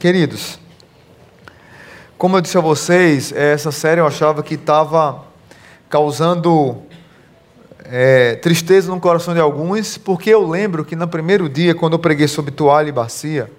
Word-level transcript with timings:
Queridos, 0.00 0.58
como 2.16 2.34
eu 2.34 2.40
disse 2.40 2.56
a 2.56 2.60
vocês, 2.62 3.32
essa 3.32 3.70
série 3.70 4.00
eu 4.00 4.06
achava 4.06 4.42
que 4.42 4.54
estava 4.54 5.24
causando 5.90 6.78
é, 7.84 8.36
tristeza 8.36 8.90
no 8.90 8.98
coração 8.98 9.34
de 9.34 9.40
alguns, 9.40 9.98
porque 9.98 10.30
eu 10.30 10.48
lembro 10.48 10.86
que 10.86 10.96
no 10.96 11.06
primeiro 11.06 11.50
dia, 11.50 11.74
quando 11.74 11.92
eu 11.92 11.98
preguei 11.98 12.26
sobre 12.26 12.50
toalha 12.50 12.88
e 12.88 12.92
bacia, 12.92 13.52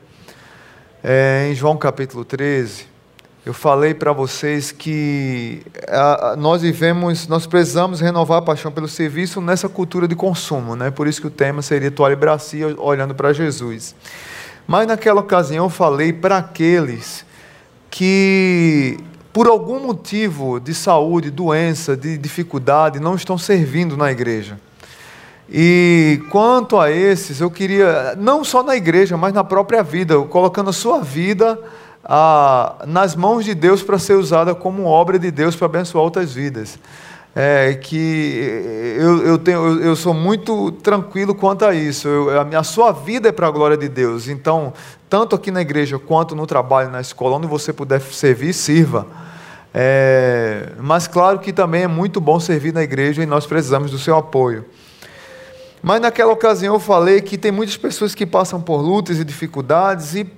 é, 1.03 1.47
em 1.51 1.53
João 1.53 1.77
capítulo 1.77 2.25
13, 2.25 2.87
eu 3.45 3.53
falei 3.53 3.93
para 3.93 4.11
vocês 4.11 4.71
que 4.71 5.61
a, 5.87 6.31
a, 6.31 6.35
nós 6.35 6.63
vivemos, 6.63 7.27
nós 7.27 7.45
precisamos 7.45 8.01
renovar 8.01 8.39
a 8.39 8.41
paixão 8.41 8.71
pelo 8.71 8.87
serviço 8.87 9.39
nessa 9.41 9.69
cultura 9.69 10.07
de 10.07 10.15
consumo, 10.15 10.75
né? 10.75 10.89
Por 10.89 11.07
isso 11.07 11.21
que 11.21 11.27
o 11.27 11.31
tema 11.31 11.61
seria 11.61 11.91
toalha 11.91 12.13
e 12.13 12.15
bacia 12.15 12.75
olhando 12.79 13.13
para 13.13 13.31
Jesus. 13.31 13.93
Mas 14.67 14.87
naquela 14.87 15.21
ocasião 15.21 15.65
eu 15.65 15.69
falei 15.69 16.13
para 16.13 16.37
aqueles 16.37 17.25
que, 17.89 18.97
por 19.33 19.47
algum 19.47 19.79
motivo 19.79 20.59
de 20.59 20.73
saúde, 20.73 21.29
doença, 21.29 21.95
de 21.97 22.17
dificuldade, 22.17 22.99
não 22.99 23.15
estão 23.15 23.37
servindo 23.37 23.97
na 23.97 24.11
igreja. 24.11 24.59
E 25.49 26.21
quanto 26.29 26.79
a 26.79 26.89
esses, 26.89 27.41
eu 27.41 27.51
queria, 27.51 28.15
não 28.17 28.43
só 28.43 28.63
na 28.63 28.75
igreja, 28.75 29.17
mas 29.17 29.33
na 29.33 29.43
própria 29.43 29.83
vida, 29.83 30.17
colocando 30.23 30.69
a 30.69 30.73
sua 30.73 31.01
vida 31.01 31.59
ah, 32.05 32.83
nas 32.87 33.15
mãos 33.15 33.43
de 33.43 33.53
Deus 33.53 33.83
para 33.83 33.99
ser 33.99 34.13
usada 34.13 34.55
como 34.55 34.85
obra 34.85 35.19
de 35.19 35.29
Deus 35.29 35.55
para 35.55 35.65
abençoar 35.65 36.03
outras 36.03 36.33
vidas 36.33 36.79
é, 37.35 37.73
que 37.75 38.95
eu, 38.97 39.25
eu, 39.25 39.37
tenho, 39.37 39.59
eu, 39.59 39.83
eu, 39.85 39.95
sou 39.95 40.13
muito 40.13 40.71
tranquilo 40.71 41.33
quanto 41.33 41.63
a 41.63 41.73
isso. 41.73 42.07
Eu, 42.07 42.39
a, 42.39 42.43
minha, 42.43 42.63
sua 42.63 42.91
vida 42.91 43.29
é 43.29 43.31
para 43.31 43.47
a 43.47 43.51
glória 43.51 43.77
de 43.77 43.87
Deus. 43.87 44.27
Então, 44.27 44.73
tanto 45.09 45.35
aqui 45.35 45.49
na 45.49 45.61
igreja 45.61 45.97
quanto 45.97 46.35
no 46.35 46.45
trabalho, 46.45 46.89
na 46.89 46.99
escola, 46.99 47.37
onde 47.37 47.47
você 47.47 47.71
puder 47.71 48.01
servir, 48.01 48.53
sirva. 48.53 49.07
É, 49.73 50.73
mas 50.79 51.07
claro 51.07 51.39
que 51.39 51.53
também 51.53 51.83
é 51.83 51.87
muito 51.87 52.19
bom 52.19 52.37
servir 52.39 52.73
na 52.73 52.83
igreja 52.83 53.23
e 53.23 53.25
nós 53.25 53.45
precisamos 53.45 53.91
do 53.91 53.97
seu 53.97 54.17
apoio. 54.17 54.65
Mas 55.81 56.01
naquela 56.01 56.33
ocasião 56.33 56.75
eu 56.75 56.79
falei 56.79 57.21
que 57.21 57.37
tem 57.37 57.51
muitas 57.51 57.77
pessoas 57.77 58.13
que 58.13 58.25
passam 58.25 58.61
por 58.61 58.81
lutas 58.81 59.19
e 59.19 59.23
dificuldades 59.23 60.13
e 60.15 60.29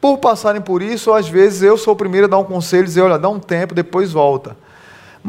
por 0.00 0.18
passarem 0.18 0.60
por 0.62 0.80
isso, 0.80 1.12
às 1.12 1.28
vezes 1.28 1.60
eu 1.60 1.76
sou 1.76 1.92
o 1.92 1.96
primeiro 1.96 2.28
a 2.28 2.30
dar 2.30 2.38
um 2.38 2.44
conselho 2.44 2.84
e 2.84 2.86
dizer, 2.86 3.00
olha, 3.00 3.18
dá 3.18 3.28
um 3.28 3.40
tempo, 3.40 3.74
depois 3.74 4.12
volta. 4.12 4.56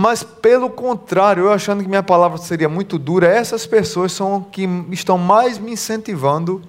Mas, 0.02 0.23
pelo 0.23 0.69
contrário, 0.69 1.44
eu 1.44 1.52
achando 1.52 1.83
que 1.83 1.89
minha 1.89 2.02
palavra 2.02 2.38
seria 2.38 2.69
muito 2.69 2.97
dura, 2.97 3.28
essas 3.28 3.66
pessoas 3.66 4.14
são 4.14 4.42
que 4.50 4.66
estão 4.92 5.17
mais 5.17 5.58
me 5.59 5.73
incentivando 5.73 6.61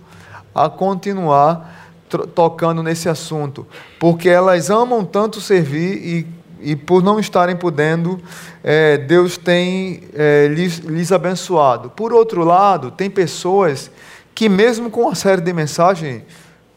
a 0.52 0.68
continuar 0.68 1.94
tocando 2.34 2.82
nesse 2.82 3.08
assunto, 3.08 3.64
porque 4.00 4.28
elas 4.28 4.68
amam 4.68 5.04
tanto 5.04 5.40
servir 5.40 6.26
e, 6.60 6.72
e 6.72 6.74
por 6.74 7.04
não 7.04 7.20
estarem 7.20 7.54
podendo, 7.54 8.20
é, 8.64 8.98
Deus 8.98 9.36
tem 9.36 10.02
é, 10.12 10.48
lhes, 10.48 10.78
lhes 10.78 11.12
abençoado. 11.12 11.88
Por 11.88 12.12
outro 12.12 12.42
lado, 12.42 12.90
tem 12.90 13.08
pessoas 13.08 13.92
que, 14.34 14.48
mesmo 14.48 14.90
com 14.90 15.02
uma 15.02 15.14
série 15.14 15.40
de 15.40 15.52
mensagens, 15.52 16.24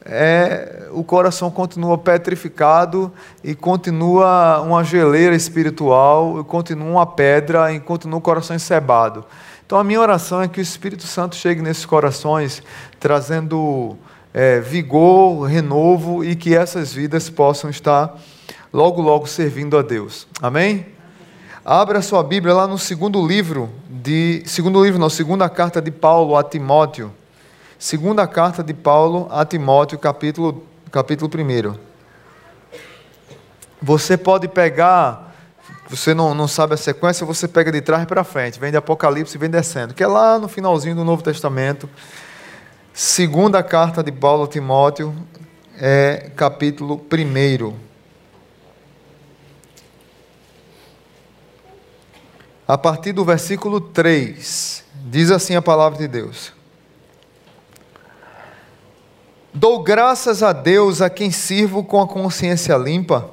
é, 0.06 0.88
o 0.92 1.04
coração 1.04 1.50
continua 1.50 1.98
petrificado 1.98 3.12
e 3.44 3.56
continua 3.56 4.62
uma 4.62 4.84
geleira 4.84 5.36
espiritual, 5.36 6.40
e 6.40 6.44
continua 6.44 6.88
uma 6.88 7.06
pedra 7.06 7.72
e 7.72 7.80
continua 7.80 8.20
o 8.20 8.22
coração 8.22 8.56
encebado. 8.56 9.26
Então 9.66 9.78
a 9.78 9.84
minha 9.84 10.02
oração 10.02 10.42
é 10.42 10.48
que 10.48 10.60
o 10.60 10.62
Espírito 10.62 11.08
Santo 11.08 11.36
chegue 11.36 11.62
nesses 11.62 11.86
corações, 11.86 12.62
trazendo 13.00 13.98
é, 14.34 14.60
vigor, 14.60 15.46
renovo 15.46 16.24
e 16.24 16.36
que 16.36 16.56
essas 16.56 16.94
vidas 16.94 17.30
possam 17.30 17.70
estar 17.70 18.18
logo, 18.72 19.02
logo 19.02 19.26
servindo 19.26 19.78
a 19.78 19.82
Deus. 19.82 20.28
Amém? 20.42 20.88
Abra 21.64 22.02
sua 22.02 22.22
Bíblia 22.22 22.54
lá 22.54 22.68
no 22.68 22.78
segundo 22.78 23.26
livro 23.26 23.70
de. 23.90 24.44
Segundo 24.46 24.84
livro, 24.84 25.00
não, 25.00 25.10
segunda 25.10 25.48
carta 25.48 25.82
de 25.82 25.92
Paulo 25.92 26.36
a 26.36 26.44
Timóteo. 26.44 27.14
Segunda 27.84 28.26
carta 28.26 28.64
de 28.64 28.74
Paulo 28.74 29.28
a 29.30 29.44
Timóteo, 29.46 30.00
capítulo, 30.00 30.66
capítulo 30.90 31.30
1. 31.30 31.78
Você 33.82 34.16
pode 34.16 34.48
pegar, 34.48 35.36
você 35.90 36.14
não, 36.14 36.34
não 36.34 36.48
sabe 36.48 36.76
a 36.76 36.78
sequência, 36.78 37.26
você 37.26 37.46
pega 37.46 37.74
de 37.74 37.82
trás 37.82 38.06
para 38.06 38.24
frente, 38.24 38.58
vem 38.58 38.72
de 38.72 38.78
Apocalipse 38.78 39.36
e 39.36 39.38
vem 39.38 39.50
descendo, 39.50 39.94
que 39.94 40.02
é 40.02 40.08
lá 40.08 40.40
no 40.40 40.48
finalzinho 40.48 40.96
do 40.96 41.04
Novo 41.04 41.22
Testamento. 41.22 41.90
Segunda 42.94 43.62
carta 43.62 44.02
de 44.02 44.14
Paulo 44.14 44.46
a 44.46 44.48
Timóteo, 44.48 45.14
é 45.78 46.32
capítulo 46.38 47.06
1. 47.12 47.76
A 52.66 52.78
partir 52.78 53.12
do 53.12 53.26
versículo 53.26 53.82
3, 53.82 54.86
diz 55.08 55.30
assim 55.30 55.58
a 55.58 55.62
palavra 55.62 56.00
de 56.00 56.08
Deus. 56.08 56.63
Dou 59.56 59.84
graças 59.84 60.42
a 60.42 60.52
Deus 60.52 61.00
a 61.00 61.12
quem 61.12 61.30
sirvo 61.30 61.84
com 61.84 62.02
a 62.02 62.08
consciência 62.08 62.76
limpa, 62.76 63.30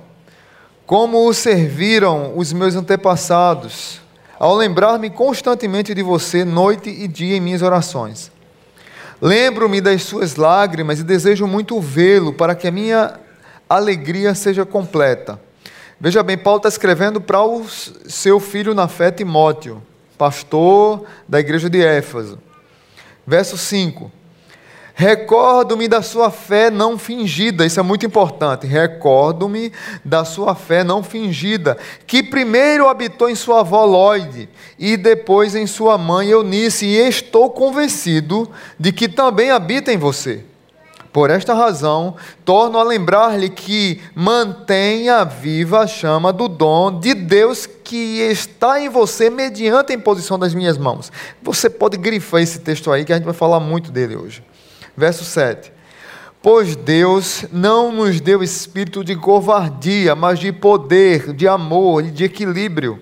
como 0.84 1.26
o 1.26 1.32
serviram 1.32 2.36
os 2.36 2.52
meus 2.52 2.76
antepassados, 2.76 4.02
ao 4.38 4.54
lembrar-me 4.54 5.08
constantemente 5.08 5.94
de 5.94 6.02
você, 6.02 6.44
noite 6.44 6.90
e 6.90 7.08
dia 7.08 7.36
em 7.36 7.40
minhas 7.40 7.62
orações. 7.62 8.30
Lembro-me 9.18 9.80
das 9.80 10.02
suas 10.02 10.36
lágrimas 10.36 11.00
e 11.00 11.04
desejo 11.04 11.46
muito 11.46 11.80
vê-lo 11.80 12.34
para 12.34 12.54
que 12.54 12.68
a 12.68 12.72
minha 12.72 13.18
alegria 13.66 14.34
seja 14.34 14.66
completa. 14.66 15.40
Veja 15.98 16.22
bem, 16.22 16.36
Paulo 16.36 16.58
está 16.58 16.68
escrevendo 16.68 17.18
para 17.18 17.42
o 17.42 17.66
seu 17.66 18.38
filho 18.38 18.74
na 18.74 18.88
fé, 18.88 19.10
Timóteo, 19.10 19.82
pastor 20.18 21.06
da 21.26 21.40
igreja 21.40 21.70
de 21.70 21.82
Éfeso. 21.82 22.38
Verso 23.26 23.56
5. 23.56 24.19
Recordo-me 25.00 25.88
da 25.88 26.02
sua 26.02 26.30
fé 26.30 26.68
não 26.68 26.98
fingida, 26.98 27.64
isso 27.64 27.80
é 27.80 27.82
muito 27.82 28.04
importante. 28.04 28.66
Recordo-me 28.66 29.72
da 30.04 30.26
sua 30.26 30.54
fé 30.54 30.84
não 30.84 31.02
fingida, 31.02 31.78
que 32.06 32.22
primeiro 32.22 32.86
habitou 32.86 33.30
em 33.30 33.34
sua 33.34 33.60
avó 33.60 33.82
Lloyd 33.86 34.46
e 34.78 34.98
depois 34.98 35.54
em 35.54 35.66
sua 35.66 35.96
mãe 35.96 36.28
Eunice, 36.28 36.84
e 36.84 36.98
estou 36.98 37.48
convencido 37.48 38.46
de 38.78 38.92
que 38.92 39.08
também 39.08 39.50
habita 39.50 39.90
em 39.90 39.96
você. 39.96 40.44
Por 41.10 41.30
esta 41.30 41.54
razão, 41.54 42.14
torno 42.44 42.76
a 42.76 42.82
lembrar-lhe 42.82 43.48
que 43.48 44.02
mantenha 44.14 45.24
viva 45.24 45.80
a 45.80 45.86
chama 45.86 46.30
do 46.30 46.46
dom 46.46 47.00
de 47.00 47.14
Deus 47.14 47.64
que 47.64 48.20
está 48.20 48.78
em 48.78 48.90
você 48.90 49.30
mediante 49.30 49.92
a 49.92 49.96
imposição 49.96 50.38
das 50.38 50.52
minhas 50.52 50.76
mãos. 50.76 51.10
Você 51.42 51.70
pode 51.70 51.96
grifar 51.96 52.42
esse 52.42 52.58
texto 52.58 52.92
aí, 52.92 53.06
que 53.06 53.14
a 53.14 53.16
gente 53.16 53.24
vai 53.24 53.32
falar 53.32 53.60
muito 53.60 53.90
dele 53.90 54.14
hoje. 54.14 54.49
Verso 54.96 55.24
7. 55.24 55.72
Pois 56.42 56.74
Deus 56.74 57.44
não 57.52 57.92
nos 57.92 58.20
deu 58.20 58.42
espírito 58.42 59.04
de 59.04 59.14
covardia, 59.14 60.14
mas 60.14 60.38
de 60.38 60.50
poder, 60.50 61.34
de 61.34 61.46
amor 61.46 62.04
e 62.04 62.10
de 62.10 62.24
equilíbrio. 62.24 62.98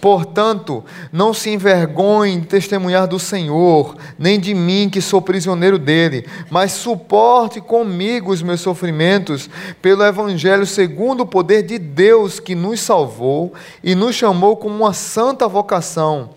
Portanto, 0.00 0.84
não 1.10 1.32
se 1.32 1.50
envergonhe 1.50 2.40
de 2.40 2.46
testemunhar 2.46 3.06
do 3.06 3.18
Senhor, 3.18 3.96
nem 4.18 4.38
de 4.38 4.54
mim, 4.54 4.90
que 4.90 5.00
sou 5.00 5.22
prisioneiro 5.22 5.78
dele, 5.78 6.26
mas 6.50 6.72
suporte 6.72 7.60
comigo 7.60 8.30
os 8.30 8.42
meus 8.42 8.60
sofrimentos 8.60 9.48
pelo 9.80 10.04
Evangelho, 10.04 10.66
segundo 10.66 11.22
o 11.22 11.26
poder 11.26 11.62
de 11.62 11.78
Deus 11.78 12.38
que 12.38 12.54
nos 12.54 12.80
salvou 12.80 13.54
e 13.82 13.94
nos 13.94 14.14
chamou 14.14 14.56
com 14.56 14.68
uma 14.68 14.92
santa 14.92 15.48
vocação 15.48 16.30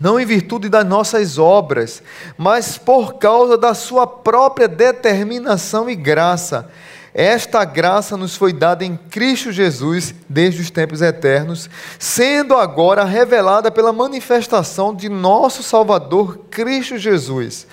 não 0.00 0.18
em 0.18 0.26
virtude 0.26 0.68
das 0.68 0.86
nossas 0.86 1.38
obras, 1.38 2.02
mas 2.36 2.76
por 2.78 3.14
causa 3.14 3.56
da 3.56 3.74
sua 3.74 4.06
própria 4.06 4.68
determinação 4.68 5.88
e 5.88 5.94
graça. 5.94 6.68
Esta 7.16 7.64
graça 7.64 8.16
nos 8.16 8.34
foi 8.34 8.52
dada 8.52 8.84
em 8.84 8.96
Cristo 8.96 9.52
Jesus 9.52 10.12
desde 10.28 10.60
os 10.60 10.68
tempos 10.68 11.00
eternos, 11.00 11.70
sendo 11.96 12.56
agora 12.56 13.04
revelada 13.04 13.70
pela 13.70 13.92
manifestação 13.92 14.92
de 14.92 15.08
nosso 15.08 15.62
Salvador 15.62 16.38
Cristo 16.50 16.98
Jesus. 16.98 17.68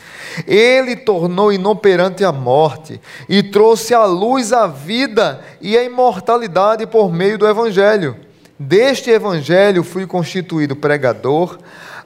Ele 0.46 0.96
tornou 0.96 1.51
inoperante 1.51 2.24
a 2.24 2.31
morte 2.31 3.01
e 3.28 3.42
trouxe 3.42 3.96
à 3.96 4.06
luz 4.06 4.54
a 4.54 4.68
vida 4.68 5.42
e 5.60 5.75
a 5.75 5.84
imortalidade 5.84 6.86
por 6.86 7.12
meio 7.12 7.40
do 7.40 7.48
Evangelho. 7.48 8.16
Deste 8.60 9.10
Evangelho 9.10 9.84
fui 9.84 10.06
constituído 10.06 10.75
pregador 10.75 11.57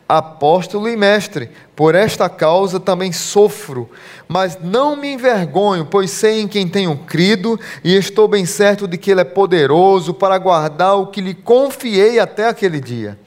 apóstolo 0.07 0.87
e 0.87 0.95
mestre. 0.95 1.49
Por 1.75 1.95
esta 1.95 2.29
causa 2.29 2.79
também 2.79 3.11
sofro, 3.11 3.89
mas 4.27 4.57
não 4.61 4.95
me 4.95 5.13
envergonho, 5.13 5.85
pois 5.85 6.11
sei 6.11 6.41
em 6.41 6.47
quem 6.47 6.67
tenho 6.67 6.95
crido 6.97 7.59
e 7.83 7.95
estou 7.95 8.27
bem 8.27 8.45
certo 8.45 8.87
de 8.87 8.97
que 8.97 9.11
Ele 9.11 9.21
é 9.21 9.25
poderoso 9.25 10.13
para 10.13 10.37
guardar 10.37 10.95
o 10.97 11.07
que 11.07 11.21
lhe 11.21 11.33
confiei 11.33 12.19
até 12.19 12.47
aquele 12.47 12.79
dia. 12.79 13.19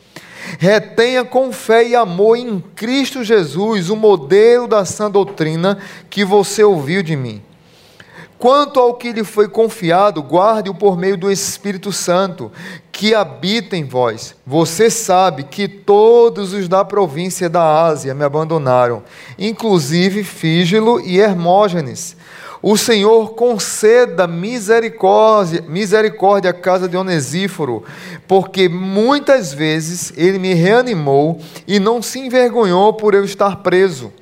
Retenha 0.58 1.24
com 1.24 1.52
fé 1.52 1.86
e 1.86 1.94
amor 1.94 2.36
em 2.36 2.62
Cristo 2.74 3.22
Jesus 3.22 3.90
o 3.90 3.96
modelo 3.96 4.66
da 4.66 4.84
sã 4.84 5.10
doutrina 5.10 5.78
que 6.08 6.24
você 6.24 6.64
ouviu 6.64 7.02
de 7.02 7.16
mim. 7.16 7.42
Quanto 8.38 8.78
ao 8.78 8.94
que 8.94 9.10
lhe 9.10 9.24
foi 9.24 9.48
confiado, 9.48 10.22
guarde-o 10.22 10.74
por 10.74 10.96
meio 10.96 11.16
do 11.16 11.30
Espírito 11.30 11.92
Santo, 11.92 12.52
que 12.92 13.12
habita 13.12 13.76
em 13.76 13.84
vós. 13.84 14.36
Você 14.46 14.88
sabe 14.88 15.42
que 15.42 15.66
todos 15.66 16.52
os 16.52 16.68
da 16.68 16.84
província 16.84 17.48
da 17.48 17.84
Ásia 17.84 18.14
me 18.14 18.24
abandonaram, 18.24 19.02
inclusive 19.36 20.22
Fígelo 20.22 21.00
e 21.00 21.18
Hermógenes. 21.18 22.16
O 22.62 22.76
Senhor 22.76 23.34
conceda 23.34 24.28
misericórdia, 24.28 25.64
misericórdia 25.68 26.50
à 26.50 26.54
casa 26.54 26.88
de 26.88 26.96
Onesíforo, 26.96 27.82
porque 28.28 28.68
muitas 28.68 29.52
vezes 29.52 30.12
ele 30.16 30.38
me 30.38 30.54
reanimou 30.54 31.40
e 31.66 31.80
não 31.80 32.00
se 32.00 32.20
envergonhou 32.20 32.92
por 32.92 33.14
eu 33.14 33.24
estar 33.24 33.56
preso. 33.56 34.12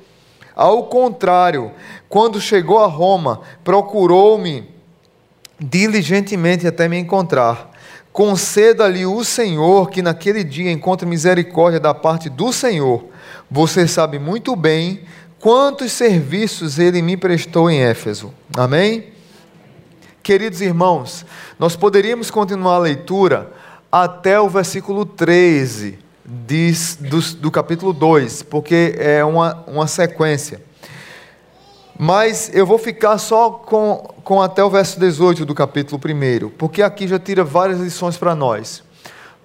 Ao 0.57 0.85
contrário, 0.85 1.71
quando 2.09 2.41
chegou 2.41 2.79
a 2.79 2.87
Roma, 2.87 3.41
procurou-me 3.63 4.67
diligentemente 5.59 6.65
até 6.65 6.89
me 6.89 6.97
encontrar. 6.97 7.69
Conceda-lhe 8.11 9.05
o 9.05 9.23
Senhor 9.23 9.91
que 9.91 10.01
naquele 10.01 10.43
dia 10.43 10.71
encontre 10.71 11.07
misericórdia 11.07 11.79
da 11.79 11.93
parte 11.93 12.27
do 12.27 12.51
Senhor. 12.51 13.05
Você 13.51 13.87
sabe 13.87 14.17
muito 14.17 14.55
bem 14.55 15.01
quantos 15.39 15.91
serviços 15.91 16.79
ele 16.79 17.03
me 17.03 17.15
prestou 17.15 17.69
em 17.69 17.83
Éfeso. 17.83 18.33
Amém? 18.57 19.13
Queridos 20.23 20.59
irmãos, 20.59 21.23
nós 21.59 21.75
poderíamos 21.75 22.31
continuar 22.31 22.77
a 22.77 22.79
leitura 22.79 23.53
até 23.91 24.39
o 24.39 24.49
versículo 24.49 25.05
13 25.05 26.06
diz, 26.27 26.97
do, 26.99 27.21
do 27.37 27.49
capítulo 27.49 27.93
2, 27.93 28.43
porque 28.43 28.95
é 28.97 29.23
uma, 29.23 29.63
uma 29.65 29.87
sequência. 29.87 30.61
Mas 31.97 32.53
eu 32.53 32.65
vou 32.65 32.77
ficar 32.77 33.17
só 33.17 33.49
com, 33.49 34.13
com 34.23 34.41
até 34.41 34.63
o 34.63 34.69
verso 34.69 34.99
18 34.99 35.45
do 35.45 35.55
capítulo 35.55 35.99
1, 35.99 36.49
porque 36.49 36.83
aqui 36.83 37.07
já 37.07 37.17
tira 37.17 37.43
várias 37.43 37.79
lições 37.79 38.17
para 38.17 38.35
nós. 38.35 38.83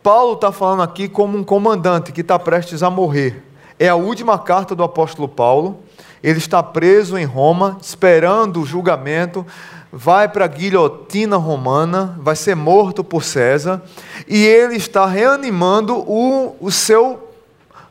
Paulo 0.02 0.34
está 0.34 0.50
falando 0.50 0.82
aqui 0.82 1.08
como 1.08 1.38
um 1.38 1.44
comandante 1.44 2.10
que 2.10 2.20
está 2.20 2.38
prestes 2.38 2.82
a 2.82 2.90
morrer. 2.90 3.42
É 3.78 3.88
a 3.88 3.94
última 3.94 4.38
carta 4.38 4.74
do 4.74 4.82
apóstolo 4.82 5.28
Paulo. 5.28 5.78
Ele 6.22 6.38
está 6.38 6.62
preso 6.62 7.16
em 7.16 7.24
Roma, 7.24 7.78
esperando 7.80 8.60
o 8.60 8.66
julgamento 8.66 9.46
vai 9.92 10.26
para 10.26 10.46
a 10.46 10.48
guilhotina 10.48 11.36
romana, 11.36 12.18
vai 12.18 12.34
ser 12.34 12.56
morto 12.56 13.04
por 13.04 13.22
César, 13.22 13.82
e 14.26 14.42
ele 14.42 14.76
está 14.76 15.04
reanimando 15.04 15.98
o, 15.98 16.56
o 16.58 16.70
seu 16.70 17.28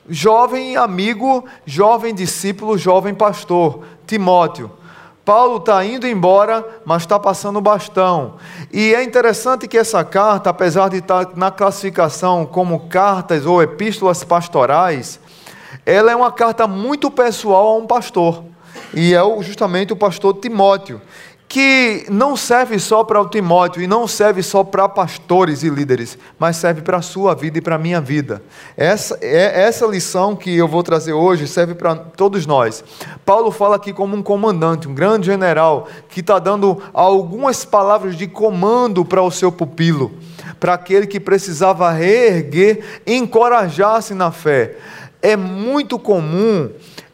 jovem 0.10 0.76
amigo, 0.76 1.46
jovem 1.64 2.16
discípulo, 2.16 2.76
jovem 2.76 3.14
pastor, 3.14 3.84
Timóteo. 4.08 4.72
Paulo 5.24 5.58
está 5.58 5.86
indo 5.86 6.08
embora, 6.08 6.66
mas 6.84 7.04
está 7.04 7.20
passando 7.20 7.58
o 7.58 7.62
bastão. 7.62 8.38
E 8.74 8.96
é 8.96 9.04
interessante 9.04 9.68
que 9.68 9.78
essa 9.78 10.04
carta, 10.04 10.50
apesar 10.50 10.90
de 10.90 10.98
estar 10.98 11.26
tá 11.26 11.32
na 11.36 11.52
classificação 11.52 12.44
como 12.48 12.88
cartas 12.90 13.46
ou 13.46 13.62
epístolas 13.62 14.24
pastorais, 14.24 15.20
ela 15.86 16.12
é 16.12 16.16
uma 16.16 16.32
carta 16.32 16.68
muito 16.68 17.12
pessoal 17.12 17.68
a 17.68 17.78
um 17.78 17.86
pastor. 17.86 18.44
E 18.94 19.14
é 19.14 19.22
justamente 19.42 19.94
o 19.94 19.96
pastor 19.96 20.34
Timóteo 20.34 21.00
que 21.52 22.06
não 22.10 22.38
serve 22.38 22.80
só 22.80 23.04
para 23.04 23.20
o 23.20 23.28
Timóteo 23.28 23.82
e 23.82 23.88
não 23.88 24.08
serve 24.08 24.42
só 24.42 24.64
para 24.64 24.88
pastores 24.88 25.64
e 25.64 25.70
líderes, 25.70 26.18
mas 26.40 26.56
serve 26.56 26.82
para 26.82 26.96
a 26.96 27.02
sua 27.02 27.36
vida 27.36 27.58
e 27.58 27.62
para 27.62 27.76
a 27.76 27.78
minha 27.78 28.00
vida. 28.00 28.42
Essa, 28.78 29.18
é, 29.22 29.64
essa 29.64 29.86
lição 29.86 30.34
que 30.34 30.56
eu 30.56 30.66
vou 30.66 30.82
trazer 30.82 31.12
hoje 31.12 31.50
serve 31.50 31.76
para 31.76 31.94
todos 31.94 32.46
nós. 32.46 32.82
Paulo 33.26 33.52
fala 33.52 33.76
aqui 33.76 33.92
como 33.92 34.16
um 34.16 34.24
comandante, 34.24 34.88
um 34.88 34.96
grande 34.96 35.26
general, 35.26 35.90
que 36.08 36.22
está 36.22 36.40
dando 36.40 36.82
algumas 36.94 37.66
palavras 37.66 38.16
de 38.16 38.28
comando 38.28 39.04
para 39.04 39.22
o 39.22 39.30
seu 39.30 39.52
pupilo, 39.52 40.14
para 40.58 40.76
aquele 40.76 41.06
que 41.06 41.20
precisava 41.20 41.92
reerguer, 41.92 43.02
encorajar-se 43.06 44.14
na 44.14 44.32
fé. 44.32 44.78
É 45.22 45.36
muito 45.36 46.00
comum 46.00 46.70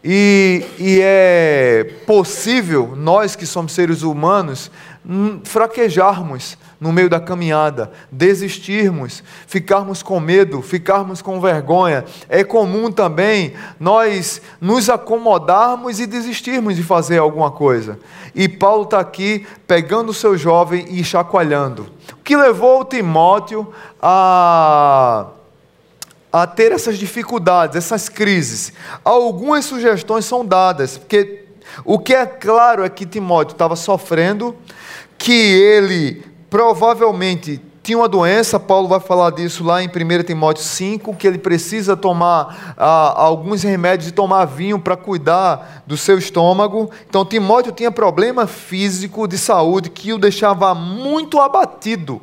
e, 0.09 0.65
e, 0.79 0.99
é 1.01 1.83
possível, 2.05 2.93
nós 2.95 3.35
que 3.35 3.45
somos 3.45 3.73
seres 3.73 4.03
humanos, 4.03 4.71
hum, 5.05 5.41
fraquejarmos 5.43 6.57
no 6.79 6.93
meio 6.93 7.09
da 7.09 7.19
caminhada, 7.19 7.91
desistirmos, 8.09 9.21
ficarmos 9.45 10.01
com 10.01 10.17
medo, 10.21 10.61
ficarmos 10.61 11.21
com 11.21 11.41
vergonha. 11.41 12.05
É 12.29 12.41
comum 12.41 12.89
também 12.89 13.53
nós 13.77 14.41
nos 14.61 14.89
acomodarmos 14.89 15.99
e 15.99 16.07
desistirmos 16.07 16.77
de 16.77 16.83
fazer 16.83 17.17
alguma 17.17 17.51
coisa. 17.51 17.99
E 18.33 18.47
Paulo 18.47 18.83
está 18.83 19.01
aqui 19.01 19.45
pegando 19.67 20.11
o 20.11 20.13
seu 20.13 20.37
jovem 20.37 20.85
e 20.89 21.03
chacoalhando. 21.03 21.85
O 22.13 22.23
que 22.23 22.37
levou 22.37 22.85
Timóteo 22.85 23.73
a 24.01 25.31
a 26.43 26.47
ter 26.47 26.71
essas 26.71 26.97
dificuldades, 26.97 27.75
essas 27.75 28.09
crises. 28.09 28.73
Algumas 29.03 29.65
sugestões 29.65 30.25
são 30.25 30.45
dadas, 30.45 30.97
porque 30.97 31.45
o 31.83 31.99
que 31.99 32.13
é 32.13 32.25
claro 32.25 32.83
é 32.83 32.89
que 32.89 33.05
Timóteo 33.05 33.53
estava 33.53 33.75
sofrendo, 33.75 34.55
que 35.17 35.31
ele 35.31 36.23
provavelmente 36.49 37.61
tinha 37.87 37.97
uma 37.97 38.09
doença, 38.09 38.59
Paulo 38.59 38.89
vai 38.89 38.99
falar 38.99 39.29
disso 39.29 39.63
lá 39.63 39.81
em 39.81 39.87
1 39.87 40.23
Timóteo 40.23 40.61
5, 40.61 41.15
que 41.15 41.25
ele 41.25 41.37
precisa 41.37 41.95
tomar 41.95 42.75
ah, 42.77 43.13
alguns 43.15 43.63
remédios 43.63 44.09
e 44.09 44.11
tomar 44.11 44.43
vinho 44.43 44.77
para 44.77 44.97
cuidar 44.97 45.83
do 45.87 45.95
seu 45.95 46.17
estômago. 46.17 46.91
Então, 47.09 47.23
Timóteo 47.23 47.71
tinha 47.71 47.89
problema 47.89 48.45
físico 48.45 49.25
de 49.25 49.37
saúde 49.37 49.89
que 49.89 50.11
o 50.11 50.17
deixava 50.17 50.75
muito 50.75 51.39
abatido. 51.39 52.21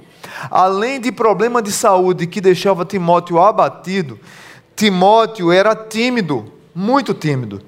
Além 0.51 1.01
de 1.01 1.13
problema 1.13 1.63
de 1.63 1.73
saúde 1.73 2.27
que 2.27 2.41
deixava 2.41 2.85
Timóteo 2.85 3.41
abatido, 3.41 4.19
Timóteo 4.77 5.53
era 5.53 5.75
tímido, 5.75 6.53
muito 6.75 7.15
tímido. 7.15 7.63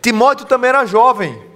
Timóteo 0.00 0.46
também 0.46 0.70
era 0.70 0.86
jovem. 0.86 1.50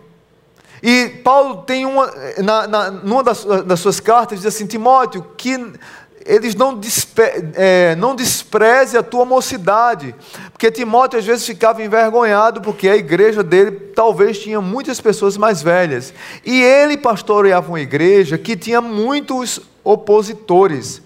E 0.82 1.08
Paulo 1.24 1.62
tem 1.62 1.86
uma, 1.86 2.12
na, 2.42 2.66
na, 2.66 2.90
numa 2.90 3.22
das, 3.22 3.42
das 3.64 3.80
suas 3.80 4.00
cartas, 4.00 4.40
diz 4.40 4.46
assim: 4.46 4.66
Timóteo, 4.66 5.24
que 5.36 5.58
eles 6.24 6.54
não, 6.54 6.74
despe, 6.74 7.22
é, 7.54 7.94
não 7.96 8.14
despreze 8.14 8.96
a 8.96 9.02
tua 9.02 9.24
mocidade. 9.24 10.14
Porque 10.52 10.70
Timóteo 10.70 11.18
às 11.18 11.24
vezes 11.24 11.46
ficava 11.46 11.82
envergonhado, 11.82 12.60
porque 12.60 12.88
a 12.88 12.96
igreja 12.96 13.42
dele 13.42 13.72
talvez 13.94 14.38
tinha 14.38 14.60
muitas 14.60 15.00
pessoas 15.00 15.36
mais 15.36 15.62
velhas. 15.62 16.14
E 16.44 16.62
ele 16.62 16.96
pastoreava 16.96 17.68
uma 17.68 17.80
igreja 17.80 18.38
que 18.38 18.56
tinha 18.56 18.80
muitos 18.80 19.60
opositores. 19.82 21.02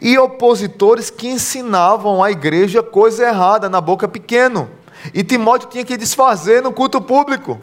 E 0.00 0.18
opositores 0.18 1.10
que 1.10 1.28
ensinavam 1.28 2.22
à 2.22 2.30
igreja 2.30 2.82
coisa 2.82 3.26
errada 3.26 3.68
na 3.68 3.80
boca 3.80 4.08
pequeno. 4.08 4.70
E 5.12 5.22
Timóteo 5.22 5.68
tinha 5.68 5.84
que 5.84 5.96
desfazer 5.96 6.62
no 6.62 6.72
culto 6.72 7.00
público. 7.00 7.60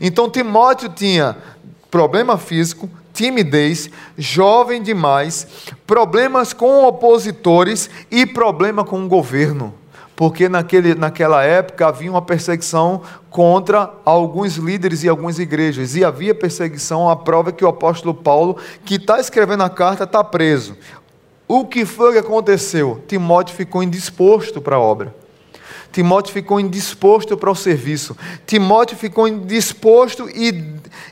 Então 0.00 0.28
Timóteo 0.28 0.90
tinha 0.90 1.36
problema 1.90 2.36
físico, 2.36 2.90
timidez, 3.14 3.88
jovem 4.18 4.82
demais, 4.82 5.46
problemas 5.86 6.52
com 6.52 6.84
opositores 6.84 7.88
e 8.10 8.26
problema 8.26 8.84
com 8.84 9.02
o 9.04 9.08
governo. 9.08 9.72
Porque 10.16 10.48
naquele, 10.48 10.94
naquela 10.94 11.42
época 11.42 11.86
havia 11.86 12.10
uma 12.10 12.22
perseguição 12.22 13.02
contra 13.30 13.90
alguns 14.04 14.56
líderes 14.56 15.02
e 15.02 15.08
algumas 15.08 15.38
igrejas. 15.38 15.96
E 15.96 16.04
havia 16.04 16.34
perseguição, 16.34 17.08
a 17.08 17.16
prova 17.16 17.50
é 17.50 17.52
que 17.52 17.64
o 17.64 17.68
apóstolo 17.68 18.14
Paulo, 18.14 18.56
que 18.84 18.96
está 18.96 19.18
escrevendo 19.18 19.62
a 19.62 19.70
carta, 19.70 20.04
está 20.04 20.22
preso. 20.22 20.76
O 21.48 21.64
que 21.64 21.84
foi 21.84 22.12
que 22.12 22.18
aconteceu? 22.18 23.02
Timóteo 23.08 23.56
ficou 23.56 23.82
indisposto 23.82 24.60
para 24.60 24.76
a 24.76 24.80
obra. 24.80 25.14
Timóteo 25.90 26.32
ficou 26.32 26.58
indisposto 26.58 27.36
para 27.36 27.50
o 27.50 27.54
serviço. 27.54 28.16
Timóteo 28.46 28.96
ficou 28.96 29.28
indisposto 29.28 30.28
e, 30.28 30.48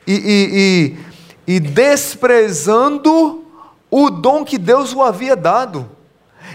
e, 0.06 0.12
e, 0.12 0.48
e 0.52 1.11
desprezando 1.46 3.44
o 3.90 4.10
dom 4.10 4.44
que 4.44 4.58
Deus 4.58 4.94
o 4.94 5.02
havia 5.02 5.36
dado. 5.36 5.88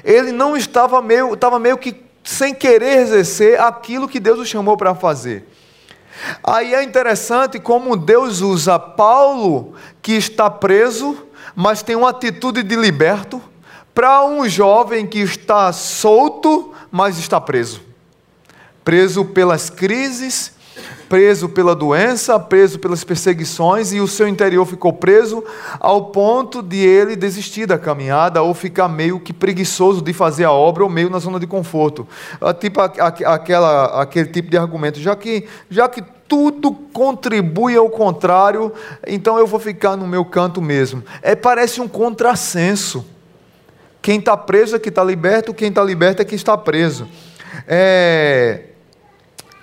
Ele 0.04 0.32
não 0.32 0.56
estava 0.56 1.02
meio, 1.02 1.34
estava 1.34 1.60
meio 1.60 1.78
que 1.78 2.04
sem 2.24 2.54
querer 2.54 3.00
exercer 3.00 3.60
aquilo 3.60 4.08
que 4.08 4.20
Deus 4.20 4.40
o 4.40 4.46
chamou 4.46 4.76
para 4.76 4.94
fazer. 4.94 5.48
Aí 6.44 6.74
é 6.74 6.84
interessante 6.84 7.60
como 7.60 7.96
Deus 7.96 8.42
usa 8.42 8.80
Paulo, 8.80 9.76
que 10.02 10.14
está 10.14 10.50
preso, 10.50 11.26
mas 11.56 11.82
tem 11.82 11.96
uma 11.96 12.10
atitude 12.10 12.64
de 12.64 12.76
liberto, 12.76 13.42
para 13.94 14.24
um 14.26 14.48
jovem 14.48 15.08
que 15.08 15.20
está 15.20 15.72
solto, 15.74 16.74
mas 16.92 17.18
está 17.18 17.40
preso. 17.40 17.82
Preso 18.84 19.26
pelas 19.26 19.70
crises, 19.70 20.54
preso 21.08 21.50
pela 21.50 21.76
doença, 21.76 22.40
preso 22.40 22.80
pelas 22.80 23.04
perseguições, 23.04 23.94
e 23.94 24.00
o 24.00 24.08
seu 24.08 24.28
interior 24.28 24.66
ficou 24.66 24.94
preso 24.94 25.44
ao 25.80 26.06
ponto 26.06 26.62
de 26.62 26.78
ele 26.78 27.16
desistir 27.16 27.66
da 27.66 27.78
caminhada 27.78 28.42
ou 28.42 28.54
ficar 28.54 28.88
meio 28.88 29.20
que 29.20 29.34
preguiçoso 29.34 30.02
de 30.02 30.14
fazer 30.14 30.46
a 30.46 30.52
obra 30.52 30.84
ou 30.84 30.90
meio 30.90 31.10
na 31.10 31.20
zona 31.20 31.40
de 31.40 31.48
conforto. 31.48 32.08
Ah, 32.42 32.54
tipo 32.54 32.82
aquela, 32.82 34.02
aquele 34.02 34.30
tipo 34.30 34.50
de 34.50 34.58
argumento, 34.58 35.00
já 35.00 35.16
que, 35.16 35.48
já 35.70 35.88
que 35.88 36.04
tudo 36.28 36.72
contribui 36.94 37.76
ao 37.76 37.90
contrário, 37.90 38.72
então 39.08 39.38
eu 39.38 39.48
vou 39.48 39.60
ficar 39.60 39.96
no 39.96 40.06
meu 40.06 40.26
canto 40.26 40.62
mesmo. 40.62 41.04
É 41.22 41.36
parece 41.36 41.80
um 41.80 41.88
contrassenso. 41.88 43.06
Quem 44.02 44.20
está 44.20 44.36
preso 44.38 44.76
é 44.76 44.80
que 44.80 44.90
está 44.90 45.04
liberto, 45.04 45.54
quem 45.54 45.70
está 45.70 45.84
liberto 45.84 46.22
é 46.22 46.26
que 46.26 46.36
está 46.36 46.58
preso. 46.58 47.08
É... 47.68 48.64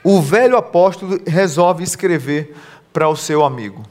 O 0.05 0.21
velho 0.21 0.59
apóstolo 0.59 1.19
resolve 1.27 1.83
escrever 1.83 2.55
para 2.93 3.09
o 3.09 3.17
seu 3.17 3.43
amigo: 3.43 3.83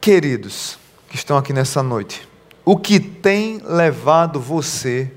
Queridos 0.00 0.78
que 1.10 1.16
estão 1.16 1.36
aqui 1.36 1.52
nessa 1.52 1.82
noite, 1.82 2.26
o 2.64 2.78
que 2.78 2.98
tem 2.98 3.60
levado 3.62 4.40
você 4.40 5.12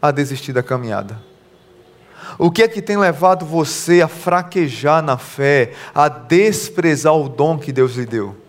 a 0.00 0.12
desistir 0.12 0.52
da 0.52 0.62
caminhada? 0.62 1.20
O 2.38 2.50
que 2.50 2.62
é 2.62 2.68
que 2.68 2.80
tem 2.80 2.96
levado 2.96 3.44
você 3.44 4.00
a 4.00 4.08
fraquejar 4.08 5.02
na 5.02 5.18
fé, 5.18 5.72
a 5.94 6.08
desprezar 6.08 7.14
o 7.14 7.28
dom 7.28 7.58
que 7.58 7.72
Deus 7.72 7.94
lhe 7.94 8.06
deu? 8.06 8.43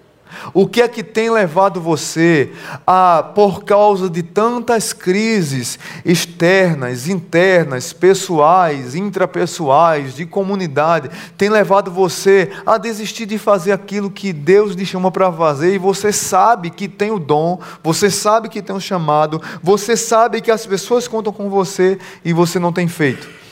O 0.53 0.67
que 0.67 0.81
é 0.81 0.87
que 0.87 1.03
tem 1.03 1.29
levado 1.29 1.81
você 1.81 2.51
a, 2.85 3.23
por 3.35 3.63
causa 3.63 4.09
de 4.09 4.23
tantas 4.23 4.93
crises 4.93 5.77
externas, 6.03 7.07
internas, 7.07 7.93
pessoais, 7.93 8.95
intrapessoais, 8.95 10.15
de 10.15 10.25
comunidade, 10.25 11.09
tem 11.37 11.49
levado 11.49 11.91
você 11.91 12.51
a 12.65 12.77
desistir 12.77 13.25
de 13.25 13.37
fazer 13.37 13.71
aquilo 13.71 14.09
que 14.09 14.33
Deus 14.33 14.73
lhe 14.73 14.85
chama 14.85 15.11
para 15.11 15.31
fazer 15.31 15.73
e 15.73 15.77
você 15.77 16.11
sabe 16.11 16.69
que 16.69 16.87
tem 16.87 17.11
o 17.11 17.19
dom, 17.19 17.59
você 17.83 18.09
sabe 18.09 18.49
que 18.49 18.61
tem 18.61 18.75
o 18.75 18.81
chamado, 18.81 19.41
você 19.61 19.95
sabe 19.95 20.41
que 20.41 20.51
as 20.51 20.65
pessoas 20.65 21.07
contam 21.07 21.31
com 21.31 21.49
você 21.49 21.97
e 22.23 22.33
você 22.33 22.59
não 22.59 22.73
tem 22.73 22.87
feito? 22.87 23.44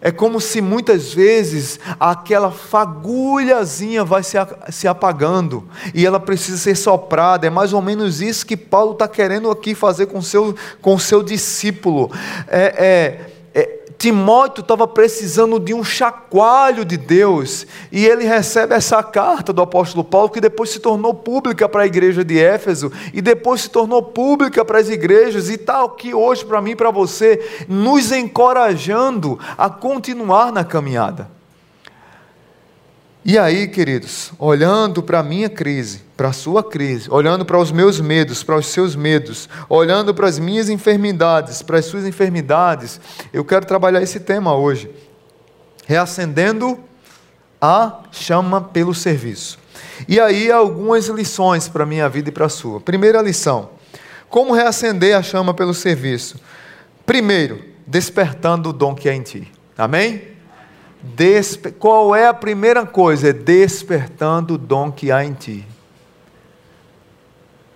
É 0.00 0.12
como 0.12 0.40
se 0.40 0.60
muitas 0.60 1.12
vezes 1.12 1.80
aquela 1.98 2.52
fagulhazinha 2.52 4.04
vai 4.04 4.22
se, 4.22 4.36
se 4.70 4.86
apagando 4.86 5.68
e 5.92 6.06
ela 6.06 6.20
precisa 6.20 6.56
ser 6.56 6.76
soprada. 6.76 7.46
É 7.46 7.50
mais 7.50 7.72
ou 7.72 7.82
menos 7.82 8.20
isso 8.20 8.46
que 8.46 8.56
Paulo 8.56 8.92
está 8.92 9.08
querendo 9.08 9.50
aqui 9.50 9.74
fazer 9.74 10.06
com 10.06 10.22
seu, 10.22 10.54
com 10.80 10.98
seu 10.98 11.22
discípulo. 11.22 12.10
É, 12.46 12.74
é, 12.78 13.37
Timóteo 13.98 14.62
estava 14.62 14.86
precisando 14.86 15.58
de 15.58 15.74
um 15.74 15.82
chacoalho 15.82 16.84
de 16.84 16.96
Deus, 16.96 17.66
e 17.90 18.06
ele 18.06 18.24
recebe 18.24 18.72
essa 18.72 19.02
carta 19.02 19.52
do 19.52 19.60
apóstolo 19.60 20.04
Paulo, 20.04 20.30
que 20.30 20.40
depois 20.40 20.70
se 20.70 20.78
tornou 20.78 21.12
pública 21.12 21.68
para 21.68 21.82
a 21.82 21.86
igreja 21.86 22.24
de 22.24 22.38
Éfeso, 22.38 22.92
e 23.12 23.20
depois 23.20 23.62
se 23.62 23.70
tornou 23.70 24.00
pública 24.00 24.64
para 24.64 24.78
as 24.78 24.88
igrejas, 24.88 25.48
e 25.48 25.54
está 25.54 25.84
aqui 25.84 26.14
hoje 26.14 26.44
para 26.44 26.62
mim 26.62 26.70
e 26.70 26.76
para 26.76 26.92
você, 26.92 27.44
nos 27.68 28.12
encorajando 28.12 29.36
a 29.58 29.68
continuar 29.68 30.52
na 30.52 30.64
caminhada. 30.64 31.37
E 33.24 33.36
aí, 33.36 33.66
queridos, 33.66 34.32
olhando 34.38 35.02
para 35.02 35.18
a 35.18 35.22
minha 35.22 35.50
crise, 35.50 36.02
para 36.16 36.28
a 36.28 36.32
sua 36.32 36.62
crise, 36.62 37.10
olhando 37.10 37.44
para 37.44 37.58
os 37.58 37.70
meus 37.72 38.00
medos, 38.00 38.42
para 38.42 38.56
os 38.56 38.66
seus 38.66 38.94
medos, 38.94 39.48
olhando 39.68 40.14
para 40.14 40.28
as 40.28 40.38
minhas 40.38 40.68
enfermidades, 40.68 41.60
para 41.60 41.78
as 41.78 41.84
suas 41.84 42.06
enfermidades, 42.06 43.00
eu 43.32 43.44
quero 43.44 43.66
trabalhar 43.66 44.00
esse 44.00 44.20
tema 44.20 44.54
hoje. 44.54 44.90
Reacendendo 45.86 46.78
a 47.60 48.02
chama 48.12 48.60
pelo 48.60 48.94
serviço. 48.94 49.58
E 50.06 50.20
aí, 50.20 50.50
algumas 50.50 51.08
lições 51.08 51.68
para 51.68 51.82
a 51.82 51.86
minha 51.86 52.08
vida 52.08 52.28
e 52.28 52.32
para 52.32 52.46
a 52.46 52.50
sua. 52.50 52.80
Primeira 52.80 53.20
lição: 53.20 53.70
como 54.28 54.54
reacender 54.54 55.16
a 55.16 55.22
chama 55.22 55.52
pelo 55.52 55.74
serviço? 55.74 56.36
Primeiro, 57.04 57.64
despertando 57.86 58.70
o 58.70 58.72
dom 58.72 58.94
que 58.94 59.08
há 59.08 59.14
em 59.14 59.22
ti. 59.22 59.50
Amém? 59.76 60.37
Despe... 61.14 61.70
Qual 61.72 62.14
é 62.14 62.26
a 62.26 62.34
primeira 62.34 62.84
coisa? 62.86 63.30
É 63.30 63.32
despertando 63.32 64.54
o 64.54 64.58
dom 64.58 64.90
que 64.90 65.10
há 65.10 65.24
em 65.24 65.32
ti. 65.32 65.66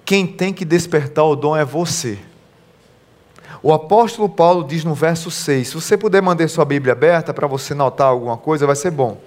Quem 0.04 0.26
tem 0.26 0.52
que 0.52 0.64
despertar 0.64 1.24
o 1.24 1.36
dom 1.36 1.56
é 1.56 1.64
você. 1.64 2.18
O 3.62 3.72
apóstolo 3.72 4.28
Paulo 4.28 4.64
diz 4.64 4.82
no 4.82 4.92
verso 4.92 5.30
6, 5.30 5.68
se 5.68 5.74
você 5.74 5.96
puder 5.96 6.20
manter 6.20 6.48
sua 6.48 6.64
Bíblia 6.64 6.94
aberta 6.94 7.32
para 7.32 7.46
você 7.46 7.74
notar 7.74 8.08
alguma 8.08 8.36
coisa, 8.36 8.66
vai 8.66 8.74
ser 8.74 8.90
bom. 8.90 9.20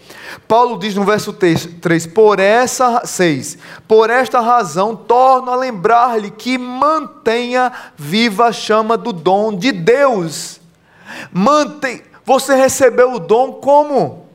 Paulo 0.45 0.77
diz 0.77 0.93
no 0.93 1.05
verso 1.05 1.31
3, 1.31 2.07
por 2.07 2.37
essa 2.37 3.05
6, 3.05 3.57
por 3.87 4.09
esta 4.09 4.41
razão 4.41 4.93
torno 4.93 5.51
a 5.51 5.55
lembrar-lhe 5.55 6.29
que 6.29 6.57
mantenha 6.57 7.71
viva 7.95 8.47
a 8.47 8.51
chama 8.51 8.97
do 8.97 9.13
dom 9.13 9.55
de 9.55 9.71
Deus. 9.71 10.59
Mantém 11.31 12.01
você 12.25 12.55
recebeu 12.55 13.13
o 13.13 13.19
dom 13.19 13.53
como? 13.53 14.27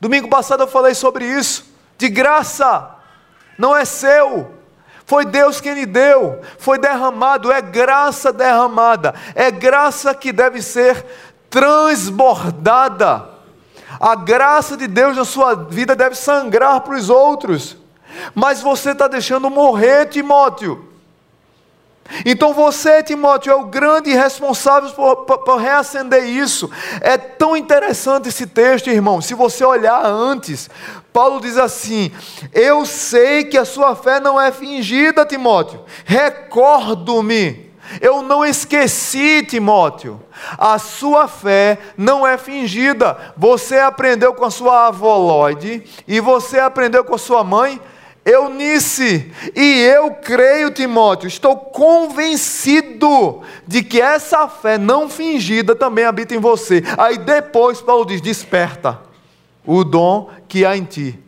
Domingo 0.00 0.28
passado 0.28 0.62
eu 0.62 0.66
falei 0.66 0.94
sobre 0.94 1.26
isso. 1.26 1.66
De 1.98 2.08
graça. 2.08 2.90
Não 3.58 3.76
é 3.76 3.84
seu. 3.84 4.50
Foi 5.04 5.26
Deus 5.26 5.60
quem 5.60 5.74
lhe 5.74 5.84
deu. 5.84 6.40
Foi 6.58 6.78
derramado. 6.78 7.52
É 7.52 7.60
graça 7.60 8.32
derramada. 8.32 9.14
É 9.34 9.50
graça 9.50 10.14
que 10.14 10.32
deve 10.32 10.62
ser 10.62 11.04
transbordada. 11.50 13.28
A 14.00 14.14
graça 14.14 14.76
de 14.76 14.88
Deus 14.88 15.16
na 15.16 15.24
sua 15.24 15.54
vida 15.54 15.94
deve 15.94 16.14
sangrar 16.14 16.80
para 16.80 16.96
os 16.96 17.10
outros. 17.10 17.76
Mas 18.34 18.62
você 18.62 18.92
está 18.92 19.06
deixando 19.06 19.50
morrer, 19.50 20.06
Timóteo. 20.06 20.93
Então 22.24 22.52
você, 22.52 23.02
Timóteo, 23.02 23.50
é 23.50 23.54
o 23.54 23.64
grande 23.64 24.10
responsável 24.12 24.90
por, 24.90 25.24
por, 25.24 25.38
por, 25.38 25.56
reacender 25.56 26.24
isso. 26.24 26.70
É 27.00 27.16
tão 27.16 27.56
interessante 27.56 28.28
esse 28.28 28.46
texto, 28.46 28.90
irmão. 28.90 29.20
Se 29.20 29.34
você 29.34 29.64
olhar 29.64 30.04
antes, 30.04 30.68
Paulo 31.12 31.40
diz 31.40 31.56
assim: 31.56 32.12
Eu 32.52 32.84
sei 32.84 33.44
que 33.44 33.56
a 33.56 33.64
sua 33.64 33.96
fé 33.96 34.20
não 34.20 34.40
é 34.40 34.52
fingida, 34.52 35.24
Timóteo. 35.24 35.80
Recordo-me. 36.04 37.72
Eu 38.00 38.22
não 38.22 38.44
esqueci, 38.44 39.42
Timóteo. 39.42 40.20
A 40.58 40.78
sua 40.78 41.28
fé 41.28 41.78
não 41.96 42.26
é 42.26 42.36
fingida. 42.36 43.34
Você 43.36 43.78
aprendeu 43.78 44.34
com 44.34 44.44
a 44.44 44.50
sua 44.50 44.88
avó 44.88 45.16
Lloyd 45.16 45.84
e 46.06 46.20
você 46.20 46.58
aprendeu 46.58 47.04
com 47.04 47.14
a 47.14 47.18
sua 47.18 47.44
mãe 47.44 47.80
Eunice, 48.24 49.30
e 49.54 49.80
eu 49.82 50.12
creio, 50.12 50.70
Timóteo, 50.70 51.26
estou 51.26 51.56
convencido 51.56 53.42
de 53.66 53.82
que 53.82 54.00
essa 54.00 54.48
fé 54.48 54.78
não 54.78 55.10
fingida 55.10 55.74
também 55.74 56.06
habita 56.06 56.34
em 56.34 56.38
você. 56.38 56.82
Aí 56.96 57.18
depois 57.18 57.82
Paulo 57.82 58.06
diz: 58.06 58.22
desperta 58.22 58.98
o 59.66 59.84
dom 59.84 60.30
que 60.48 60.64
há 60.64 60.74
em 60.74 60.84
ti. 60.84 61.18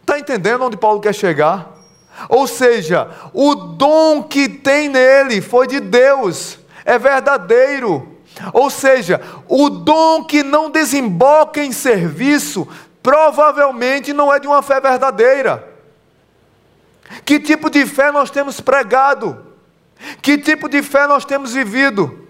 Está 0.00 0.18
entendendo 0.18 0.64
onde 0.64 0.76
Paulo 0.76 1.00
quer 1.00 1.14
chegar? 1.14 1.70
Ou 2.28 2.46
seja, 2.46 3.10
o 3.34 3.54
dom 3.54 4.22
que 4.22 4.48
tem 4.48 4.88
nele 4.88 5.42
foi 5.42 5.66
de 5.66 5.80
Deus, 5.80 6.58
é 6.84 6.98
verdadeiro. 6.98 8.08
Ou 8.54 8.70
seja, 8.70 9.20
o 9.46 9.68
dom 9.68 10.24
que 10.24 10.42
não 10.42 10.70
desemboca 10.70 11.62
em 11.62 11.72
serviço, 11.72 12.66
provavelmente 13.02 14.12
não 14.14 14.32
é 14.32 14.40
de 14.40 14.46
uma 14.46 14.62
fé 14.62 14.80
verdadeira. 14.80 15.71
Que 17.24 17.38
tipo 17.38 17.70
de 17.70 17.86
fé 17.86 18.10
nós 18.10 18.30
temos 18.30 18.60
pregado? 18.60 19.38
Que 20.20 20.38
tipo 20.38 20.68
de 20.68 20.82
fé 20.82 21.06
nós 21.06 21.24
temos 21.24 21.52
vivido? 21.52 22.20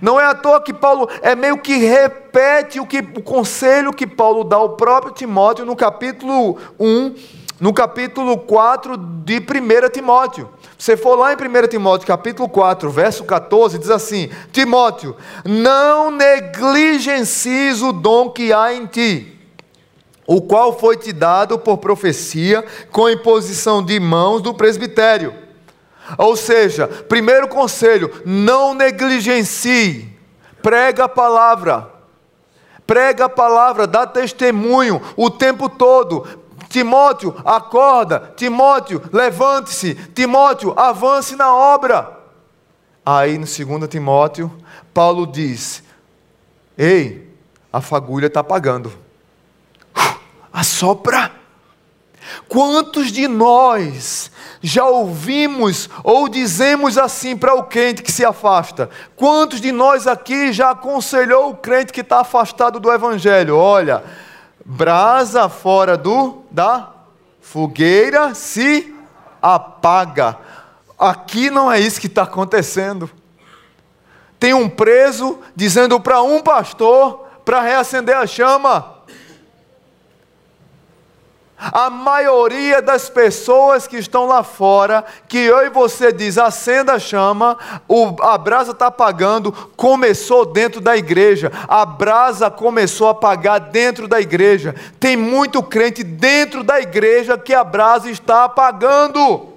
Não 0.00 0.20
é 0.20 0.24
à 0.24 0.34
toa 0.34 0.60
que 0.60 0.72
Paulo 0.72 1.08
é 1.22 1.34
meio 1.34 1.58
que 1.58 1.76
repete 1.76 2.80
o, 2.80 2.86
que, 2.86 2.98
o 2.98 3.22
conselho 3.22 3.92
que 3.92 4.06
Paulo 4.06 4.42
dá 4.42 4.56
ao 4.56 4.70
próprio 4.70 5.12
Timóteo 5.12 5.64
no 5.64 5.76
capítulo 5.76 6.58
1, 6.78 7.14
no 7.60 7.72
capítulo 7.72 8.38
4 8.38 8.96
de 8.96 9.38
1 9.38 9.90
Timóteo. 9.92 10.48
Você 10.78 10.96
for 10.96 11.16
lá 11.16 11.32
em 11.32 11.36
1 11.36 11.68
Timóteo, 11.68 12.06
capítulo 12.06 12.48
4, 12.48 12.90
verso 12.90 13.24
14, 13.24 13.78
diz 13.78 13.90
assim: 13.90 14.30
Timóteo, 14.52 15.16
não 15.44 16.10
negligencies 16.10 17.82
o 17.82 17.92
dom 17.92 18.30
que 18.30 18.52
há 18.52 18.74
em 18.74 18.86
ti 18.86 19.35
o 20.26 20.40
qual 20.40 20.76
foi 20.78 20.96
te 20.96 21.12
dado 21.12 21.58
por 21.58 21.78
profecia 21.78 22.64
com 22.90 23.08
imposição 23.08 23.82
de 23.82 24.00
mãos 24.00 24.42
do 24.42 24.52
presbitério. 24.52 25.34
Ou 26.18 26.36
seja, 26.36 26.86
primeiro 26.86 27.48
conselho, 27.48 28.10
não 28.24 28.74
negligencie, 28.74 30.12
prega 30.62 31.04
a 31.04 31.08
palavra, 31.08 31.90
prega 32.86 33.26
a 33.26 33.28
palavra, 33.28 33.86
dá 33.86 34.06
testemunho 34.06 35.00
o 35.16 35.30
tempo 35.30 35.68
todo. 35.68 36.26
Timóteo, 36.68 37.34
acorda, 37.44 38.32
Timóteo, 38.36 39.00
levante-se, 39.12 39.94
Timóteo, 39.94 40.74
avance 40.76 41.36
na 41.36 41.54
obra. 41.54 42.16
Aí 43.04 43.38
no 43.38 43.46
2 43.46 43.88
Timóteo, 43.88 44.52
Paulo 44.92 45.26
diz: 45.26 45.82
Ei, 46.76 47.32
a 47.72 47.80
fagulha 47.80 48.26
está 48.26 48.40
apagando 48.40 49.05
assopra. 50.56 51.30
Quantos 52.48 53.12
de 53.12 53.28
nós 53.28 54.30
já 54.62 54.86
ouvimos 54.86 55.88
ou 56.02 56.28
dizemos 56.28 56.96
assim 56.96 57.36
para 57.36 57.54
o 57.54 57.64
crente 57.64 58.02
que 58.02 58.10
se 58.10 58.24
afasta? 58.24 58.88
Quantos 59.14 59.60
de 59.60 59.70
nós 59.70 60.06
aqui 60.06 60.52
já 60.54 60.70
aconselhou 60.70 61.50
o 61.50 61.56
crente 61.56 61.92
que 61.92 62.00
está 62.00 62.20
afastado 62.20 62.80
do 62.80 62.90
Evangelho? 62.90 63.56
Olha, 63.56 64.02
brasa 64.64 65.46
fora 65.50 65.96
do 65.96 66.42
da 66.50 66.90
fogueira 67.40 68.34
se 68.34 68.94
apaga. 69.42 70.38
Aqui 70.98 71.50
não 71.50 71.70
é 71.70 71.78
isso 71.78 72.00
que 72.00 72.06
está 72.06 72.22
acontecendo. 72.22 73.10
Tem 74.40 74.54
um 74.54 74.70
preso 74.70 75.38
dizendo 75.54 76.00
para 76.00 76.22
um 76.22 76.40
pastor 76.40 77.26
para 77.44 77.60
reacender 77.60 78.16
a 78.16 78.26
chama. 78.26 78.95
A 81.58 81.88
maioria 81.88 82.82
das 82.82 83.08
pessoas 83.08 83.86
que 83.86 83.96
estão 83.96 84.26
lá 84.26 84.42
fora, 84.42 85.02
que 85.26 85.38
eu 85.38 85.64
e 85.64 85.70
você 85.70 86.12
diz, 86.12 86.36
acenda 86.36 86.92
a 86.92 86.98
chama, 86.98 87.56
o, 87.88 88.14
a 88.20 88.36
brasa 88.36 88.72
está 88.72 88.88
apagando, 88.88 89.50
começou 89.74 90.44
dentro 90.44 90.82
da 90.82 90.96
igreja. 90.96 91.50
A 91.66 91.86
brasa 91.86 92.50
começou 92.50 93.08
a 93.08 93.12
apagar 93.12 93.58
dentro 93.58 94.06
da 94.06 94.20
igreja. 94.20 94.74
Tem 95.00 95.16
muito 95.16 95.62
crente 95.62 96.04
dentro 96.04 96.62
da 96.62 96.78
igreja 96.78 97.38
que 97.38 97.54
a 97.54 97.64
brasa 97.64 98.10
está 98.10 98.44
apagando. 98.44 99.54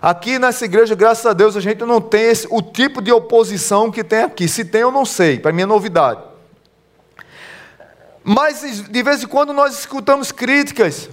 Aqui 0.00 0.38
nessa 0.38 0.64
igreja, 0.64 0.94
graças 0.94 1.24
a 1.26 1.34
Deus, 1.34 1.54
a 1.54 1.60
gente 1.60 1.82
não 1.84 2.00
tem 2.00 2.24
esse, 2.24 2.46
o 2.50 2.62
tipo 2.62 3.02
de 3.02 3.12
oposição 3.12 3.90
que 3.90 4.02
tem 4.02 4.22
aqui. 4.22 4.48
Se 4.48 4.64
tem, 4.64 4.80
eu 4.80 4.90
não 4.90 5.04
sei, 5.04 5.38
para 5.38 5.52
mim 5.52 5.62
é 5.62 5.66
novidade. 5.66 6.33
Mas 8.24 8.80
de 8.88 9.02
vez 9.02 9.22
em 9.22 9.26
quando 9.26 9.52
nós 9.52 9.78
escutamos 9.78 10.32
críticas, 10.32 11.10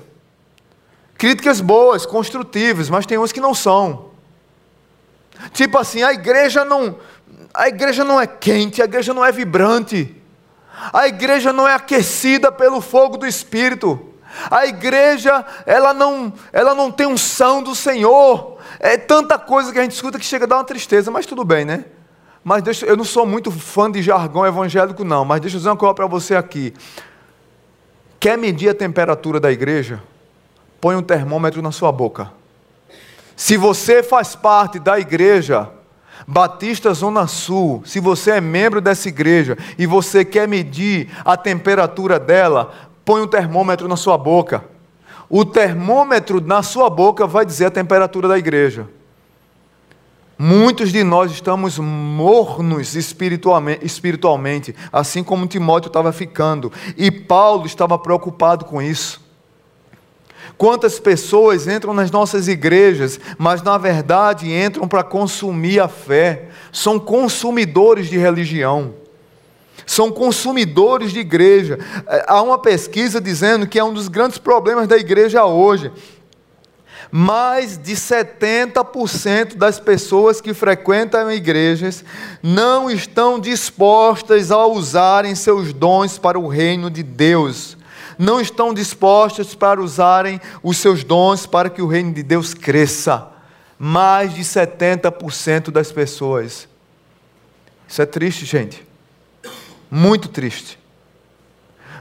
críticas 1.17 1.59
boas, 1.59 2.05
construtivas, 2.05 2.89
mas 2.89 3.05
tem 3.05 3.17
uns 3.17 3.33
que 3.33 3.41
não 3.41 3.53
são. 3.53 4.11
Tipo 5.51 5.77
assim, 5.77 6.01
a 6.03 6.13
igreja 6.13 6.63
não, 6.63 6.97
a 7.53 7.67
igreja 7.67 8.05
não 8.05 8.19
é 8.19 8.25
quente, 8.25 8.81
a 8.81 8.85
igreja 8.85 9.13
não 9.13 9.25
é 9.25 9.31
vibrante. 9.31 10.15
A 10.93 11.07
igreja 11.07 11.51
não 11.51 11.67
é 11.67 11.73
aquecida 11.73 12.51
pelo 12.51 12.79
fogo 12.79 13.17
do 13.17 13.27
espírito. 13.27 14.09
A 14.49 14.65
igreja, 14.65 15.45
ela 15.65 15.93
não, 15.93 16.33
ela 16.53 16.73
não 16.73 16.89
tem 16.89 17.05
unção 17.05 17.61
do 17.61 17.75
Senhor. 17.75 18.57
É 18.79 18.97
tanta 18.97 19.37
coisa 19.37 19.71
que 19.71 19.79
a 19.79 19.81
gente 19.83 19.91
escuta 19.91 20.17
que 20.17 20.25
chega 20.25 20.45
a 20.45 20.47
dar 20.47 20.57
uma 20.57 20.63
tristeza, 20.63 21.11
mas 21.11 21.25
tudo 21.25 21.43
bem, 21.43 21.65
né? 21.65 21.85
Mas 22.43 22.63
deixa, 22.63 22.85
eu 22.85 22.97
não 22.97 23.03
sou 23.03 23.25
muito 23.25 23.51
fã 23.51 23.89
de 23.89 24.01
jargão 24.01 24.45
evangélico, 24.45 25.03
não, 25.03 25.23
mas 25.23 25.41
deixa 25.41 25.55
eu 25.55 25.59
dizer 25.59 25.69
uma 25.69 25.77
coisa 25.77 25.93
para 25.93 26.07
você 26.07 26.35
aqui. 26.35 26.73
Quer 28.19 28.37
medir 28.37 28.69
a 28.69 28.73
temperatura 28.73 29.39
da 29.39 29.51
igreja? 29.51 30.01
Põe 30.79 30.95
um 30.95 31.03
termômetro 31.03 31.61
na 31.61 31.71
sua 31.71 31.91
boca. 31.91 32.31
Se 33.35 33.57
você 33.57 34.03
faz 34.03 34.35
parte 34.35 34.79
da 34.79 34.99
igreja 34.99 35.69
Batista 36.27 36.93
Zona 36.93 37.27
Sul, 37.27 37.81
se 37.85 37.99
você 37.99 38.31
é 38.31 38.41
membro 38.41 38.81
dessa 38.81 39.07
igreja 39.07 39.57
e 39.77 39.85
você 39.85 40.23
quer 40.23 40.47
medir 40.47 41.09
a 41.25 41.35
temperatura 41.35 42.19
dela, 42.19 42.71
põe 43.03 43.21
um 43.21 43.27
termômetro 43.27 43.87
na 43.87 43.95
sua 43.95 44.17
boca. 44.17 44.63
O 45.29 45.45
termômetro 45.45 46.41
na 46.41 46.61
sua 46.61 46.89
boca 46.89 47.25
vai 47.25 47.45
dizer 47.45 47.65
a 47.65 47.71
temperatura 47.71 48.27
da 48.27 48.37
igreja. 48.37 48.87
Muitos 50.43 50.91
de 50.91 51.03
nós 51.03 51.31
estamos 51.31 51.77
mornos 51.77 52.95
espiritualmente, 52.95 54.75
assim 54.91 55.23
como 55.23 55.45
Timóteo 55.45 55.89
estava 55.89 56.11
ficando, 56.11 56.73
e 56.97 57.11
Paulo 57.11 57.67
estava 57.67 57.95
preocupado 57.99 58.65
com 58.65 58.81
isso. 58.81 59.21
Quantas 60.57 60.99
pessoas 60.99 61.67
entram 61.67 61.93
nas 61.93 62.09
nossas 62.09 62.47
igrejas, 62.47 63.19
mas 63.37 63.61
na 63.61 63.77
verdade 63.77 64.51
entram 64.51 64.87
para 64.87 65.03
consumir 65.03 65.79
a 65.79 65.87
fé, 65.87 66.49
são 66.71 66.99
consumidores 66.99 68.09
de 68.09 68.17
religião 68.17 68.95
são 69.85 70.11
consumidores 70.11 71.11
de 71.11 71.19
igreja. 71.19 71.77
É, 72.07 72.23
há 72.27 72.41
uma 72.41 72.57
pesquisa 72.57 73.19
dizendo 73.19 73.67
que 73.67 73.77
é 73.77 73.83
um 73.83 73.93
dos 73.93 74.07
grandes 74.07 74.37
problemas 74.37 74.87
da 74.87 74.95
igreja 74.95 75.43
hoje. 75.43 75.91
Mais 77.11 77.77
de 77.77 77.93
70% 77.93 79.55
das 79.55 79.77
pessoas 79.79 80.39
que 80.39 80.53
frequentam 80.53 81.29
igrejas 81.29 82.05
não 82.41 82.89
estão 82.89 83.37
dispostas 83.37 84.49
a 84.49 84.65
usarem 84.65 85.35
seus 85.35 85.73
dons 85.73 86.17
para 86.17 86.39
o 86.39 86.47
reino 86.47 86.89
de 86.89 87.03
Deus. 87.03 87.77
Não 88.17 88.39
estão 88.39 88.73
dispostas 88.73 89.53
para 89.53 89.81
usarem 89.81 90.39
os 90.63 90.77
seus 90.77 91.03
dons 91.03 91.45
para 91.45 91.69
que 91.69 91.81
o 91.81 91.87
reino 91.87 92.13
de 92.13 92.23
Deus 92.23 92.53
cresça. 92.53 93.27
Mais 93.77 94.33
de 94.33 94.41
70% 94.41 95.69
das 95.69 95.91
pessoas. 95.91 96.69
Isso 97.87 98.01
é 98.01 98.05
triste, 98.05 98.45
gente. 98.45 98.87
Muito 99.89 100.29
triste. 100.29 100.79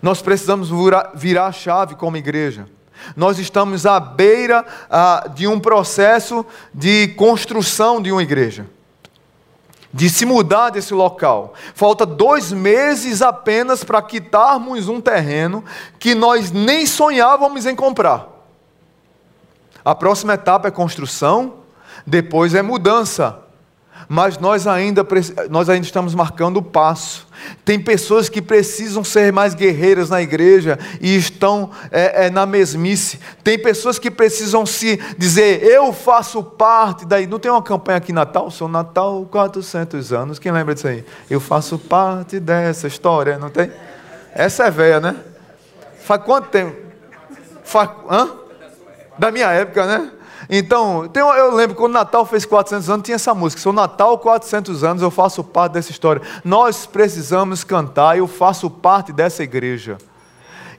Nós 0.01 0.23
precisamos 0.23 0.69
virar 1.15 1.47
a 1.47 1.53
chave 1.53 1.97
como 1.97 2.17
igreja. 2.17 2.69
Nós 3.17 3.39
estamos 3.39 3.87
à 3.87 3.99
beira 3.99 4.65
ah, 4.91 5.29
de 5.35 5.47
um 5.47 5.59
processo 5.59 6.45
de 6.73 7.09
construção 7.09 8.01
de 8.01 8.13
uma 8.13 8.23
igreja, 8.23 8.67
de 9.93 10.09
se 10.09 10.25
mudar 10.25 10.71
desse 10.71 10.95
local. 10.95 11.55
Falta 11.75 12.07
dois 12.07 12.53
meses 12.53 13.23
apenas 13.23 13.83
para 13.83 14.01
quitarmos 14.03 14.89
um 14.89 15.01
terreno 15.01 15.65
que 15.99 16.15
nós 16.15 16.51
nem 16.51 16.87
sonhávamos 16.87 17.67
em 17.67 17.75
comprar. 17.75 18.29
A 19.85 19.95
próxima 19.95 20.35
etapa 20.35 20.69
é 20.69 20.71
construção, 20.71 21.55
depois 22.07 22.55
é 22.55 22.63
mudança 22.63 23.50
mas 24.13 24.39
nós 24.39 24.67
ainda, 24.67 25.07
nós 25.49 25.69
ainda 25.69 25.87
estamos 25.87 26.17
marcando 26.17 26.57
o 26.57 26.63
passo. 26.63 27.29
Tem 27.65 27.79
pessoas 27.79 28.29
que 28.29 28.43
precisam 28.43 29.05
ser 29.05 29.33
mais 29.33 29.55
guerreiras 29.55 30.11
na 30.11 30.21
igreja 30.21 30.77
e 31.01 31.15
estão 31.15 31.71
é, 31.93 32.27
é, 32.27 32.31
na 32.31 32.45
mesmice. 32.45 33.21
Tem 33.45 33.57
pessoas 33.57 34.01
que 34.01 34.11
precisam 34.11 34.67
se 34.67 34.97
dizer, 35.17 35.63
eu 35.63 35.93
faço 35.93 36.43
parte 36.43 37.07
daí. 37.07 37.25
Não 37.25 37.39
tem 37.39 37.53
uma 37.53 37.63
campanha 37.63 37.99
aqui 37.99 38.13
Natal? 38.13 38.51
Sou 38.51 38.67
Natal 38.67 39.29
400 39.31 40.13
anos. 40.13 40.41
Quem 40.41 40.51
lembra 40.51 40.75
disso 40.75 40.89
aí? 40.89 41.05
Eu 41.31 41.39
faço 41.39 41.79
parte 41.79 42.41
dessa 42.41 42.89
história, 42.89 43.39
não 43.39 43.49
tem? 43.49 43.71
Essa 44.35 44.65
é 44.65 44.71
velha, 44.73 44.99
né? 44.99 45.17
Faz 46.03 46.21
quanto 46.25 46.49
tempo? 46.49 46.77
Faz, 47.63 47.91
hã? 48.11 48.29
Da 49.17 49.31
minha 49.31 49.53
época, 49.53 49.87
né? 49.87 50.11
Então, 50.53 51.09
eu 51.15 51.55
lembro 51.55 51.77
quando 51.77 51.93
o 51.93 51.95
Natal 51.95 52.27
fez 52.27 52.45
400 52.45 52.91
anos, 52.91 53.05
tinha 53.05 53.15
essa 53.15 53.33
música. 53.33 53.63
Sou 53.63 53.73
Natal 53.73 54.19
400 54.19 54.83
anos, 54.83 55.01
eu 55.01 55.11
faço 55.11 55.45
parte 55.45 55.75
dessa 55.75 55.93
história. 55.93 56.21
Nós 56.45 56.87
precisamos 56.87 57.63
cantar, 57.63 58.19
eu 58.19 58.27
faço 58.27 58.69
parte 58.69 59.13
dessa 59.13 59.45
igreja. 59.45 59.97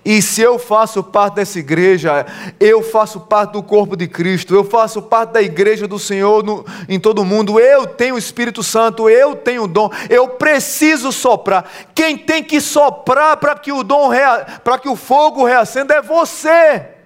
E 0.03 0.21
se 0.21 0.41
eu 0.41 0.60
faço 0.60 1.01
parte 1.01 1.36
dessa 1.36 1.57
igreja, 1.57 2.25
eu 2.60 2.84
faço 2.84 3.19
parte 3.21 3.53
do 3.53 3.63
corpo 3.63 3.95
de 3.95 4.07
Cristo, 4.07 4.53
eu 4.53 4.65
faço 4.65 5.01
parte 5.01 5.31
da 5.31 5.41
igreja 5.41 5.88
do 5.88 5.99
Senhor 5.99 6.43
no, 6.43 6.65
em 6.89 6.99
todo 6.99 7.19
o 7.19 7.25
mundo, 7.25 7.57
eu 7.57 7.88
tenho 7.88 8.15
o 8.15 8.17
Espírito 8.17 8.63
Santo, 8.63 9.07
eu 9.07 9.36
tenho 9.36 9.63
o 9.63 9.67
dom, 9.67 9.89
eu 10.10 10.27
preciso 10.29 11.13
soprar. 11.13 11.69
Quem 11.95 12.17
tem 12.17 12.43
que 12.43 12.60
soprar 12.60 13.38
para 13.38 13.55
que 13.55 13.71
o 13.71 13.84
dom 13.84 14.10
para 14.63 14.79
que 14.79 14.89
o 14.89 14.97
fogo 14.97 15.45
reacenda 15.45 15.93
é 15.93 16.01
você. 16.01 17.01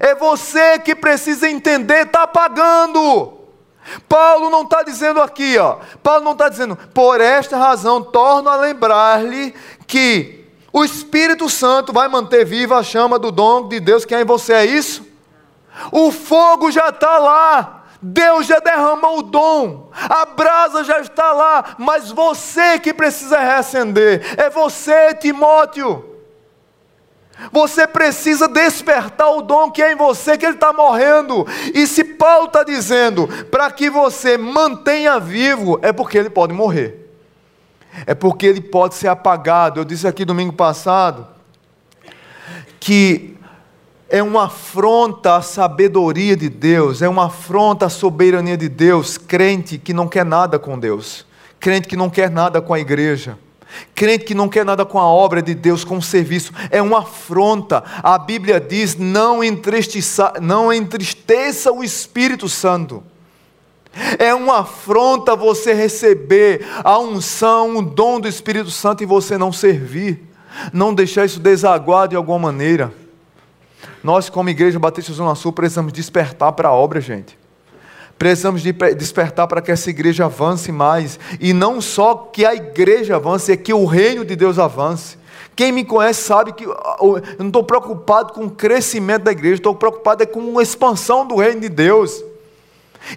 É 0.00 0.14
você 0.14 0.78
que 0.78 0.94
precisa 0.94 1.48
entender, 1.48 2.06
está 2.06 2.26
pagando. 2.26 3.38
Paulo 4.08 4.48
não 4.50 4.62
está 4.62 4.82
dizendo 4.82 5.20
aqui, 5.20 5.58
ó. 5.58 5.78
Paulo 6.02 6.24
não 6.24 6.32
está 6.32 6.48
dizendo, 6.48 6.76
por 6.94 7.20
esta 7.20 7.56
razão, 7.56 8.02
torno 8.02 8.48
a 8.48 8.56
lembrar-lhe 8.56 9.54
que 9.86 10.46
o 10.72 10.84
Espírito 10.84 11.50
Santo 11.50 11.92
vai 11.92 12.08
manter 12.08 12.44
viva 12.44 12.78
a 12.78 12.82
chama 12.82 13.18
do 13.18 13.30
dom 13.30 13.68
de 13.68 13.80
Deus 13.80 14.04
que 14.04 14.14
é 14.14 14.22
em 14.22 14.24
você, 14.24 14.52
é 14.52 14.64
isso? 14.64 15.06
O 15.90 16.10
fogo 16.10 16.70
já 16.70 16.88
está 16.88 17.18
lá. 17.18 17.78
Deus 18.04 18.46
já 18.46 18.58
derramou 18.58 19.20
o 19.20 19.22
dom, 19.22 19.88
a 19.94 20.26
brasa 20.26 20.82
já 20.82 20.98
está 20.98 21.30
lá, 21.30 21.76
mas 21.78 22.10
você 22.10 22.76
que 22.80 22.92
precisa 22.92 23.38
reacender, 23.38 24.34
é 24.36 24.50
você, 24.50 25.14
Timóteo. 25.14 26.11
Você 27.50 27.86
precisa 27.86 28.46
despertar 28.46 29.30
o 29.30 29.42
dom 29.42 29.70
que 29.70 29.82
é 29.82 29.92
em 29.92 29.96
você, 29.96 30.36
que 30.38 30.44
ele 30.46 30.54
está 30.54 30.72
morrendo. 30.72 31.46
E 31.74 31.86
se 31.86 32.04
Paulo 32.04 32.46
está 32.46 32.62
dizendo 32.62 33.26
para 33.50 33.70
que 33.70 33.90
você 33.90 34.38
mantenha 34.38 35.18
vivo, 35.18 35.78
é 35.82 35.92
porque 35.92 36.18
ele 36.18 36.30
pode 36.30 36.52
morrer. 36.52 37.10
É 38.06 38.14
porque 38.14 38.46
ele 38.46 38.60
pode 38.60 38.94
ser 38.94 39.08
apagado. 39.08 39.80
Eu 39.80 39.84
disse 39.84 40.06
aqui 40.06 40.24
domingo 40.24 40.52
passado 40.52 41.26
que 42.78 43.36
é 44.08 44.22
uma 44.22 44.44
afronta 44.44 45.36
à 45.36 45.42
sabedoria 45.42 46.36
de 46.36 46.50
Deus, 46.50 47.00
é 47.00 47.08
uma 47.08 47.26
afronta 47.26 47.86
à 47.86 47.88
soberania 47.88 48.58
de 48.58 48.68
Deus, 48.68 49.16
crente 49.16 49.78
que 49.78 49.94
não 49.94 50.06
quer 50.06 50.24
nada 50.24 50.58
com 50.58 50.78
Deus, 50.78 51.24
crente 51.58 51.88
que 51.88 51.96
não 51.96 52.10
quer 52.10 52.30
nada 52.30 52.60
com 52.60 52.74
a 52.74 52.78
igreja. 52.78 53.38
Crente 53.94 54.24
que 54.24 54.34
não 54.34 54.48
quer 54.48 54.64
nada 54.64 54.84
com 54.84 54.98
a 54.98 55.06
obra 55.06 55.42
de 55.42 55.54
Deus, 55.54 55.84
com 55.84 55.98
o 55.98 56.02
serviço, 56.02 56.52
é 56.70 56.80
uma 56.82 57.00
afronta. 57.00 57.82
A 58.02 58.18
Bíblia 58.18 58.60
diz: 58.60 58.96
não 58.96 59.42
entristeça, 59.42 60.34
não 60.40 60.72
entristeça 60.72 61.72
o 61.72 61.82
Espírito 61.82 62.48
Santo. 62.48 63.02
É 64.18 64.34
uma 64.34 64.60
afronta 64.60 65.36
você 65.36 65.74
receber 65.74 66.66
a 66.82 66.98
unção, 66.98 67.76
o 67.76 67.82
dom 67.82 68.20
do 68.20 68.28
Espírito 68.28 68.70
Santo 68.70 69.02
e 69.02 69.06
você 69.06 69.36
não 69.36 69.52
servir. 69.52 70.28
não 70.72 70.94
deixar 70.94 71.24
isso 71.24 71.40
desaguar 71.40 72.08
de 72.08 72.16
alguma 72.16 72.38
maneira. 72.38 72.92
Nós, 74.02 74.28
como 74.28 74.50
Igreja 74.50 74.78
Batista 74.78 75.12
Zona 75.12 75.34
Sul, 75.34 75.52
precisamos 75.52 75.92
despertar 75.92 76.52
para 76.52 76.68
a 76.68 76.72
obra, 76.72 77.00
gente. 77.00 77.38
Precisamos 78.18 78.62
de 78.62 78.72
despertar 78.72 79.48
para 79.48 79.60
que 79.60 79.72
essa 79.72 79.90
igreja 79.90 80.26
avance 80.26 80.70
mais. 80.70 81.18
E 81.40 81.52
não 81.52 81.80
só 81.80 82.14
que 82.14 82.44
a 82.44 82.54
igreja 82.54 83.16
avance, 83.16 83.50
é 83.50 83.56
que 83.56 83.72
o 83.72 83.84
reino 83.84 84.24
de 84.24 84.36
Deus 84.36 84.58
avance. 84.58 85.18
Quem 85.54 85.72
me 85.72 85.84
conhece 85.84 86.22
sabe 86.22 86.52
que 86.52 86.64
eu 86.64 87.22
não 87.38 87.48
estou 87.48 87.64
preocupado 87.64 88.32
com 88.32 88.44
o 88.44 88.50
crescimento 88.50 89.24
da 89.24 89.32
igreja, 89.32 89.56
estou 89.56 89.74
preocupado 89.74 90.22
é 90.22 90.26
com 90.26 90.58
a 90.58 90.62
expansão 90.62 91.26
do 91.26 91.36
reino 91.36 91.60
de 91.60 91.68
Deus. 91.68 92.22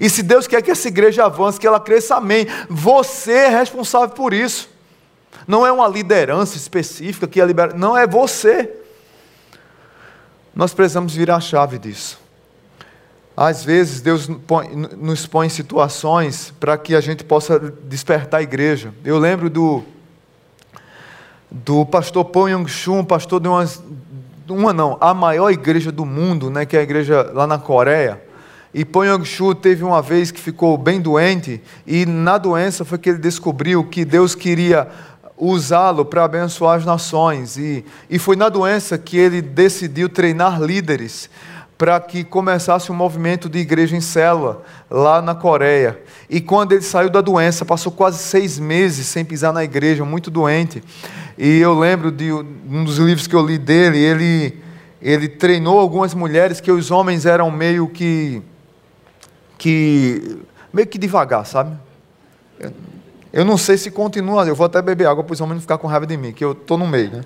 E 0.02 0.10
se 0.10 0.24
Deus 0.24 0.48
quer 0.48 0.62
que 0.62 0.72
essa 0.72 0.88
igreja 0.88 1.26
avance, 1.26 1.60
que 1.60 1.68
ela 1.68 1.80
cresça, 1.80 2.16
amém. 2.16 2.48
Você 2.70 3.32
é 3.32 3.48
responsável 3.48 4.10
por 4.10 4.34
isso. 4.34 4.70
Não 5.48 5.66
é 5.66 5.72
uma 5.72 5.88
liderança 5.88 6.58
específica 6.58 7.28
que 7.28 7.40
é 7.40 7.46
libera, 7.46 7.74
não 7.74 7.96
é 7.96 8.08
você. 8.08 8.74
Nós 10.56 10.74
precisamos 10.74 11.14
virar 11.14 11.36
a 11.36 11.42
chave 11.42 11.78
disso. 11.78 12.25
Às 13.38 13.66
vezes 13.66 14.02
Deus 14.02 14.30
nos 14.98 15.26
põe 15.28 15.48
em 15.48 15.50
situações 15.50 16.54
para 16.60 16.78
que 16.78 16.96
a 16.96 17.02
gente 17.02 17.24
possa 17.24 17.60
despertar 17.60 18.40
a 18.40 18.44
igreja. 18.44 18.94
Eu 19.04 19.18
lembro 19.18 19.50
do 19.50 19.84
do 21.52 21.86
pastor 21.86 22.26
Paul 22.26 22.50
Young-chun, 22.50 23.06
pastor 23.06 23.40
de 23.40 23.48
uma, 23.48 23.66
uma 24.50 24.74
não, 24.74 24.98
a 25.00 25.14
maior 25.14 25.50
igreja 25.52 25.90
do 25.90 26.06
mundo, 26.06 26.50
né, 26.50 26.66
que 26.66 26.76
é 26.76 26.82
a 26.82 26.84
igreja 26.84 27.32
lá 27.34 27.48
na 27.48 27.58
Coreia. 27.58 28.22
E 28.74 28.84
Paul 28.84 29.06
Young-chun 29.06 29.56
teve 29.56 29.84
uma 29.84 30.02
vez 30.02 30.32
que 30.32 30.40
ficou 30.40 30.78
bem 30.78 31.00
doente 31.00 31.62
e 31.88 32.06
na 32.06 32.38
doença 32.38 32.84
foi 32.84 32.98
que 32.98 33.10
ele 33.10 33.20
descobriu 33.20 33.86
que 33.86 34.04
Deus 34.04 34.36
queria 34.36 34.90
usá-lo 35.38 36.04
para 36.04 36.26
abençoar 36.26 36.78
as 36.78 36.86
nações. 36.86 37.58
E, 37.58 37.86
e 38.10 38.20
foi 38.20 38.36
na 38.36 38.50
doença 38.50 38.98
que 38.98 39.18
ele 39.18 39.42
decidiu 39.42 40.10
treinar 40.10 40.62
líderes 40.62 41.30
para 41.78 42.00
que 42.00 42.24
começasse 42.24 42.92
um 42.92 42.96
movimento 42.96 43.50
de 43.50 43.60
igreja 43.60 43.96
em 43.96 44.02
célula 44.02 44.64
lá 44.90 45.22
na 45.22 45.36
Coreia. 45.36 46.00
E 46.30 46.40
quando 46.40 46.72
ele 46.72 46.82
saiu 46.82 47.10
da 47.10 47.22
doença, 47.22 47.66
passou 47.66 47.92
quase 47.92 48.20
seis 48.20 48.58
meses 48.58 49.08
sem 49.08 49.26
pisar 49.26 49.52
na 49.52 49.64
igreja, 49.64 50.06
muito 50.06 50.32
doente. 50.32 50.82
E 51.38 51.60
eu 51.60 51.78
lembro 51.78 52.12
de 52.12 52.32
um 52.32 52.84
dos 52.84 52.98
livros 52.98 53.28
que 53.28 53.36
eu 53.36 53.46
li 53.46 53.58
dele, 53.58 54.00
ele, 54.00 54.64
ele 55.02 55.28
treinou 55.28 55.80
algumas 55.80 56.14
mulheres 56.14 56.62
que 56.62 56.72
os 56.72 56.92
homens 56.92 57.26
eram 57.26 57.52
meio 57.52 57.90
que, 57.90 58.42
que 59.58 60.40
meio 60.72 60.88
que 60.88 60.98
devagar, 60.98 61.46
sabe? 61.46 61.76
Eu 63.34 63.44
não 63.44 63.58
sei 63.58 63.78
se 63.78 63.92
continua, 63.92 64.46
eu 64.46 64.56
vou 64.56 64.66
até 64.66 64.82
beber 64.82 65.08
água 65.08 65.26
para 65.26 65.34
os 65.34 65.42
homens 65.42 65.56
não 65.56 65.62
ficar 65.62 65.78
com 65.78 65.88
raiva 65.88 66.08
de 66.08 66.16
mim, 66.16 66.32
que 66.32 66.44
eu 66.44 66.54
estou 66.54 66.78
no 66.78 66.88
meio, 66.88 67.12
né? 67.12 67.22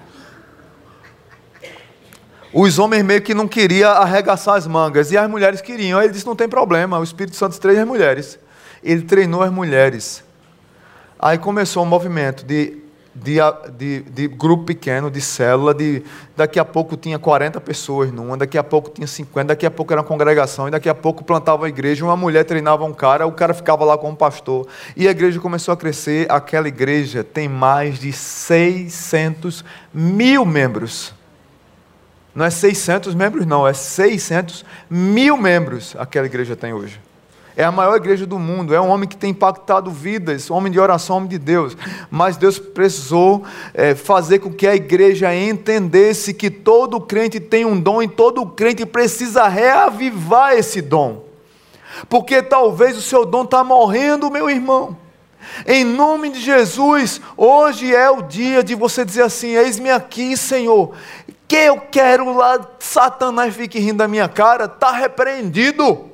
Os 2.51 2.79
homens 2.79 3.03
meio 3.03 3.21
que 3.21 3.33
não 3.35 3.47
queriam 3.47 3.91
arregaçar 3.91 4.55
as 4.55 4.65
mangas, 4.65 5.11
e 5.11 5.17
as 5.17 5.29
mulheres 5.29 5.61
queriam. 5.61 5.99
Aí 5.99 6.05
ele 6.05 6.13
disse: 6.13 6.25
não 6.25 6.35
tem 6.35 6.49
problema, 6.49 6.97
o 6.97 7.03
Espírito 7.03 7.35
Santo 7.35 7.59
treina 7.59 7.83
as 7.83 7.87
mulheres. 7.87 8.39
Ele 8.83 9.03
treinou 9.03 9.43
as 9.43 9.51
mulheres. 9.51 10.23
Aí 11.19 11.37
começou 11.37 11.83
um 11.83 11.85
movimento 11.85 12.45
de, 12.45 12.77
de, 13.13 13.37
de, 13.77 14.01
de, 14.03 14.27
grupo 14.29 14.63
pequeno, 14.63 15.11
de 15.11 15.19
célula, 15.19 15.73
de 15.73 16.01
daqui 16.35 16.57
a 16.57 16.63
pouco 16.63 16.95
tinha 16.95 17.19
40 17.19 17.59
pessoas 17.59 18.09
numa, 18.09 18.37
daqui 18.37 18.57
a 18.57 18.63
pouco 18.63 18.89
tinha 18.89 19.05
50, 19.05 19.49
daqui 19.49 19.65
a 19.65 19.71
pouco 19.71 19.91
era 19.91 20.01
uma 20.01 20.07
congregação, 20.07 20.69
e 20.69 20.71
daqui 20.71 20.87
a 20.87 20.95
pouco 20.95 21.23
plantava 21.25 21.65
a 21.65 21.69
igreja, 21.69 22.05
uma 22.05 22.15
mulher 22.15 22.45
treinava 22.45 22.85
um 22.85 22.93
cara, 22.93 23.27
o 23.27 23.33
cara 23.33 23.53
ficava 23.53 23.83
lá 23.83 23.97
como 23.97 24.15
pastor. 24.15 24.65
E 24.95 25.07
a 25.07 25.11
igreja 25.11 25.39
começou 25.41 25.73
a 25.73 25.77
crescer, 25.77 26.25
aquela 26.31 26.69
igreja 26.69 27.21
tem 27.21 27.49
mais 27.49 27.99
de 27.99 28.13
600 28.13 29.65
mil 29.93 30.45
membros. 30.45 31.18
Não 32.33 32.45
é 32.45 32.49
600 32.49 33.15
membros, 33.15 33.45
não, 33.45 33.67
é 33.67 33.73
600 33.73 34.63
mil 34.89 35.35
membros 35.35 35.95
aquela 35.97 36.25
igreja 36.25 36.55
tem 36.55 36.73
hoje. 36.73 36.99
É 37.59 37.63
a 37.65 37.71
maior 37.73 37.97
igreja 37.97 38.25
do 38.25 38.39
mundo, 38.39 38.73
é 38.73 38.79
um 38.79 38.87
homem 38.87 39.09
que 39.09 39.17
tem 39.17 39.31
impactado 39.31 39.91
vidas, 39.91 40.49
homem 40.49 40.71
de 40.71 40.79
oração, 40.79 41.17
homem 41.17 41.27
de 41.27 41.37
Deus. 41.37 41.75
Mas 42.09 42.37
Deus 42.37 42.57
precisou 42.57 43.43
é, 43.73 43.93
fazer 43.95 44.39
com 44.39 44.53
que 44.53 44.65
a 44.65 44.75
igreja 44.75 45.35
entendesse 45.35 46.33
que 46.33 46.49
todo 46.49 47.01
crente 47.01 47.37
tem 47.37 47.65
um 47.65 47.77
dom 47.77 48.01
e 48.01 48.07
todo 48.07 48.45
crente 48.45 48.85
precisa 48.85 49.45
reavivar 49.49 50.53
esse 50.53 50.81
dom. 50.81 51.25
Porque 52.07 52.41
talvez 52.41 52.95
o 52.97 53.01
seu 53.01 53.25
dom 53.25 53.43
está 53.43 53.61
morrendo, 53.61 54.31
meu 54.31 54.49
irmão. 54.49 54.95
Em 55.67 55.83
nome 55.83 56.29
de 56.29 56.39
Jesus, 56.39 57.19
hoje 57.35 57.93
é 57.93 58.09
o 58.09 58.21
dia 58.21 58.63
de 58.63 58.75
você 58.75 59.03
dizer 59.03 59.23
assim: 59.23 59.55
Eis-me 59.55 59.89
aqui, 59.89 60.37
Senhor 60.37 60.93
que 61.49 61.55
eu 61.55 61.81
quero 61.81 62.31
lá, 62.31 62.59
Satanás 62.77 63.55
fique 63.55 63.79
rindo 63.79 63.97
da 63.97 64.07
minha 64.07 64.29
cara, 64.29 64.65
está 64.65 64.91
repreendido. 64.91 66.11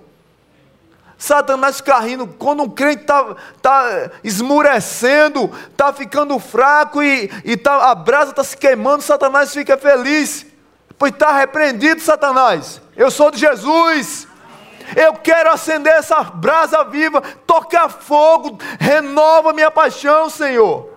Satanás 1.18 1.78
fica 1.78 2.00
rindo, 2.00 2.26
quando 2.26 2.64
um 2.64 2.70
crente 2.70 3.02
está 3.02 3.36
tá 3.62 4.12
esmurecendo, 4.24 5.52
está 5.70 5.92
ficando 5.92 6.40
fraco 6.40 7.04
e, 7.04 7.30
e 7.44 7.58
tá, 7.58 7.92
a 7.92 7.96
brasa 7.96 8.32
está 8.32 8.46
se 8.46 8.56
queimando, 8.56 9.04
Satanás 9.04 9.54
fica 9.54 9.78
feliz, 9.78 10.46
pois 10.98 11.12
está 11.12 11.38
repreendido, 11.38 12.00
Satanás. 12.00 12.82
Eu 12.96 13.12
sou 13.12 13.30
de 13.30 13.38
Jesus. 13.38 14.30
Eu 14.96 15.14
quero 15.16 15.52
acender 15.52 15.92
essa 15.92 16.24
brasa 16.24 16.82
viva, 16.86 17.22
tocar 17.46 17.90
fogo, 17.90 18.58
renova 18.80 19.52
minha 19.52 19.72
paixão, 19.72 20.30
Senhor. 20.30 20.90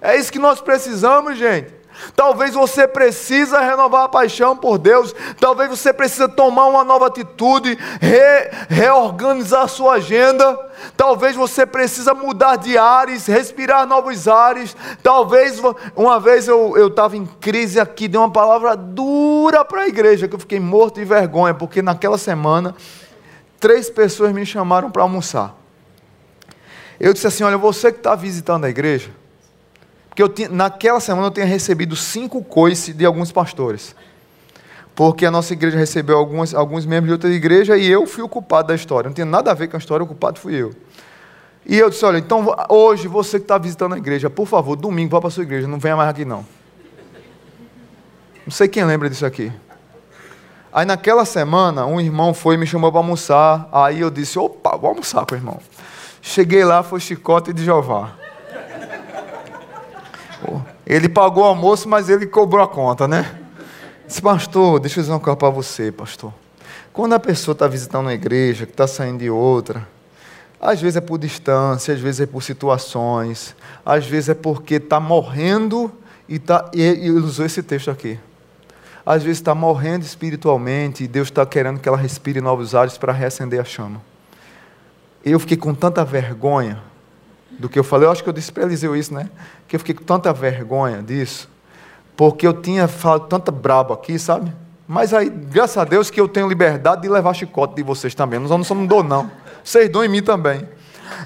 É 0.00 0.16
isso 0.16 0.30
que 0.30 0.38
nós 0.38 0.60
precisamos, 0.60 1.36
gente. 1.36 1.83
Talvez 2.16 2.54
você 2.54 2.86
precisa 2.86 3.60
renovar 3.60 4.04
a 4.04 4.08
paixão 4.08 4.56
por 4.56 4.78
Deus. 4.78 5.14
Talvez 5.38 5.70
você 5.70 5.92
precisa 5.92 6.28
tomar 6.28 6.66
uma 6.66 6.84
nova 6.84 7.06
atitude, 7.06 7.78
re, 8.00 8.50
reorganizar 8.68 9.68
sua 9.68 9.94
agenda. 9.94 10.58
Talvez 10.96 11.36
você 11.36 11.64
precisa 11.64 12.14
mudar 12.14 12.56
de 12.56 12.76
ares, 12.76 13.26
respirar 13.26 13.86
novos 13.86 14.28
ares. 14.28 14.76
Talvez 15.02 15.60
uma 15.96 16.20
vez 16.20 16.48
eu 16.48 16.88
estava 16.88 17.16
em 17.16 17.26
crise 17.26 17.80
aqui, 17.80 18.08
dei 18.08 18.18
uma 18.18 18.30
palavra 18.30 18.76
dura 18.76 19.64
para 19.64 19.82
a 19.82 19.88
igreja, 19.88 20.28
que 20.28 20.34
eu 20.34 20.40
fiquei 20.40 20.60
morto 20.60 20.96
de 20.96 21.04
vergonha, 21.04 21.54
porque 21.54 21.80
naquela 21.82 22.18
semana 22.18 22.74
três 23.60 23.88
pessoas 23.88 24.32
me 24.32 24.44
chamaram 24.44 24.90
para 24.90 25.02
almoçar. 25.02 25.54
Eu 26.98 27.12
disse 27.12 27.26
assim: 27.26 27.44
Olha, 27.44 27.56
você 27.56 27.90
que 27.90 27.98
está 27.98 28.14
visitando 28.14 28.64
a 28.64 28.70
igreja, 28.70 29.10
porque 30.14 30.22
eu 30.22 30.28
tinha, 30.28 30.48
naquela 30.48 31.00
semana 31.00 31.26
eu 31.26 31.30
tinha 31.32 31.44
recebido 31.44 31.96
cinco 31.96 32.40
coices 32.40 32.94
de 32.94 33.04
alguns 33.04 33.32
pastores. 33.32 33.96
Porque 34.94 35.26
a 35.26 35.30
nossa 35.30 35.52
igreja 35.52 35.76
recebeu 35.76 36.16
alguns, 36.16 36.54
alguns 36.54 36.86
membros 36.86 37.08
de 37.08 37.12
outra 37.14 37.30
igreja 37.30 37.76
e 37.76 37.84
eu 37.90 38.06
fui 38.06 38.22
o 38.22 38.28
culpado 38.28 38.68
da 38.68 38.76
história. 38.76 39.08
Não 39.08 39.14
tinha 39.14 39.24
nada 39.24 39.50
a 39.50 39.54
ver 39.54 39.66
com 39.66 39.76
a 39.76 39.78
história, 39.78 40.04
o 40.04 40.06
culpado 40.06 40.38
fui 40.38 40.54
eu. 40.54 40.72
E 41.66 41.76
eu 41.76 41.90
disse: 41.90 42.04
olha, 42.04 42.18
então 42.18 42.46
hoje 42.68 43.08
você 43.08 43.40
que 43.40 43.44
está 43.44 43.58
visitando 43.58 43.96
a 43.96 43.98
igreja, 43.98 44.30
por 44.30 44.46
favor, 44.46 44.76
domingo 44.76 45.10
vá 45.10 45.20
para 45.20 45.26
a 45.26 45.30
sua 45.32 45.42
igreja, 45.42 45.66
não 45.66 45.80
venha 45.80 45.96
mais 45.96 46.10
aqui 46.10 46.24
não. 46.24 46.46
Não 48.46 48.52
sei 48.52 48.68
quem 48.68 48.84
lembra 48.84 49.10
disso 49.10 49.26
aqui. 49.26 49.50
Aí 50.72 50.86
naquela 50.86 51.24
semana, 51.24 51.86
um 51.86 52.00
irmão 52.00 52.32
foi 52.32 52.54
e 52.54 52.58
me 52.58 52.68
chamou 52.68 52.92
para 52.92 53.00
almoçar. 53.00 53.68
Aí 53.72 53.98
eu 53.98 54.12
disse: 54.12 54.38
opa, 54.38 54.76
vou 54.76 54.90
almoçar 54.90 55.26
com 55.26 55.34
o 55.34 55.38
irmão. 55.38 55.58
Cheguei 56.22 56.64
lá, 56.64 56.84
foi 56.84 57.00
chicote 57.00 57.52
de 57.52 57.64
Jeová. 57.64 58.23
Ele 60.86 61.08
pagou 61.08 61.44
o 61.44 61.46
almoço, 61.46 61.88
mas 61.88 62.08
ele 62.08 62.26
cobrou 62.26 62.62
a 62.62 62.68
conta, 62.68 63.08
né? 63.08 63.40
Disse, 64.06 64.20
pastor, 64.20 64.80
deixa 64.80 65.00
eu 65.00 65.02
dizer 65.02 65.12
uma 65.12 65.20
coisa 65.20 65.36
para 65.36 65.50
você, 65.50 65.90
pastor. 65.90 66.32
Quando 66.92 67.14
a 67.14 67.18
pessoa 67.18 67.52
está 67.52 67.66
visitando 67.66 68.06
uma 68.06 68.14
igreja, 68.14 68.66
que 68.66 68.72
está 68.72 68.86
saindo 68.86 69.18
de 69.18 69.30
outra, 69.30 69.86
às 70.60 70.80
vezes 70.80 70.96
é 70.96 71.00
por 71.00 71.18
distância, 71.18 71.92
às 71.92 72.00
vezes 72.00 72.20
é 72.20 72.26
por 72.26 72.42
situações, 72.42 73.54
às 73.84 74.06
vezes 74.06 74.30
é 74.30 74.34
porque 74.34 74.76
está 74.76 75.00
morrendo 75.00 75.92
e, 76.28 76.38
tá, 76.38 76.70
e 76.72 76.80
ele 76.80 77.10
usou 77.10 77.44
esse 77.44 77.62
texto 77.62 77.90
aqui. 77.90 78.18
Às 79.04 79.22
vezes 79.22 79.38
está 79.38 79.54
morrendo 79.54 80.04
espiritualmente 80.04 81.04
e 81.04 81.08
Deus 81.08 81.28
está 81.28 81.44
querendo 81.44 81.80
que 81.80 81.88
ela 81.88 81.98
respire 81.98 82.40
novos 82.40 82.74
ares 82.74 82.96
para 82.96 83.12
reacender 83.12 83.60
a 83.60 83.64
chama. 83.64 84.00
Eu 85.24 85.38
fiquei 85.38 85.56
com 85.56 85.74
tanta 85.74 86.04
vergonha 86.04 86.80
do 87.58 87.68
que 87.68 87.78
eu 87.78 87.84
falei. 87.84 88.06
Eu 88.06 88.12
acho 88.12 88.22
que 88.22 88.28
eu 88.28 88.32
disse 88.32 88.52
para 88.52 88.64
Eliseu 88.64 88.94
isso, 88.96 89.12
né? 89.12 89.28
Que 89.66 89.76
eu 89.76 89.80
fiquei 89.80 89.94
com 89.94 90.04
tanta 90.04 90.32
vergonha 90.32 91.02
disso, 91.02 91.48
porque 92.16 92.46
eu 92.46 92.52
tinha 92.52 92.86
falado 92.88 93.26
tanta 93.26 93.50
brabo 93.50 93.92
aqui, 93.92 94.18
sabe? 94.18 94.52
Mas 94.86 95.14
aí, 95.14 95.30
graças 95.30 95.78
a 95.78 95.84
Deus, 95.84 96.10
que 96.10 96.20
eu 96.20 96.28
tenho 96.28 96.48
liberdade 96.48 97.02
de 97.02 97.08
levar 97.08 97.32
chicote 97.32 97.74
de 97.74 97.82
vocês 97.82 98.14
também. 98.14 98.38
Não, 98.38 98.58
não, 98.58 98.64
não 98.76 98.86
dou, 98.86 99.02
não. 99.02 99.30
Vocês 99.62 99.88
dão 99.88 100.04
em 100.04 100.08
mim 100.08 100.22
também. 100.22 100.68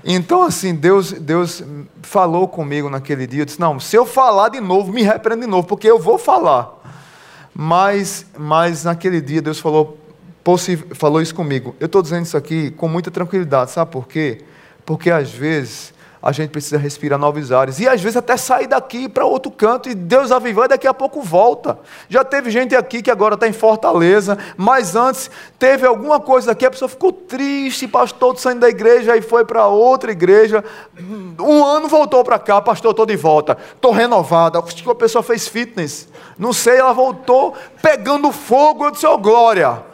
Então, 0.04 0.42
assim, 0.42 0.74
Deus, 0.74 1.12
Deus 1.12 1.62
falou 2.02 2.46
comigo 2.46 2.88
naquele 2.88 3.26
dia. 3.26 3.42
Eu 3.42 3.44
disse: 3.44 3.60
Não, 3.60 3.80
se 3.80 3.96
eu 3.96 4.06
falar 4.06 4.50
de 4.50 4.60
novo, 4.60 4.92
me 4.92 5.02
repreende 5.02 5.42
de 5.42 5.48
novo, 5.48 5.66
porque 5.66 5.90
eu 5.90 5.98
vou 5.98 6.18
falar. 6.18 6.78
Mas, 7.54 8.24
mas 8.38 8.84
naquele 8.84 9.20
dia, 9.20 9.42
Deus 9.42 9.58
falou, 9.58 9.98
falou 10.94 11.20
isso 11.20 11.34
comigo. 11.34 11.74
Eu 11.80 11.86
estou 11.86 12.00
dizendo 12.00 12.24
isso 12.24 12.36
aqui 12.36 12.70
com 12.70 12.86
muita 12.86 13.10
tranquilidade, 13.10 13.72
sabe 13.72 13.90
por 13.90 14.06
quê? 14.06 14.44
Porque 14.86 15.10
às 15.10 15.32
vezes 15.32 15.92
a 16.20 16.32
gente 16.32 16.50
precisa 16.50 16.76
respirar 16.76 17.18
novos 17.18 17.52
ares. 17.52 17.78
E 17.78 17.88
às 17.88 18.00
vezes 18.00 18.16
até 18.16 18.36
sair 18.36 18.66
daqui 18.66 19.08
para 19.08 19.24
outro 19.24 19.50
canto 19.50 19.88
e 19.88 19.94
Deus 19.94 20.32
avivar 20.32 20.66
e 20.66 20.68
daqui 20.68 20.86
a 20.86 20.94
pouco 20.94 21.22
volta. 21.22 21.78
Já 22.08 22.24
teve 22.24 22.50
gente 22.50 22.74
aqui 22.74 23.02
que 23.02 23.10
agora 23.10 23.34
está 23.34 23.46
em 23.46 23.52
Fortaleza, 23.52 24.36
mas 24.56 24.96
antes 24.96 25.30
teve 25.58 25.86
alguma 25.86 26.18
coisa 26.20 26.52
aqui, 26.52 26.66
a 26.66 26.70
pessoa 26.70 26.88
ficou 26.88 27.12
triste, 27.12 27.86
pastor, 27.86 28.38
saindo 28.38 28.60
da 28.60 28.68
igreja 28.68 29.16
e 29.16 29.22
foi 29.22 29.44
para 29.44 29.66
outra 29.66 30.10
igreja. 30.10 30.64
Um 31.40 31.64
ano 31.64 31.88
voltou 31.88 32.24
para 32.24 32.38
cá, 32.38 32.60
pastor, 32.60 32.90
estou 32.90 33.06
de 33.06 33.16
volta, 33.16 33.56
estou 33.74 33.92
renovada. 33.92 34.58
A 34.58 34.94
pessoa 34.94 35.22
fez 35.22 35.46
fitness. 35.48 36.08
Não 36.38 36.52
sei, 36.52 36.78
ela 36.78 36.92
voltou 36.92 37.54
pegando 37.80 38.30
fogo. 38.32 38.86
Eu 38.86 38.90
disse, 38.90 39.06
oh 39.06 39.18
glória. 39.18 39.87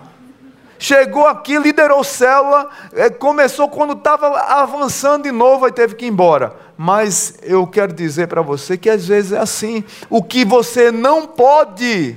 Chegou 0.79 1.27
aqui, 1.27 1.57
liderou 1.59 2.03
célula, 2.05 2.69
é, 2.93 3.09
começou 3.09 3.69
quando 3.69 3.93
estava 3.93 4.29
avançando 4.41 5.25
de 5.25 5.33
novo, 5.33 5.67
e 5.67 5.73
teve 5.73 5.95
que 5.95 6.05
ir 6.05 6.09
embora. 6.09 6.55
Mas 6.77 7.35
eu 7.43 7.67
quero 7.67 7.93
dizer 7.93 8.27
para 8.27 8.43
você 8.43 8.77
que 8.77 8.91
às 8.91 9.07
vezes 9.07 9.33
é 9.33 9.39
assim. 9.39 9.85
O 10.11 10.23
que 10.23 10.45
você 10.45 10.91
não 10.91 11.27
pode 11.27 12.17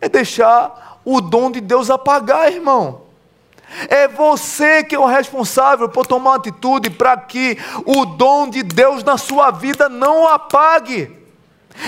é 0.00 0.08
deixar 0.08 1.00
o 1.04 1.20
dom 1.20 1.50
de 1.50 1.60
Deus 1.60 1.90
apagar, 1.90 2.52
irmão. 2.52 3.02
É 3.88 4.08
você 4.08 4.82
que 4.82 4.94
é 4.94 4.98
o 4.98 5.04
responsável 5.04 5.88
por 5.88 6.06
tomar 6.06 6.36
atitude 6.36 6.88
para 6.90 7.16
que 7.16 7.58
o 7.84 8.06
dom 8.06 8.48
de 8.48 8.62
Deus 8.62 9.04
na 9.04 9.18
sua 9.18 9.50
vida 9.50 9.88
não 9.88 10.26
apague. 10.26 11.17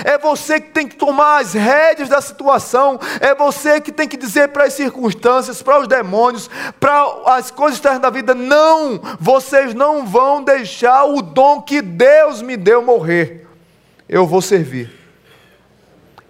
É 0.03 0.17
você 0.17 0.59
que 0.59 0.69
tem 0.69 0.87
que 0.87 0.95
tomar 0.95 1.41
as 1.41 1.53
rédeas 1.53 2.09
da 2.09 2.21
situação. 2.21 2.99
É 3.19 3.35
você 3.35 3.79
que 3.81 3.91
tem 3.91 4.07
que 4.07 4.17
dizer 4.17 4.49
para 4.49 4.65
as 4.65 4.73
circunstâncias, 4.73 5.61
para 5.61 5.79
os 5.79 5.87
demônios, 5.87 6.49
para 6.79 7.05
as 7.27 7.51
coisas 7.51 7.77
externas 7.77 8.01
da 8.01 8.09
vida: 8.09 8.33
não, 8.33 8.99
vocês 9.19 9.73
não 9.73 10.05
vão 10.05 10.43
deixar 10.43 11.05
o 11.05 11.21
dom 11.21 11.61
que 11.61 11.81
Deus 11.81 12.41
me 12.41 12.55
deu 12.55 12.81
morrer. 12.81 13.47
Eu 14.07 14.25
vou 14.25 14.41
servir. 14.41 14.99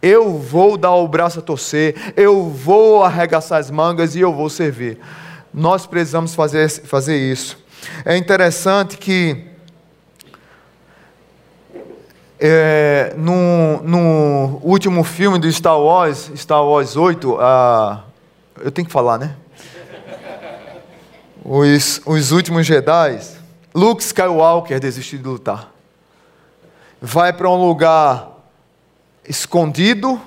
Eu 0.01 0.37
vou 0.37 0.77
dar 0.77 0.95
o 0.95 1.07
braço 1.07 1.39
a 1.39 1.41
torcer. 1.43 2.13
Eu 2.17 2.49
vou 2.49 3.03
arregaçar 3.03 3.59
as 3.59 3.69
mangas 3.69 4.15
e 4.15 4.19
eu 4.19 4.33
vou 4.33 4.49
servir. 4.49 4.97
Nós 5.53 5.85
precisamos 5.85 6.33
fazer, 6.33 6.69
fazer 6.69 7.17
isso. 7.17 7.57
É 8.05 8.15
interessante 8.17 8.97
que 8.97 9.50
é, 12.43 13.13
no, 13.15 13.83
no, 13.83 14.59
último 14.63 15.03
filme 15.03 15.37
do 15.37 15.49
Star 15.51 15.79
Wars, 15.79 16.31
Star 16.35 16.65
Wars 16.65 16.97
8, 16.97 17.37
a, 17.39 18.03
eu 18.59 18.71
tenho 18.71 18.87
que 18.87 18.91
falar, 18.91 19.19
né? 19.19 19.35
Os, 21.45 22.01
os 22.03 22.31
últimos 22.31 22.65
Jedi, 22.65 23.19
Luke 23.75 24.01
Skywalker 24.01 24.79
desistiu 24.79 25.19
de 25.19 25.25
lutar. 25.25 25.71
Vai 26.99 27.31
para 27.31 27.47
um 27.47 27.63
lugar 27.63 28.29
escondido, 29.23 30.19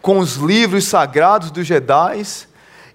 com 0.00 0.18
os 0.18 0.34
livros 0.34 0.84
sagrados 0.84 1.52
dos 1.52 1.64
Jedi, 1.64 2.24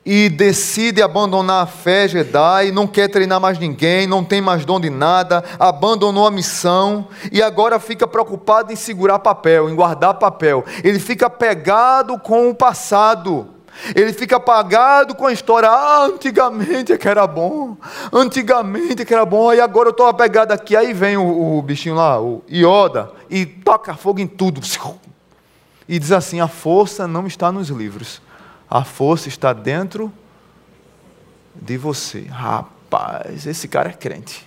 e 0.09 0.29
decide 0.29 1.01
abandonar 1.01 1.63
a 1.63 1.65
fé 1.65 2.07
Jedi, 2.07 2.71
não 2.71 2.87
quer 2.87 3.09
treinar 3.09 3.41
mais 3.41 3.59
ninguém, 3.59 4.07
não 4.07 4.23
tem 4.23 4.39
mais 4.39 4.63
dom 4.63 4.79
de 4.79 4.89
nada, 4.89 5.43
abandonou 5.59 6.25
a 6.25 6.31
missão 6.31 7.09
e 7.29 7.41
agora 7.43 7.77
fica 7.77 8.07
preocupado 8.07 8.71
em 8.71 8.75
segurar 8.77 9.19
papel, 9.19 9.69
em 9.69 9.75
guardar 9.75 10.13
papel. 10.13 10.63
Ele 10.81 10.97
fica 10.97 11.29
pegado 11.29 12.17
com 12.17 12.49
o 12.49 12.55
passado. 12.55 13.49
Ele 13.93 14.13
fica 14.13 14.37
apagado 14.37 15.13
com 15.13 15.27
a 15.27 15.33
história. 15.33 15.69
Ah, 15.69 16.05
antigamente 16.05 16.93
é 16.93 16.97
que 16.97 17.07
era 17.07 17.27
bom. 17.27 17.75
Antigamente 18.11 19.01
é 19.01 19.05
que 19.05 19.13
era 19.13 19.25
bom. 19.25 19.53
E 19.53 19.59
agora 19.59 19.89
eu 19.89 19.91
estou 19.91 20.07
apegado 20.07 20.53
aqui. 20.53 20.73
Aí 20.73 20.93
vem 20.93 21.17
o, 21.17 21.57
o 21.57 21.61
bichinho 21.61 21.95
lá, 21.95 22.19
o 22.19 22.41
Ioda, 22.49 23.11
e 23.29 23.45
toca 23.45 23.93
fogo 23.93 24.21
em 24.21 24.25
tudo. 24.25 24.61
E 25.87 25.99
diz 25.99 26.13
assim: 26.13 26.39
a 26.39 26.47
força 26.47 27.07
não 27.07 27.27
está 27.27 27.51
nos 27.51 27.67
livros 27.67 28.25
a 28.69 28.83
força 28.83 29.27
está 29.27 29.53
dentro 29.53 30.11
de 31.55 31.77
você. 31.77 32.21
Rapaz, 32.29 33.45
esse 33.45 33.67
cara 33.67 33.89
é 33.89 33.93
crente. 33.93 34.45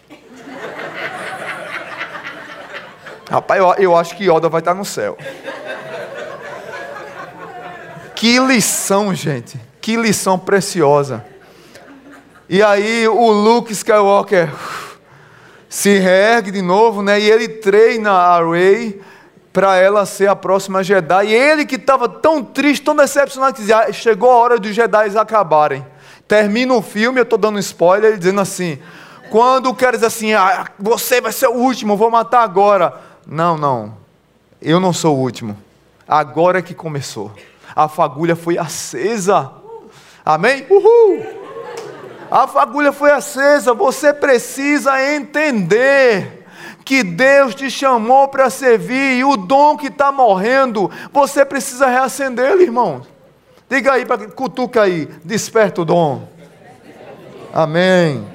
Rapaz, 3.30 3.60
eu, 3.60 3.74
eu 3.74 3.96
acho 3.96 4.16
que 4.16 4.24
Yoda 4.24 4.48
vai 4.48 4.60
estar 4.60 4.74
no 4.74 4.84
céu. 4.84 5.16
Que 8.14 8.38
lição, 8.40 9.14
gente. 9.14 9.58
Que 9.80 9.96
lição 9.96 10.38
preciosa. 10.38 11.24
E 12.48 12.62
aí 12.62 13.06
o 13.08 13.30
Luke 13.30 13.72
Skywalker 13.72 14.50
se 15.68 15.98
reergue 15.98 16.50
de 16.50 16.60
novo, 16.60 17.00
né? 17.00 17.20
E 17.20 17.30
ele 17.30 17.48
treina 17.48 18.10
a 18.10 18.44
Rey 18.44 19.00
para 19.52 19.76
ela 19.76 20.06
ser 20.06 20.28
a 20.28 20.36
próxima 20.36 20.82
Jedi. 20.82 21.26
E 21.26 21.34
ele 21.34 21.66
que 21.66 21.76
estava 21.76 22.08
tão 22.08 22.42
triste, 22.42 22.84
tão 22.84 22.94
decepcionado, 22.94 23.54
que 23.54 23.60
dizia, 23.60 23.78
ah, 23.78 23.92
chegou 23.92 24.30
a 24.30 24.36
hora 24.36 24.58
dos 24.58 24.74
Jedi 24.74 25.18
acabarem. 25.18 25.84
Termina 26.28 26.72
o 26.74 26.82
filme, 26.82 27.18
eu 27.18 27.24
estou 27.24 27.38
dando 27.38 27.58
spoiler, 27.58 28.16
dizendo 28.16 28.40
assim, 28.40 28.78
quando 29.30 29.74
quer 29.74 29.94
dizer 29.94 30.06
assim, 30.06 30.32
ah, 30.32 30.66
você 30.78 31.20
vai 31.20 31.32
ser 31.32 31.48
o 31.48 31.54
último, 31.54 31.96
vou 31.96 32.10
matar 32.10 32.42
agora. 32.42 32.94
Não, 33.26 33.56
não, 33.56 33.96
eu 34.62 34.78
não 34.78 34.92
sou 34.92 35.16
o 35.16 35.20
último. 35.20 35.56
Agora 36.06 36.58
é 36.58 36.62
que 36.62 36.74
começou. 36.74 37.32
A 37.74 37.88
fagulha 37.88 38.34
foi 38.34 38.58
acesa. 38.58 39.50
Amém? 40.24 40.66
Uhul! 40.68 41.24
A 42.30 42.46
fagulha 42.46 42.92
foi 42.92 43.10
acesa. 43.10 43.74
Você 43.74 44.12
precisa 44.12 45.00
entender 45.14 46.39
que 46.84 47.02
Deus 47.02 47.54
te 47.54 47.70
chamou 47.70 48.28
para 48.28 48.50
servir 48.50 49.18
e 49.18 49.24
o 49.24 49.36
dom 49.36 49.76
que 49.76 49.86
está 49.86 50.10
morrendo, 50.10 50.90
você 51.12 51.44
precisa 51.44 51.86
reacendê-lo, 51.86 52.62
irmão. 52.62 53.02
Diga 53.68 53.92
aí, 53.92 54.04
cutuca 54.34 54.82
aí, 54.82 55.08
desperta 55.24 55.82
o 55.82 55.84
dom. 55.84 56.28
Amém. 57.52 58.26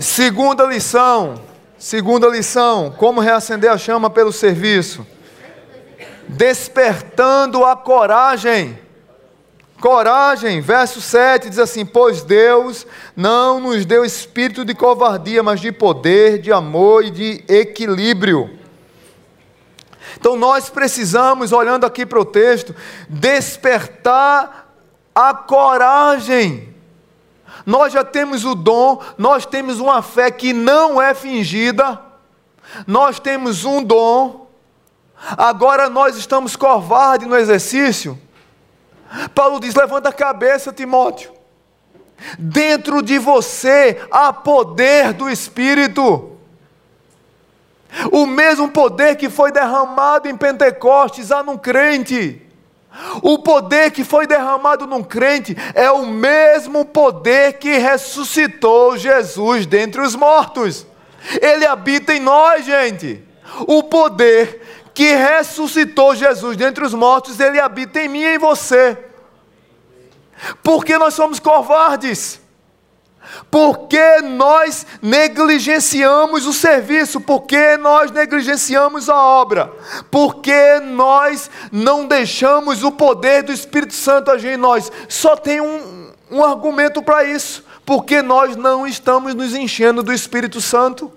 Segunda 0.00 0.64
lição, 0.64 1.34
segunda 1.78 2.26
lição, 2.26 2.94
como 2.96 3.20
reacender 3.20 3.70
a 3.70 3.76
chama 3.76 4.08
pelo 4.08 4.32
serviço? 4.32 5.06
Despertando 6.26 7.64
a 7.64 7.76
coragem. 7.76 8.78
Coragem, 9.80 10.60
verso 10.60 11.00
7 11.00 11.48
diz 11.48 11.58
assim: 11.58 11.86
Pois 11.86 12.22
Deus 12.22 12.86
não 13.16 13.58
nos 13.58 13.86
deu 13.86 14.04
espírito 14.04 14.62
de 14.64 14.74
covardia, 14.74 15.42
mas 15.42 15.58
de 15.58 15.72
poder, 15.72 16.38
de 16.38 16.52
amor 16.52 17.04
e 17.04 17.10
de 17.10 17.44
equilíbrio. 17.48 18.58
Então 20.18 20.36
nós 20.36 20.68
precisamos, 20.68 21.50
olhando 21.50 21.86
aqui 21.86 22.04
para 22.04 22.20
o 22.20 22.26
texto, 22.26 22.74
despertar 23.08 24.70
a 25.14 25.32
coragem. 25.32 26.74
Nós 27.64 27.92
já 27.92 28.04
temos 28.04 28.44
o 28.44 28.54
dom, 28.54 29.02
nós 29.16 29.46
temos 29.46 29.80
uma 29.80 30.02
fé 30.02 30.30
que 30.30 30.52
não 30.52 31.00
é 31.00 31.14
fingida, 31.14 31.98
nós 32.86 33.18
temos 33.18 33.64
um 33.64 33.82
dom, 33.82 34.46
agora 35.38 35.88
nós 35.88 36.18
estamos 36.18 36.54
covardes 36.54 37.26
no 37.26 37.36
exercício. 37.36 38.18
Paulo 39.34 39.60
diz: 39.60 39.74
levanta 39.74 40.08
a 40.08 40.12
cabeça, 40.12 40.72
Timóteo. 40.72 41.32
Dentro 42.38 43.02
de 43.02 43.18
você 43.18 44.00
há 44.10 44.32
poder 44.32 45.12
do 45.12 45.28
Espírito. 45.28 46.38
O 48.12 48.26
mesmo 48.26 48.68
poder 48.68 49.16
que 49.16 49.28
foi 49.28 49.50
derramado 49.50 50.28
em 50.28 50.36
Pentecostes 50.36 51.32
há 51.32 51.42
num 51.42 51.58
crente. 51.58 52.40
O 53.22 53.38
poder 53.38 53.90
que 53.90 54.04
foi 54.04 54.26
derramado 54.26 54.86
num 54.86 55.02
crente 55.02 55.56
é 55.74 55.90
o 55.90 56.06
mesmo 56.06 56.84
poder 56.84 57.54
que 57.54 57.78
ressuscitou 57.78 58.96
Jesus 58.96 59.64
dentre 59.66 60.00
os 60.00 60.14
mortos. 60.14 60.86
Ele 61.40 61.66
habita 61.66 62.12
em 62.12 62.20
nós, 62.20 62.64
gente. 62.64 63.24
O 63.66 63.82
poder 63.82 64.69
que 64.94 65.12
ressuscitou 65.14 66.14
Jesus 66.14 66.56
dentre 66.56 66.84
os 66.84 66.94
mortos, 66.94 67.38
ele 67.38 67.60
habita 67.60 68.00
em 68.00 68.08
mim 68.08 68.20
e 68.20 68.34
em 68.34 68.38
você. 68.38 68.98
Porque 70.62 70.96
nós 70.98 71.14
somos 71.14 71.38
covardes. 71.38 72.40
Porque 73.50 74.20
nós 74.22 74.86
negligenciamos 75.00 76.46
o 76.46 76.52
serviço, 76.52 77.20
porque 77.20 77.76
nós 77.76 78.10
negligenciamos 78.10 79.08
a 79.08 79.16
obra, 79.16 79.72
porque 80.10 80.80
nós 80.80 81.50
não 81.70 82.06
deixamos 82.06 82.82
o 82.82 82.90
poder 82.90 83.42
do 83.42 83.52
Espírito 83.52 83.94
Santo 83.94 84.30
agir 84.30 84.54
em 84.54 84.56
nós. 84.56 84.90
Só 85.08 85.36
tem 85.36 85.60
um, 85.60 86.12
um 86.30 86.44
argumento 86.44 87.02
para 87.02 87.24
isso: 87.24 87.64
porque 87.84 88.22
nós 88.22 88.56
não 88.56 88.86
estamos 88.86 89.34
nos 89.34 89.54
enchendo 89.54 90.02
do 90.02 90.12
Espírito 90.12 90.60
Santo 90.60 91.12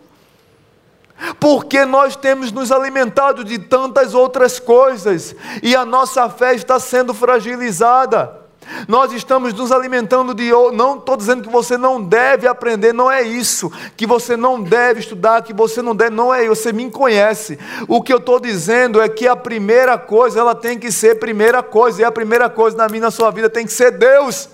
porque 1.39 1.85
nós 1.85 2.15
temos 2.15 2.51
nos 2.51 2.71
alimentado 2.71 3.43
de 3.43 3.57
tantas 3.57 4.13
outras 4.13 4.59
coisas 4.59 5.35
e 5.61 5.75
a 5.75 5.85
nossa 5.85 6.29
fé 6.29 6.53
está 6.53 6.79
sendo 6.79 7.13
fragilizada. 7.13 8.43
Nós 8.87 9.11
estamos 9.11 9.53
nos 9.53 9.71
alimentando 9.71 10.33
de. 10.33 10.49
Não 10.73 10.97
estou 10.97 11.17
dizendo 11.17 11.43
que 11.43 11.49
você 11.49 11.77
não 11.77 12.01
deve 12.01 12.47
aprender, 12.47 12.93
não 12.93 13.11
é 13.11 13.21
isso. 13.21 13.71
Que 13.95 14.05
você 14.05 14.37
não 14.37 14.61
deve 14.61 15.01
estudar, 15.01 15.41
que 15.41 15.53
você 15.53 15.81
não 15.81 15.95
deve. 15.95 16.11
Não 16.11 16.33
é 16.33 16.43
isso, 16.43 16.55
você 16.55 16.73
me 16.73 16.89
conhece. 16.89 17.59
O 17.87 18.01
que 18.01 18.13
eu 18.13 18.17
estou 18.17 18.39
dizendo 18.39 19.01
é 19.01 19.09
que 19.09 19.27
a 19.27 19.35
primeira 19.35 19.97
coisa, 19.97 20.39
ela 20.39 20.55
tem 20.55 20.79
que 20.79 20.91
ser 20.91 21.19
primeira 21.19 21.61
coisa. 21.61 22.01
E 22.01 22.05
a 22.05 22.11
primeira 22.11 22.49
coisa 22.49 22.77
na 22.77 22.87
minha 22.87 23.03
na 23.03 23.11
sua 23.11 23.31
vida 23.31 23.49
tem 23.49 23.65
que 23.65 23.73
ser 23.73 23.91
Deus. 23.91 24.49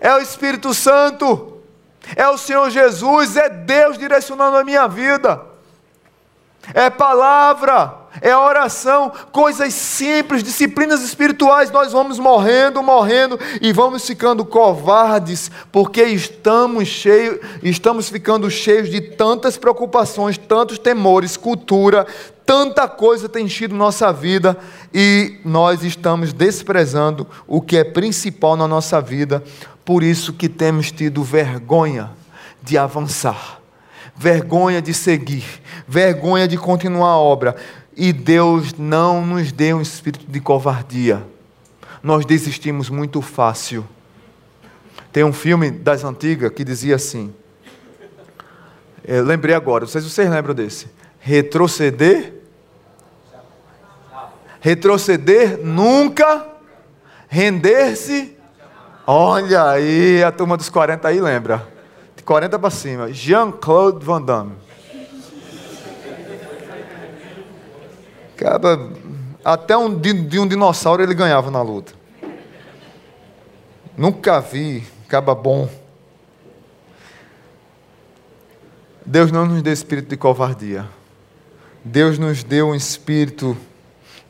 É 0.00 0.12
o 0.12 0.18
Espírito 0.18 0.74
Santo. 0.74 1.55
É 2.14 2.28
o 2.28 2.38
Senhor 2.38 2.70
Jesus. 2.70 3.36
É 3.36 3.48
Deus 3.48 3.98
direcionando 3.98 4.56
a 4.56 4.64
minha 4.64 4.86
vida. 4.86 5.40
É 6.74 6.90
palavra 6.90 8.06
é 8.20 8.34
oração, 8.36 9.12
coisas 9.30 9.74
simples, 9.74 10.42
disciplinas 10.42 11.02
espirituais. 11.02 11.70
Nós 11.70 11.92
vamos 11.92 12.18
morrendo, 12.18 12.82
morrendo 12.82 13.38
e 13.60 13.72
vamos 13.72 14.06
ficando 14.06 14.44
covardes, 14.44 15.50
porque 15.70 16.02
estamos 16.02 16.88
cheios, 16.88 17.38
estamos 17.62 18.08
ficando 18.08 18.50
cheios 18.50 18.88
de 18.88 19.00
tantas 19.00 19.56
preocupações, 19.56 20.38
tantos 20.38 20.78
temores, 20.78 21.36
cultura, 21.36 22.06
tanta 22.44 22.88
coisa 22.88 23.28
tem 23.28 23.44
enchido 23.46 23.74
nossa 23.74 24.12
vida 24.12 24.56
e 24.94 25.38
nós 25.44 25.82
estamos 25.82 26.32
desprezando 26.32 27.26
o 27.46 27.60
que 27.60 27.76
é 27.76 27.84
principal 27.84 28.56
na 28.56 28.68
nossa 28.68 29.00
vida. 29.00 29.42
Por 29.86 30.02
isso 30.02 30.32
que 30.32 30.48
temos 30.48 30.90
tido 30.90 31.22
vergonha 31.22 32.10
de 32.60 32.76
avançar, 32.76 33.60
vergonha 34.16 34.82
de 34.82 34.92
seguir, 34.92 35.44
vergonha 35.86 36.48
de 36.48 36.58
continuar 36.58 37.10
a 37.10 37.18
obra 37.18 37.54
e 37.96 38.12
Deus 38.12 38.74
não 38.74 39.24
nos 39.24 39.52
deu 39.52 39.76
um 39.76 39.80
espírito 39.80 40.26
de 40.28 40.40
covardia. 40.40 41.24
Nós 42.02 42.26
desistimos 42.26 42.90
muito 42.90 43.22
fácil. 43.22 43.86
Tem 45.12 45.22
um 45.22 45.32
filme 45.32 45.70
das 45.70 46.02
antigas 46.02 46.50
que 46.52 46.64
dizia 46.64 46.96
assim. 46.96 47.32
Eu 49.04 49.24
lembrei 49.24 49.54
agora, 49.54 49.86
se 49.86 50.00
vocês 50.00 50.28
lembram 50.28 50.52
desse. 50.52 50.88
Retroceder. 51.20 52.34
Retroceder 54.60 55.64
nunca. 55.64 56.44
Render-se. 57.28 58.35
Olha 59.06 59.70
aí, 59.70 60.24
a 60.24 60.32
turma 60.32 60.56
dos 60.56 60.68
40 60.68 61.06
aí 61.06 61.20
lembra. 61.20 61.66
De 62.16 62.22
40 62.22 62.58
para 62.58 62.70
cima. 62.70 63.12
Jean-Claude 63.12 64.04
Van 64.04 64.20
Damme. 64.20 64.56
Cara, 68.36 68.90
até 69.44 69.76
um, 69.76 69.96
de, 69.96 70.12
de 70.12 70.38
um 70.40 70.46
dinossauro 70.46 71.02
ele 71.02 71.14
ganhava 71.14 71.50
na 71.50 71.62
luta. 71.62 71.92
Nunca 73.96 74.40
vi 74.40 74.84
caba 75.08 75.34
bom. 75.34 75.68
Deus 79.04 79.30
não 79.30 79.46
nos 79.46 79.62
deu 79.62 79.72
espírito 79.72 80.08
de 80.08 80.16
covardia. 80.16 80.86
Deus 81.84 82.18
nos 82.18 82.42
deu 82.42 82.68
um 82.68 82.74
espírito 82.74 83.56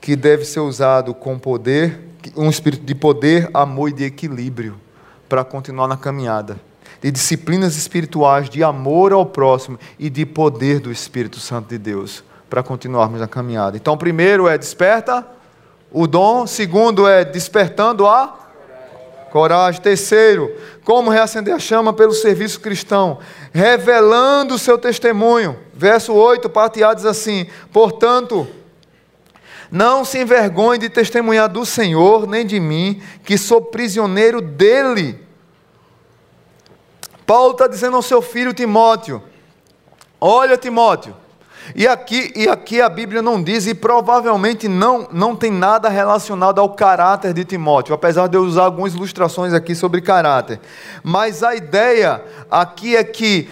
que 0.01 0.15
deve 0.15 0.45
ser 0.45 0.61
usado 0.61 1.15
com 1.15 1.39
poder, 1.39 1.99
um 2.37 2.49
espírito 2.49 2.85
de 2.85 2.95
poder, 2.95 3.51
amor 3.53 3.91
e 3.91 3.93
de 3.93 4.05
equilíbrio 4.05 4.81
para 5.29 5.45
continuar 5.45 5.89
na 5.89 5.97
caminhada. 5.97 6.59
De 7.01 7.11
disciplinas 7.11 7.77
espirituais, 7.77 8.49
de 8.49 8.65
amor 8.65 9.13
ao 9.13 9.27
próximo 9.27 9.79
e 9.99 10.09
de 10.09 10.25
poder 10.25 10.81
do 10.81 10.91
Espírito 10.91 11.39
Santo 11.39 11.69
de 11.69 11.79
Deus 11.79 12.25
para 12.49 12.63
continuarmos 12.63 13.21
na 13.21 13.29
caminhada. 13.29 13.77
Então, 13.77 13.97
primeiro 13.97 14.49
é 14.49 14.57
desperta 14.57 15.27
o 15.91 16.07
dom, 16.07 16.47
segundo 16.47 17.07
é 17.07 17.25
despertando 17.25 18.07
a 18.07 18.47
coragem. 19.31 19.81
Terceiro, 19.81 20.55
como 20.85 21.11
reacender 21.11 21.55
a 21.55 21.59
chama 21.59 21.93
pelo 21.93 22.13
serviço 22.13 22.61
cristão, 22.61 23.19
revelando 23.53 24.55
o 24.55 24.59
seu 24.59 24.79
testemunho. 24.79 25.57
Verso 25.75 26.13
8, 26.13 26.49
parte 26.49 26.83
A 26.83 26.95
diz 26.95 27.05
assim: 27.05 27.47
Portanto, 27.73 28.47
não 29.71 30.05
se 30.05 30.19
envergonhe 30.19 30.79
de 30.79 30.89
testemunhar 30.89 31.49
do 31.49 31.65
Senhor, 31.67 32.27
nem 32.27 32.47
de 32.47 32.61
mim, 32.61 33.03
que 33.25 33.37
sou 33.37 33.61
prisioneiro 33.61 34.41
dele. 34.41 35.25
Paulo 37.27 37.53
está 37.53 37.67
dizendo 37.67 37.97
ao 37.97 38.03
seu 38.03 38.23
filho 38.23 38.55
Timóteo: 38.55 39.23
Olha, 40.21 40.57
Timóteo, 40.57 41.15
e 41.75 41.87
aqui, 41.87 42.33
e 42.37 42.49
aqui 42.49 42.81
a 42.81 42.89
Bíblia 42.89 43.21
não 43.21 43.43
diz, 43.43 43.67
e 43.67 43.75
provavelmente 43.75 44.69
não, 44.69 45.09
não 45.11 45.35
tem 45.35 45.51
nada 45.51 45.89
relacionado 45.89 46.61
ao 46.61 46.71
caráter 46.71 47.33
de 47.33 47.45
Timóteo, 47.45 47.95
apesar 47.95 48.29
de 48.29 48.37
eu 48.37 48.43
usar 48.43 48.65
algumas 48.65 48.95
ilustrações 48.95 49.53
aqui 49.53 49.75
sobre 49.75 50.01
caráter. 50.01 50.61
Mas 51.03 51.43
a 51.43 51.57
ideia 51.57 52.23
aqui 52.51 52.95
é 52.95 53.03
que 53.03 53.49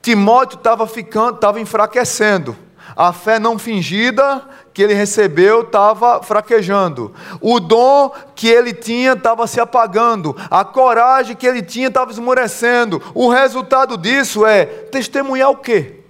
Timóteo 0.00 0.56
estava 0.56 0.86
ficando, 0.86 1.34
estava 1.34 1.60
enfraquecendo. 1.60 2.56
A 2.96 3.12
fé 3.12 3.38
não 3.38 3.58
fingida 3.58 4.42
que 4.72 4.82
ele 4.82 4.94
recebeu 4.94 5.62
estava 5.62 6.22
fraquejando. 6.22 7.14
O 7.40 7.60
dom 7.60 8.12
que 8.34 8.48
ele 8.48 8.72
tinha 8.72 9.12
estava 9.12 9.46
se 9.46 9.60
apagando. 9.60 10.36
A 10.50 10.64
coragem 10.64 11.36
que 11.36 11.46
ele 11.46 11.62
tinha 11.62 11.88
estava 11.88 12.10
esmorecendo. 12.10 13.02
O 13.14 13.28
resultado 13.28 13.96
disso 13.96 14.46
é 14.46 14.64
testemunhar 14.64 15.50
o 15.50 15.56
quê? 15.56 16.00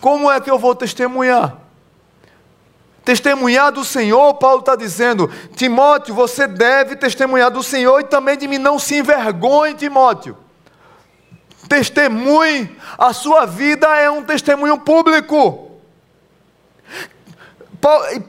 Como 0.00 0.30
é 0.30 0.40
que 0.40 0.50
eu 0.50 0.58
vou 0.58 0.74
testemunhar? 0.74 1.56
Testemunhar 3.04 3.72
do 3.72 3.84
Senhor, 3.84 4.34
Paulo 4.34 4.60
está 4.60 4.76
dizendo, 4.76 5.28
Timóteo, 5.56 6.14
você 6.14 6.46
deve 6.46 6.94
testemunhar 6.94 7.50
do 7.50 7.62
Senhor 7.62 8.00
e 8.00 8.04
também 8.04 8.36
de 8.36 8.46
mim. 8.46 8.58
Não 8.58 8.78
se 8.78 8.98
envergonhe, 8.98 9.74
Timóteo. 9.74 10.36
Testemunhe, 11.68 12.76
a 12.98 13.12
sua 13.12 13.46
vida 13.46 13.86
é 13.98 14.10
um 14.10 14.22
testemunho 14.22 14.78
público. 14.78 15.70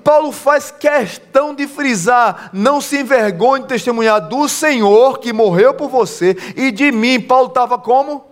Paulo 0.04 0.32
faz 0.32 0.72
questão 0.72 1.54
de 1.54 1.68
frisar: 1.68 2.50
não 2.54 2.82
se 2.82 3.00
envergonhe 3.00 3.64
de 3.64 3.70
testemunhar 3.70 4.28
do 4.28 4.48
Senhor 4.48 5.20
que 5.20 5.32
morreu 5.32 5.74
por 5.74 5.90
você 5.90 6.36
e 6.56 6.72
de 6.72 6.92
mim. 6.92 7.20
Paulo 7.20 7.50
estava 7.50 7.78
como? 7.78 8.26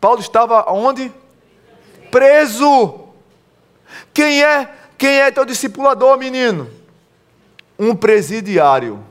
Paulo 0.00 0.20
estava 0.20 0.70
onde? 0.70 1.12
preso. 2.10 3.00
Quem 4.12 4.42
é? 4.42 4.68
Quem 4.96 5.20
é 5.20 5.30
teu 5.30 5.44
discipulador, 5.44 6.18
menino? 6.18 6.68
Um 7.78 7.94
presidiário. 7.94 9.04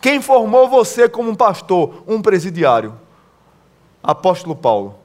Quem 0.00 0.20
formou 0.20 0.68
você 0.68 1.08
como 1.08 1.30
um 1.30 1.34
pastor? 1.34 2.04
Um 2.06 2.20
presidiário. 2.20 2.94
Apóstolo 4.02 4.54
Paulo. 4.56 4.96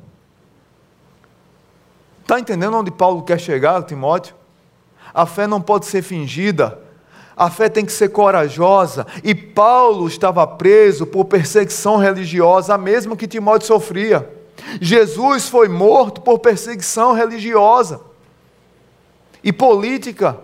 Está 2.21 2.39
entendendo 2.39 2.77
onde 2.77 2.89
Paulo 2.89 3.21
quer 3.23 3.39
chegar, 3.39 3.83
Timóteo? 3.83 4.35
A 5.13 5.25
fé 5.25 5.45
não 5.45 5.61
pode 5.61 5.85
ser 5.85 6.01
fingida. 6.01 6.79
A 7.37 7.49
fé 7.49 7.69
tem 7.69 7.85
que 7.85 7.91
ser 7.91 8.09
corajosa. 8.09 9.05
E 9.23 9.35
Paulo 9.35 10.07
estava 10.07 10.47
preso 10.47 11.05
por 11.05 11.25
perseguição 11.25 11.97
religiosa, 11.97 12.73
a 12.73 12.77
mesma 12.77 13.15
que 13.15 13.27
Timóteo 13.27 13.67
sofria. 13.67 14.29
Jesus 14.81 15.47
foi 15.49 15.67
morto 15.67 16.21
por 16.21 16.39
perseguição 16.39 17.13
religiosa 17.13 18.01
e 19.43 19.53
política. 19.53 20.37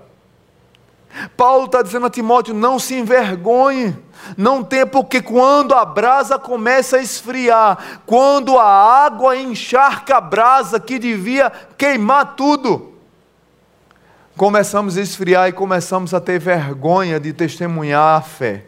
Paulo 1.35 1.65
está 1.65 1.81
dizendo 1.81 2.05
a 2.05 2.09
Timóteo: 2.09 2.53
não 2.53 2.79
se 2.79 2.95
envergonhe, 2.95 3.95
não 4.37 4.63
tem, 4.63 4.85
porque 4.85 5.21
quando 5.21 5.73
a 5.73 5.83
brasa 5.83 6.39
começa 6.39 6.97
a 6.97 7.01
esfriar, 7.01 8.01
quando 8.05 8.57
a 8.57 9.05
água 9.05 9.35
encharca 9.35 10.17
a 10.17 10.21
brasa 10.21 10.79
que 10.79 10.97
devia 10.97 11.51
queimar 11.77 12.35
tudo, 12.35 12.93
começamos 14.37 14.97
a 14.97 15.01
esfriar 15.01 15.49
e 15.49 15.53
começamos 15.53 16.13
a 16.13 16.19
ter 16.19 16.39
vergonha 16.39 17.19
de 17.19 17.33
testemunhar 17.33 18.17
a 18.17 18.21
fé. 18.21 18.65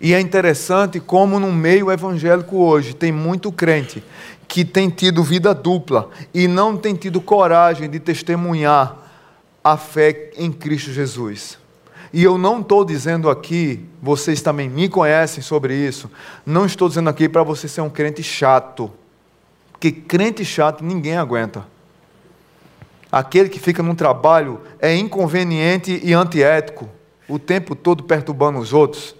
E 0.00 0.12
é 0.14 0.20
interessante 0.20 0.98
como 0.98 1.38
no 1.38 1.52
meio 1.52 1.90
evangélico 1.90 2.56
hoje 2.56 2.92
tem 2.92 3.12
muito 3.12 3.52
crente 3.52 4.02
que 4.48 4.64
tem 4.64 4.90
tido 4.90 5.22
vida 5.22 5.54
dupla 5.54 6.10
e 6.34 6.48
não 6.48 6.76
tem 6.76 6.94
tido 6.96 7.20
coragem 7.20 7.88
de 7.88 8.00
testemunhar 8.00 9.01
a 9.62 9.76
fé 9.76 10.30
em 10.36 10.52
Cristo 10.52 10.92
Jesus. 10.92 11.58
E 12.12 12.22
eu 12.22 12.36
não 12.36 12.60
estou 12.60 12.84
dizendo 12.84 13.30
aqui, 13.30 13.84
vocês 14.02 14.42
também 14.42 14.68
me 14.68 14.88
conhecem 14.88 15.42
sobre 15.42 15.74
isso, 15.74 16.10
não 16.44 16.66
estou 16.66 16.88
dizendo 16.88 17.08
aqui 17.08 17.28
para 17.28 17.42
você 17.42 17.66
ser 17.66 17.80
um 17.80 17.88
crente 17.88 18.22
chato, 18.22 18.90
porque 19.72 19.90
crente 19.90 20.44
chato 20.44 20.84
ninguém 20.84 21.16
aguenta. 21.16 21.66
Aquele 23.10 23.48
que 23.48 23.58
fica 23.58 23.82
num 23.82 23.94
trabalho 23.94 24.60
é 24.78 24.94
inconveniente 24.94 26.00
e 26.02 26.12
antiético, 26.12 26.88
o 27.28 27.38
tempo 27.38 27.74
todo 27.74 28.04
perturbando 28.04 28.58
os 28.58 28.72
outros 28.72 29.14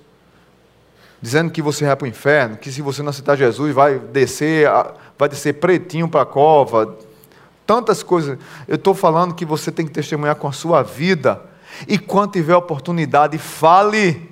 dizendo 1.22 1.52
que 1.52 1.62
você 1.62 1.86
vai 1.86 1.94
para 1.94 2.04
o 2.04 2.08
inferno, 2.08 2.56
que 2.56 2.70
se 2.72 2.82
você 2.82 3.00
não 3.00 3.10
aceitar 3.10 3.36
Jesus 3.36 3.72
vai 3.72 3.96
descer, 3.96 4.68
vai 5.16 5.28
descer 5.28 5.54
pretinho 5.54 6.08
para 6.08 6.22
a 6.22 6.26
cova, 6.26 6.98
tantas 7.72 8.02
coisas. 8.02 8.38
Eu 8.68 8.74
estou 8.74 8.92
falando 8.92 9.34
que 9.34 9.46
você 9.46 9.72
tem 9.72 9.86
que 9.86 9.92
testemunhar 9.92 10.36
com 10.36 10.46
a 10.46 10.52
sua 10.52 10.82
vida. 10.82 11.40
E 11.88 11.98
quando 11.98 12.32
tiver 12.32 12.54
oportunidade, 12.54 13.38
fale. 13.38 14.30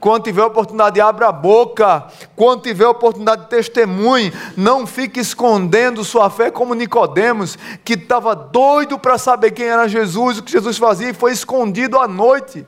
Quando 0.00 0.24
tiver 0.24 0.42
oportunidade, 0.42 0.98
abra 0.98 1.28
a 1.28 1.32
boca. 1.32 2.06
Quando 2.34 2.62
tiver 2.62 2.86
oportunidade, 2.86 3.50
testemunhe. 3.50 4.32
Não 4.56 4.86
fique 4.86 5.20
escondendo 5.20 6.02
sua 6.04 6.30
fé 6.30 6.50
como 6.50 6.72
Nicodemos, 6.72 7.58
que 7.84 7.92
estava 7.92 8.34
doido 8.34 8.98
para 8.98 9.18
saber 9.18 9.50
quem 9.50 9.66
era 9.66 9.86
Jesus, 9.86 10.38
o 10.38 10.42
que 10.42 10.52
Jesus 10.52 10.78
fazia, 10.78 11.10
e 11.10 11.14
foi 11.14 11.32
escondido 11.32 11.98
à 11.98 12.08
noite. 12.08 12.66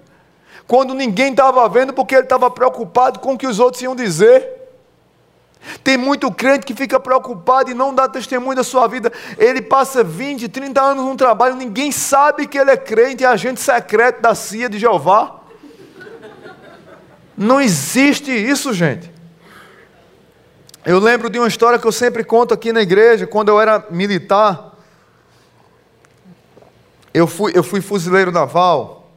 Quando 0.66 0.92
ninguém 0.92 1.30
estava 1.30 1.66
vendo, 1.70 1.94
porque 1.94 2.16
ele 2.16 2.24
estava 2.24 2.50
preocupado 2.50 3.18
com 3.18 3.32
o 3.32 3.38
que 3.38 3.46
os 3.46 3.58
outros 3.58 3.82
iam 3.82 3.96
dizer. 3.96 4.55
Tem 5.82 5.96
muito 5.96 6.30
crente 6.32 6.66
que 6.66 6.74
fica 6.74 6.98
preocupado 7.00 7.70
e 7.70 7.74
não 7.74 7.94
dá 7.94 8.08
testemunho 8.08 8.56
da 8.56 8.64
sua 8.64 8.86
vida. 8.86 9.12
Ele 9.38 9.62
passa 9.62 10.02
20, 10.04 10.48
30 10.48 10.80
anos 10.80 11.04
no 11.04 11.16
trabalho, 11.16 11.56
ninguém 11.56 11.90
sabe 11.92 12.46
que 12.46 12.58
ele 12.58 12.70
é 12.70 12.76
crente, 12.76 13.24
é 13.24 13.26
agente 13.26 13.60
secreto 13.60 14.20
da 14.20 14.34
CIA 14.34 14.68
de 14.68 14.78
Jeová. 14.78 15.40
Não 17.36 17.60
existe 17.60 18.30
isso, 18.30 18.72
gente. 18.72 19.12
Eu 20.84 21.00
lembro 21.00 21.28
de 21.28 21.38
uma 21.38 21.48
história 21.48 21.78
que 21.78 21.86
eu 21.86 21.92
sempre 21.92 22.22
conto 22.22 22.54
aqui 22.54 22.72
na 22.72 22.80
igreja, 22.80 23.26
quando 23.26 23.48
eu 23.48 23.60
era 23.60 23.84
militar. 23.90 24.72
Eu 27.12 27.26
fui, 27.26 27.50
eu 27.54 27.64
fui 27.64 27.80
fuzileiro 27.80 28.30
naval, 28.30 29.10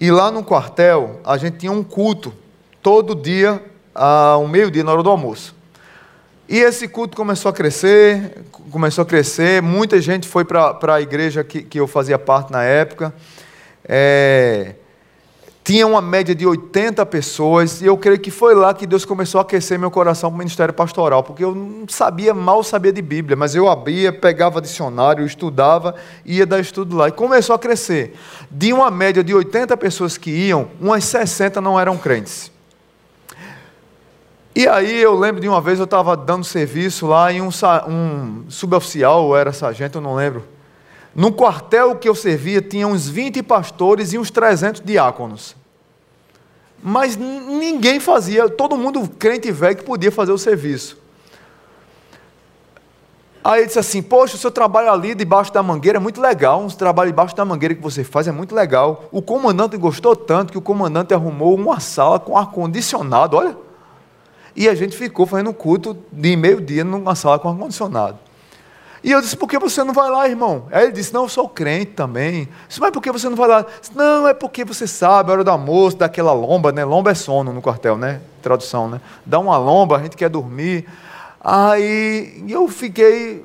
e 0.00 0.10
lá 0.10 0.30
no 0.30 0.44
quartel 0.44 1.20
a 1.24 1.36
gente 1.36 1.58
tinha 1.58 1.72
um 1.72 1.82
culto, 1.82 2.32
todo 2.82 3.14
dia, 3.16 3.60
ao 3.94 4.46
meio-dia, 4.46 4.84
na 4.84 4.92
hora 4.92 5.02
do 5.02 5.10
almoço. 5.10 5.57
E 6.48 6.58
esse 6.60 6.88
culto 6.88 7.14
começou 7.14 7.50
a 7.50 7.52
crescer, 7.52 8.42
começou 8.70 9.02
a 9.02 9.06
crescer, 9.06 9.60
muita 9.60 10.00
gente 10.00 10.26
foi 10.26 10.46
para 10.46 10.94
a 10.94 11.00
igreja 11.00 11.44
que, 11.44 11.62
que 11.62 11.78
eu 11.78 11.86
fazia 11.86 12.18
parte 12.18 12.50
na 12.50 12.64
época. 12.64 13.14
É, 13.84 14.74
tinha 15.62 15.86
uma 15.86 16.00
média 16.00 16.34
de 16.34 16.46
80 16.46 17.04
pessoas, 17.04 17.82
e 17.82 17.84
eu 17.84 17.98
creio 17.98 18.18
que 18.18 18.30
foi 18.30 18.54
lá 18.54 18.72
que 18.72 18.86
Deus 18.86 19.04
começou 19.04 19.38
a 19.38 19.42
aquecer 19.42 19.78
meu 19.78 19.90
coração 19.90 20.30
para 20.30 20.36
o 20.36 20.38
ministério 20.38 20.72
pastoral, 20.72 21.22
porque 21.22 21.44
eu 21.44 21.54
não 21.54 21.86
sabia, 21.86 22.32
mal 22.32 22.64
sabia 22.64 22.94
de 22.94 23.02
Bíblia, 23.02 23.36
mas 23.36 23.54
eu 23.54 23.68
abria, 23.68 24.10
pegava 24.10 24.62
dicionário, 24.62 25.26
estudava, 25.26 25.94
ia 26.24 26.46
dar 26.46 26.60
estudo 26.60 26.96
lá, 26.96 27.08
e 27.08 27.12
começou 27.12 27.54
a 27.54 27.58
crescer. 27.58 28.14
De 28.50 28.72
uma 28.72 28.90
média 28.90 29.22
de 29.22 29.34
80 29.34 29.76
pessoas 29.76 30.16
que 30.16 30.30
iam, 30.30 30.70
umas 30.80 31.04
60 31.04 31.60
não 31.60 31.78
eram 31.78 31.98
crentes. 31.98 32.50
E 34.54 34.66
aí 34.66 35.00
eu 35.00 35.14
lembro 35.14 35.40
de 35.40 35.48
uma 35.48 35.60
vez 35.60 35.78
eu 35.78 35.84
estava 35.84 36.16
dando 36.16 36.44
serviço 36.44 37.06
lá 37.06 37.32
e 37.32 37.40
um, 37.40 37.50
um 37.88 38.44
suboficial, 38.48 39.26
ou 39.26 39.36
era 39.36 39.52
sargento, 39.52 39.98
eu 39.98 40.02
não 40.02 40.14
lembro. 40.14 40.44
No 41.14 41.32
quartel 41.32 41.96
que 41.96 42.08
eu 42.08 42.14
servia 42.14 42.60
tinha 42.62 42.86
uns 42.86 43.08
20 43.08 43.42
pastores 43.42 44.12
e 44.12 44.18
uns 44.18 44.30
300 44.30 44.80
diáconos. 44.84 45.56
Mas 46.82 47.16
ninguém 47.16 47.98
fazia, 47.98 48.48
todo 48.48 48.76
mundo 48.76 49.08
crente 49.18 49.50
velho 49.50 49.76
que 49.76 49.82
podia 49.82 50.12
fazer 50.12 50.32
o 50.32 50.38
serviço. 50.38 50.96
Aí 53.42 53.60
ele 53.60 53.66
disse 53.66 53.78
assim: 53.78 54.02
Poxa, 54.02 54.36
o 54.36 54.38
seu 54.38 54.50
trabalho 54.50 54.92
ali 54.92 55.14
debaixo 55.14 55.52
da 55.52 55.62
mangueira 55.62 55.98
é 55.98 56.00
muito 56.00 56.20
legal. 56.20 56.60
Um 56.60 56.68
trabalho 56.68 57.10
debaixo 57.10 57.34
da 57.34 57.44
mangueira 57.44 57.74
que 57.74 57.82
você 57.82 58.04
faz 58.04 58.28
é 58.28 58.32
muito 58.32 58.54
legal. 58.54 59.08
O 59.10 59.22
comandante 59.22 59.76
gostou 59.76 60.14
tanto 60.14 60.52
que 60.52 60.58
o 60.58 60.62
comandante 60.62 61.14
arrumou 61.14 61.54
uma 61.54 61.80
sala 61.80 62.20
com 62.20 62.36
ar-condicionado, 62.36 63.36
olha. 63.36 63.56
E 64.58 64.68
a 64.68 64.74
gente 64.74 64.96
ficou 64.96 65.24
fazendo 65.24 65.52
culto 65.54 65.96
de 66.10 66.34
meio-dia 66.34 66.82
numa 66.82 67.14
sala 67.14 67.38
com 67.38 67.48
ar-condicionado. 67.48 68.18
E 69.04 69.12
eu 69.12 69.20
disse, 69.20 69.36
por 69.36 69.48
que 69.48 69.56
você 69.56 69.84
não 69.84 69.94
vai 69.94 70.10
lá, 70.10 70.28
irmão? 70.28 70.66
Aí 70.72 70.82
ele 70.82 70.92
disse, 70.92 71.14
não, 71.14 71.22
eu 71.22 71.28
sou 71.28 71.48
crente 71.48 71.92
também. 71.92 72.48
Disse, 72.66 72.80
mas 72.80 72.90
por 72.90 73.00
que 73.00 73.12
você 73.12 73.28
não 73.28 73.36
vai 73.36 73.46
lá? 73.46 73.64
Disse, 73.80 73.96
não, 73.96 74.26
é 74.26 74.34
porque 74.34 74.64
você 74.64 74.84
sabe, 74.88 75.30
a 75.30 75.34
hora 75.34 75.44
do 75.44 75.50
almoço, 75.52 75.98
daquela 75.98 76.32
lomba, 76.32 76.72
né? 76.72 76.84
Lomba 76.84 77.12
é 77.12 77.14
sono 77.14 77.52
no 77.52 77.62
quartel, 77.62 77.96
né? 77.96 78.20
Tradução, 78.42 78.88
né? 78.88 79.00
Dá 79.24 79.38
uma 79.38 79.56
lomba, 79.56 79.96
a 79.96 80.02
gente 80.02 80.16
quer 80.16 80.28
dormir. 80.28 80.88
Aí 81.40 82.44
eu 82.48 82.66
fiquei, 82.66 83.44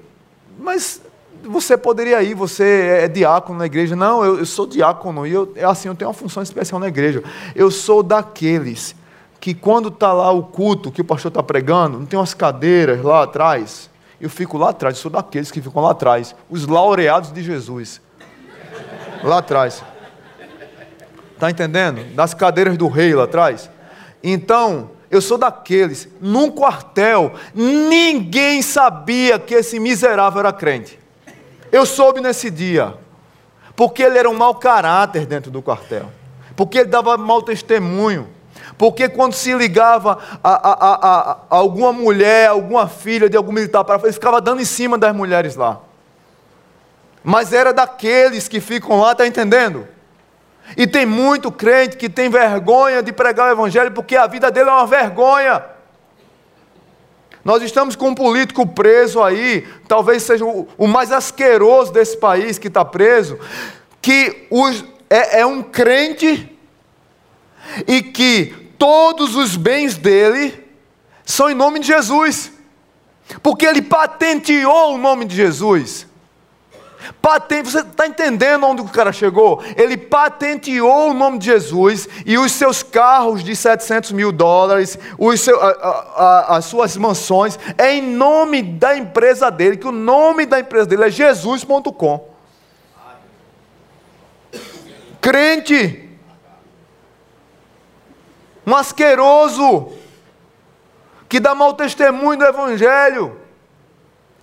mas 0.57 0.99
você 1.43 1.78
poderia 1.78 2.24
ir, 2.24 2.34
você 2.34 3.01
é 3.03 3.07
diácono 3.07 3.59
na 3.59 3.68
igreja. 3.68 3.95
Não, 3.95 4.26
eu, 4.26 4.39
eu 4.39 4.45
sou 4.47 4.66
diácono 4.66 5.28
e 5.28 5.32
eu, 5.32 5.53
é 5.55 5.64
assim, 5.64 5.89
eu 5.89 5.93
tenho 5.93 6.09
uma 6.09 6.16
função 6.16 6.41
especial 6.41 6.80
na 6.80 6.88
igreja. 6.88 7.24
Eu 7.55 7.70
sou 7.70 8.01
daqueles 8.01 8.95
que 9.43 9.53
quando 9.53 9.89
está 9.89 10.13
lá 10.13 10.31
o 10.31 10.41
culto 10.41 10.89
que 10.89 11.01
o 11.01 11.03
pastor 11.03 11.27
está 11.27 11.43
pregando, 11.43 11.99
não 11.99 12.05
tem 12.05 12.17
umas 12.17 12.33
cadeiras 12.33 13.03
lá 13.03 13.23
atrás? 13.23 13.89
Eu 14.17 14.29
fico 14.29 14.57
lá 14.57 14.69
atrás, 14.69 14.97
sou 14.97 15.11
daqueles 15.11 15.51
que 15.51 15.61
ficam 15.61 15.83
lá 15.83 15.91
atrás, 15.91 16.33
os 16.49 16.65
laureados 16.65 17.29
de 17.29 17.43
Jesus. 17.43 17.99
Lá 19.21 19.39
atrás. 19.39 19.83
Está 21.33 21.51
entendendo? 21.51 22.05
Das 22.15 22.33
cadeiras 22.33 22.77
do 22.77 22.87
rei 22.87 23.13
lá 23.13 23.25
atrás. 23.25 23.69
Então, 24.23 24.91
eu 25.11 25.19
sou 25.21 25.37
daqueles, 25.37 26.07
num 26.21 26.49
quartel, 26.49 27.33
ninguém 27.53 28.61
sabia 28.61 29.37
que 29.37 29.55
esse 29.55 29.77
miserável 29.77 30.39
era 30.39 30.53
crente. 30.53 30.97
Eu 31.69 31.85
soube 31.85 32.21
nesse 32.21 32.49
dia, 32.49 32.93
porque 33.75 34.03
ele 34.03 34.17
era 34.17 34.29
um 34.29 34.37
mau 34.37 34.55
caráter 34.55 35.25
dentro 35.25 35.51
do 35.51 35.61
quartel, 35.61 36.09
porque 36.55 36.77
ele 36.77 36.89
dava 36.89 37.17
mau 37.17 37.41
testemunho 37.41 38.29
porque 38.84 39.07
quando 39.07 39.31
se 39.31 39.53
ligava 39.53 40.17
a, 40.43 40.51
a, 40.51 40.73
a, 40.73 41.31
a 41.31 41.38
alguma 41.47 41.93
mulher, 41.93 42.49
alguma 42.49 42.86
filha 42.86 43.29
de 43.29 43.38
algum 43.38 43.53
militar 43.53 43.81
para 43.86 43.97
ele 44.03 44.11
ficava 44.11 44.41
dando 44.41 44.61
em 44.61 44.65
cima 44.65 44.97
das 44.97 45.15
mulheres 45.15 45.55
lá. 45.55 45.79
Mas 47.23 47.53
era 47.53 47.71
daqueles 47.71 48.49
que 48.49 48.59
ficam 48.59 48.99
lá, 48.99 49.13
está 49.13 49.25
entendendo? 49.25 49.88
E 50.75 50.86
tem 50.86 51.05
muito 51.05 51.49
crente 51.49 51.95
que 51.95 52.09
tem 52.09 52.29
vergonha 52.29 53.01
de 53.01 53.13
pregar 53.13 53.47
o 53.47 53.51
evangelho 53.53 53.89
porque 53.93 54.17
a 54.17 54.27
vida 54.27 54.51
dele 54.51 54.69
é 54.69 54.73
uma 54.73 54.86
vergonha. 54.86 55.63
Nós 57.41 57.63
estamos 57.63 57.95
com 57.95 58.09
um 58.09 58.15
político 58.15 58.67
preso 58.67 59.23
aí, 59.23 59.65
talvez 59.88 60.23
seja 60.23 60.43
o, 60.43 60.67
o 60.77 60.88
mais 60.88 61.09
asqueroso 61.09 61.93
desse 61.93 62.17
país 62.17 62.57
que 62.57 62.67
está 62.67 62.84
preso, 62.84 63.39
que 64.01 64.45
os, 64.51 64.84
é, 65.09 65.39
é 65.39 65.45
um 65.45 65.63
crente 65.63 66.49
e 67.88 68.01
que 68.01 68.62
todos 68.78 69.36
os 69.36 69.55
bens 69.55 69.97
dele 69.97 70.63
são 71.26 71.49
em 71.49 71.53
nome 71.53 71.80
de 71.80 71.88
Jesus, 71.88 72.51
porque 73.41 73.65
ele 73.65 73.82
patenteou 73.82 74.95
o 74.95 74.97
nome 74.97 75.26
de 75.26 75.36
Jesus. 75.36 76.07
Patente, 77.21 77.69
você 77.69 77.80
está 77.80 78.07
entendendo 78.07 78.65
onde 78.65 78.82
o 78.82 78.86
cara 78.86 79.11
chegou? 79.11 79.61
Ele 79.76 79.97
patenteou 79.97 81.09
o 81.09 81.13
nome 81.13 81.38
de 81.38 81.45
Jesus 81.45 82.07
e 82.26 82.38
os 82.38 82.51
seus 82.53 82.82
carros 82.82 83.43
de 83.43 83.55
700 83.55 84.11
mil 84.11 84.32
dólares, 84.32 84.97
os 85.17 85.41
seu, 85.41 85.61
a, 85.61 85.67
a, 85.67 86.57
as 86.57 86.65
suas 86.65 86.95
mansões, 86.95 87.59
é 87.78 87.93
em 87.93 88.01
nome 88.01 88.61
da 88.61 88.95
empresa 88.95 89.51
dele, 89.51 89.78
que 89.78 89.88
o 89.88 89.91
nome 89.91 90.45
da 90.45 90.59
empresa 90.59 90.86
dele 90.86 91.05
é 91.05 91.09
Jesus.com. 91.09 92.30
Crente, 95.19 96.03
um 98.66 98.76
asqueroso, 98.76 99.91
que 101.28 101.39
dá 101.39 101.53
mau 101.53 101.74
testemunho 101.74 102.38
do 102.38 102.45
Evangelho. 102.45 103.38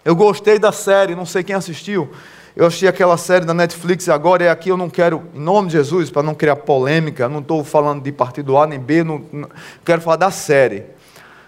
Eu 0.05 0.17
gostei 0.17 0.59
da 0.59 0.73
série, 0.73 1.15
não 1.15 1.27
sei 1.27 1.43
quem 1.43 1.55
assistiu. 1.55 2.11
Eu 2.57 2.67
achei 2.67 2.89
aquela 2.89 3.17
série 3.17 3.45
da 3.45 3.55
Netflix 3.55 4.09
agora, 4.09 4.45
e 4.45 4.49
aqui 4.49 4.71
eu 4.71 4.77
não 4.77 4.91
quero, 4.91 5.23
em 5.35 5.41
nome 5.41 5.69
de 5.69 5.75
Jesus, 5.75 6.11
para 6.11 6.23
não 6.23 6.35
criar 6.35 6.57
polêmica, 6.57 7.29
não 7.29 7.39
estou 7.41 7.63
falando 7.63 8.03
de 8.03 8.11
partido 8.11 8.59
A 8.59 8.67
nem 8.67 8.79
B, 8.79 9.05
não, 9.05 9.25
não, 9.33 9.49
quero 9.85 10.03
falar 10.03 10.17
da 10.17 10.31
série, 10.31 10.85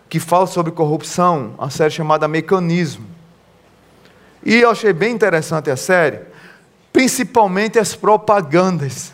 que 0.08 0.20
fala 0.20 0.46
sobre 0.46 0.70
corrupção, 0.70 1.54
a 1.58 1.68
série 1.68 1.90
chamada 1.90 2.28
Mecanismo. 2.28 3.04
E 4.44 4.56
eu 4.60 4.70
achei 4.70 4.92
bem 4.92 5.12
interessante 5.12 5.70
a 5.70 5.76
série, 5.76 6.20
principalmente 6.92 7.78
as 7.78 7.94
propagandas 7.94 9.12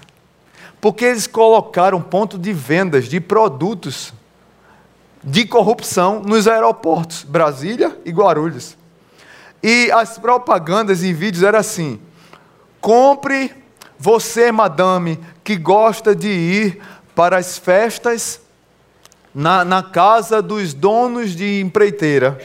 porque 0.80 1.04
eles 1.04 1.26
colocaram 1.26 2.00
ponto 2.00 2.38
de 2.38 2.52
vendas 2.52 3.06
de 3.06 3.20
produtos 3.20 4.12
de 5.22 5.44
corrupção 5.44 6.20
nos 6.20 6.46
aeroportos, 6.46 7.24
Brasília 7.24 7.96
e 8.04 8.10
Guarulhos. 8.10 8.76
E 9.62 9.90
as 9.90 10.18
propagandas 10.18 11.02
e 11.02 11.12
vídeos 11.12 11.42
eram 11.42 11.58
assim: 11.58 12.00
compre 12.80 13.52
você, 13.98 14.52
madame, 14.52 15.18
que 15.42 15.56
gosta 15.56 16.14
de 16.14 16.28
ir 16.28 16.80
para 17.14 17.36
as 17.36 17.58
festas 17.58 18.40
na, 19.34 19.64
na 19.64 19.82
casa 19.82 20.40
dos 20.40 20.72
donos 20.72 21.34
de 21.34 21.60
empreiteira. 21.60 22.38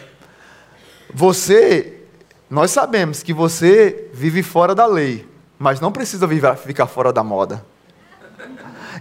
Você, 1.13 2.01
nós 2.49 2.71
sabemos 2.71 3.21
que 3.21 3.34
você 3.34 4.09
vive 4.13 4.41
fora 4.41 4.73
da 4.73 4.88
lei, 4.88 5.27
mas 5.59 5.79
não 5.79 5.91
precisa 5.91 6.27
ficar 6.55 6.88
fora 6.88 7.13
da 7.13 7.23
moda. 7.23 7.63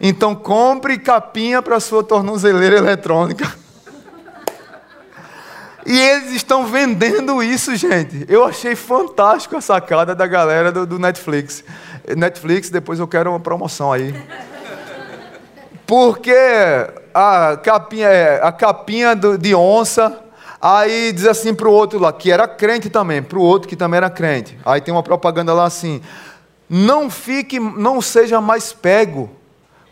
Então 0.04 0.34
compre 0.34 0.98
capinha 0.98 1.62
para 1.62 1.78
sua 1.78 2.02
tornozeleira 2.02 2.76
eletrônica. 2.76 3.48
E 5.86 5.96
eles 5.96 6.32
estão 6.32 6.66
vendendo 6.66 7.40
isso, 7.40 7.76
gente. 7.76 8.24
Eu 8.28 8.44
achei 8.44 8.74
fantástico 8.74 9.56
a 9.56 9.60
sacada 9.60 10.12
da 10.12 10.26
galera 10.26 10.72
do, 10.72 10.84
do, 10.84 10.98
Netflix. 10.98 11.62
Netflix, 12.16 12.68
depois 12.68 12.98
eu 12.98 13.06
quero 13.06 13.30
uma 13.30 13.38
promoção 13.38 13.92
aí. 13.92 14.12
Porque 15.86 16.34
a 17.14 17.56
capinha, 17.62 18.08
é, 18.08 18.40
a 18.42 18.50
capinha 18.50 19.14
de 19.14 19.54
onça, 19.54 20.20
aí 20.60 21.12
diz 21.12 21.26
assim 21.26 21.54
para 21.54 21.68
o 21.68 21.72
outro 21.72 22.00
lá, 22.00 22.12
que 22.12 22.30
era 22.30 22.48
crente 22.48 22.90
também, 22.90 23.22
para 23.22 23.38
o 23.38 23.42
outro 23.42 23.68
que 23.68 23.76
também 23.76 23.98
era 23.98 24.10
crente. 24.10 24.58
Aí 24.64 24.80
tem 24.80 24.92
uma 24.92 25.02
propaganda 25.02 25.52
lá 25.52 25.64
assim: 25.64 26.00
não 26.68 27.10
fique, 27.10 27.60
não 27.60 28.00
seja 28.00 28.40
mais 28.40 28.72
pego 28.72 29.30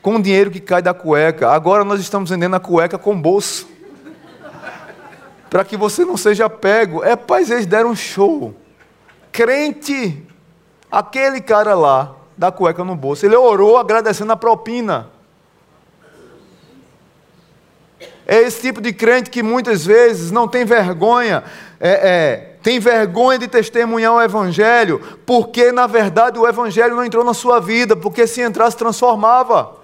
com 0.02 0.16
o 0.16 0.22
dinheiro 0.22 0.50
que 0.50 0.60
cai 0.60 0.82
da 0.82 0.94
cueca. 0.94 1.50
Agora 1.50 1.84
nós 1.84 2.00
estamos 2.00 2.30
vendendo 2.30 2.56
a 2.56 2.60
cueca 2.60 2.98
com 2.98 3.20
bolso. 3.20 3.68
para 5.48 5.64
que 5.64 5.76
você 5.76 6.04
não 6.04 6.16
seja 6.16 6.48
pego. 6.48 7.04
É, 7.04 7.16
paz, 7.16 7.50
eles 7.50 7.66
deram 7.66 7.90
um 7.90 7.96
show. 7.96 8.54
Crente, 9.32 10.26
aquele 10.90 11.40
cara 11.40 11.74
lá, 11.74 12.14
da 12.36 12.50
cueca 12.50 12.82
no 12.82 12.96
bolso, 12.96 13.26
ele 13.26 13.36
orou 13.36 13.76
agradecendo 13.76 14.32
a 14.32 14.36
propina. 14.36 15.10
É 18.26 18.38
esse 18.42 18.62
tipo 18.62 18.80
de 18.80 18.92
crente 18.92 19.28
que 19.28 19.42
muitas 19.42 19.84
vezes 19.84 20.30
não 20.30 20.46
tem 20.46 20.64
vergonha, 20.64 21.42
é, 21.80 21.90
é, 21.90 22.36
tem 22.62 22.78
vergonha 22.78 23.40
de 23.40 23.48
testemunhar 23.48 24.14
o 24.14 24.22
Evangelho, 24.22 25.18
porque 25.26 25.72
na 25.72 25.86
verdade 25.86 26.38
o 26.38 26.46
Evangelho 26.46 26.94
não 26.94 27.04
entrou 27.04 27.24
na 27.24 27.34
sua 27.34 27.58
vida, 27.60 27.96
porque 27.96 28.26
se 28.26 28.40
entrasse 28.40 28.76
transformava. 28.76 29.79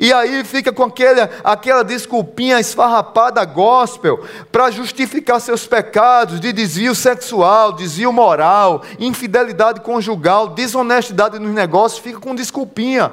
E 0.00 0.12
aí 0.12 0.42
fica 0.44 0.72
com 0.72 0.84
aquela, 0.84 1.30
aquela 1.44 1.84
desculpinha 1.84 2.58
esfarrapada 2.58 3.44
gospel 3.44 4.24
para 4.50 4.70
justificar 4.70 5.40
seus 5.40 5.66
pecados 5.66 6.40
de 6.40 6.52
desvio 6.52 6.94
sexual, 6.94 7.72
desvio 7.72 8.12
moral, 8.12 8.82
infidelidade 8.98 9.80
conjugal, 9.80 10.48
desonestidade 10.48 11.38
nos 11.38 11.54
negócios, 11.54 12.00
fica 12.00 12.18
com 12.18 12.34
desculpinha. 12.34 13.12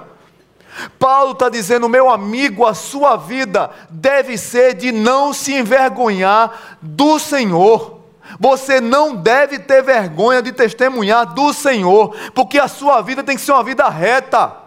Paulo 0.97 1.34
está 1.34 1.49
dizendo, 1.49 1.88
meu 1.88 2.09
amigo, 2.09 2.66
a 2.66 2.74
sua 2.74 3.16
vida 3.16 3.70
deve 3.89 4.38
ser 4.38 4.74
de 4.74 4.91
não 4.91 5.34
se 5.34 5.53
envergonhar 5.53 6.78
do 6.82 7.20
Senhor. 7.20 7.99
Você 8.39 8.82
não 8.82 9.16
deve 9.16 9.59
ter 9.59 9.84
vergonha 9.84 10.41
de 10.41 10.51
testemunhar 10.51 11.34
do 11.34 11.53
Senhor, 11.53 12.16
porque 12.34 12.57
a 12.57 12.68
sua 12.68 13.01
vida 13.01 13.22
tem 13.22 13.36
que 13.36 13.41
ser 13.41 13.51
uma 13.51 13.64
vida 13.64 13.88
reta. 13.89 14.62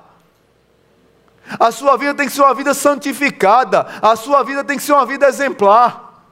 A 1.58 1.70
sua 1.70 1.96
vida 1.96 2.14
tem 2.14 2.26
que 2.26 2.32
ser 2.32 2.42
uma 2.42 2.54
vida 2.54 2.74
santificada. 2.74 3.86
A 4.02 4.16
sua 4.16 4.42
vida 4.42 4.64
tem 4.64 4.76
que 4.76 4.82
ser 4.82 4.92
uma 4.92 5.06
vida 5.06 5.26
exemplar. 5.26 6.24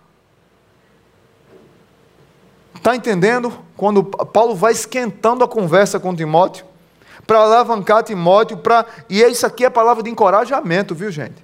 Está 2.75 2.95
entendendo? 2.95 3.53
Quando 3.77 4.05
Paulo 4.05 4.55
vai 4.55 4.73
esquentando 4.73 5.43
a 5.43 5.49
conversa 5.49 5.99
com 5.99 6.15
Timóteo, 6.15 6.67
para 7.27 7.39
alavancar 7.39 8.03
Timóteo, 8.03 8.59
para. 8.59 8.85
E 9.09 9.23
isso 9.23 9.47
aqui 9.47 9.65
é 9.65 9.71
palavra 9.71 10.03
de 10.03 10.11
encorajamento, 10.11 10.95
viu, 10.95 11.11
gente? 11.11 11.43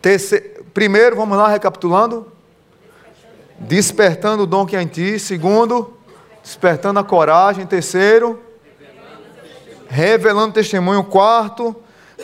Terceiro... 0.00 0.62
Primeiro, 0.74 1.16
vamos 1.16 1.36
lá, 1.36 1.48
recapitulando. 1.48 2.30
Despertando 3.58 4.42
o 4.42 4.46
dom 4.46 4.66
que 4.66 4.76
é 4.76 4.82
em 4.82 4.86
ti. 4.86 5.18
Segundo, 5.18 5.96
despertando 6.42 6.98
a 6.98 7.04
coragem. 7.04 7.66
Terceiro, 7.66 8.42
revelando 9.88 10.54
testemunho. 10.54 11.04
Quarto, 11.04 11.76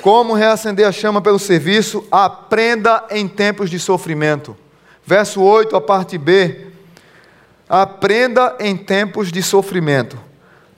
como 0.03 0.35
reacender 0.35 0.87
a 0.87 0.93
chama 0.93 1.21
pelo 1.21 1.39
serviço? 1.39 2.05
Aprenda 2.11 3.05
em 3.11 3.29
tempos 3.29 3.71
de 3.71 3.79
sofrimento. 3.79 4.57
Verso 5.05 5.41
8, 5.41 5.75
a 5.77 5.81
parte 5.81 6.19
B. 6.19 6.67
Aprenda 7.69 8.57
em 8.61 8.77
tempos 8.77 9.31
de 9.31 9.43
sofrimento. 9.43 10.19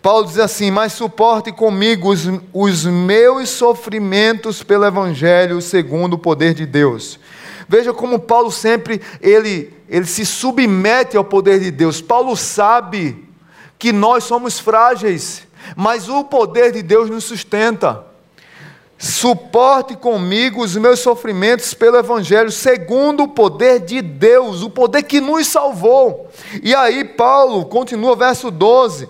Paulo 0.03 0.27
diz 0.27 0.39
assim: 0.39 0.71
Mas 0.71 0.93
suporte 0.93 1.53
comigo 1.53 2.11
os, 2.11 2.29
os 2.53 2.85
meus 2.85 3.49
sofrimentos 3.51 4.63
pelo 4.63 4.87
Evangelho, 4.87 5.61
segundo 5.61 6.15
o 6.15 6.19
poder 6.19 6.55
de 6.55 6.67
Deus. 6.67 7.19
Veja 7.69 7.93
como 7.93 8.19
Paulo 8.19 8.51
sempre 8.51 9.01
ele, 9.21 9.73
ele 9.89 10.07
se 10.07 10.27
submete 10.27 11.17
ao 11.17 11.25
poder 11.25 11.61
de 11.61 11.71
Deus. 11.71 12.01
Paulo 12.01 12.37
sabe 12.37 13.29
que 13.79 13.93
nós 13.93 14.25
somos 14.25 14.59
frágeis, 14.59 15.47
mas 15.77 16.09
o 16.09 16.25
poder 16.25 16.73
de 16.73 16.83
Deus 16.83 17.09
nos 17.09 17.25
sustenta. 17.25 18.10
Suporte 19.03 19.97
comigo 19.97 20.63
os 20.63 20.77
meus 20.77 21.01
sofrimentos 21.01 21.73
pelo 21.73 21.97
Evangelho, 21.97 22.51
segundo 22.51 23.23
o 23.23 23.29
poder 23.29 23.81
de 23.81 24.03
Deus, 24.03 24.61
o 24.61 24.69
poder 24.69 25.05
que 25.05 25.23
nos 25.23 25.47
salvou. 25.47 26.29
E 26.63 26.75
aí, 26.75 27.03
Paulo 27.03 27.65
continua, 27.65 28.15
verso 28.15 28.51
12: 28.51 29.09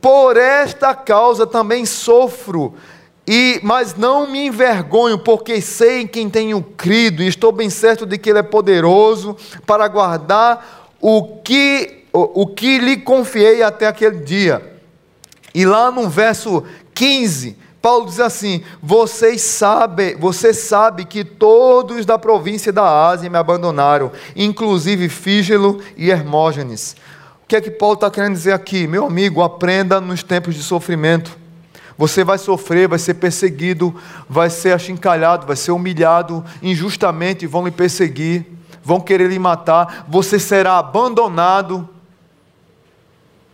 Por 0.00 0.36
esta 0.36 0.94
causa 0.94 1.48
também 1.48 1.84
sofro, 1.84 2.74
e 3.26 3.58
mas 3.64 3.96
não 3.96 4.30
me 4.30 4.46
envergonho, 4.46 5.18
porque 5.18 5.60
sei 5.60 6.02
em 6.02 6.06
quem 6.06 6.30
tenho 6.30 6.62
crido, 6.62 7.20
e 7.20 7.26
estou 7.26 7.50
bem 7.50 7.68
certo 7.68 8.06
de 8.06 8.18
que 8.18 8.30
Ele 8.30 8.38
é 8.38 8.44
poderoso 8.44 9.36
para 9.66 9.88
guardar 9.88 10.94
o 11.00 11.38
que, 11.38 12.04
o, 12.12 12.42
o 12.42 12.46
que 12.46 12.78
lhe 12.78 12.96
confiei 12.98 13.64
até 13.64 13.88
aquele 13.88 14.20
dia. 14.20 14.78
E 15.52 15.66
lá 15.66 15.90
no 15.90 16.08
verso 16.08 16.62
15 16.94 17.66
Paulo 17.88 18.04
diz 18.04 18.20
assim: 18.20 18.60
Vocês 18.82 19.40
sabem, 19.40 20.14
você 20.16 20.52
sabe 20.52 21.06
que 21.06 21.24
todos 21.24 22.04
da 22.04 22.18
província 22.18 22.70
da 22.70 23.08
Ásia 23.08 23.30
me 23.30 23.38
abandonaram, 23.38 24.12
inclusive 24.36 25.08
Fígelo 25.08 25.80
e 25.96 26.10
Hermógenes. 26.10 26.94
O 27.42 27.48
que 27.48 27.56
é 27.56 27.62
que 27.62 27.70
Paulo 27.70 27.94
está 27.94 28.10
querendo 28.10 28.34
dizer 28.34 28.52
aqui? 28.52 28.86
Meu 28.86 29.06
amigo, 29.06 29.42
aprenda 29.42 30.02
nos 30.02 30.22
tempos 30.22 30.54
de 30.54 30.62
sofrimento. 30.62 31.34
Você 31.96 32.22
vai 32.22 32.36
sofrer, 32.36 32.86
vai 32.86 32.98
ser 32.98 33.14
perseguido, 33.14 33.94
vai 34.28 34.50
ser 34.50 34.74
achincalhado, 34.74 35.46
vai 35.46 35.56
ser 35.56 35.70
humilhado 35.70 36.44
injustamente, 36.62 37.46
vão 37.46 37.64
lhe 37.64 37.70
perseguir, 37.70 38.44
vão 38.84 39.00
querer 39.00 39.30
lhe 39.30 39.38
matar, 39.38 40.04
você 40.06 40.38
será 40.38 40.76
abandonado 40.76 41.88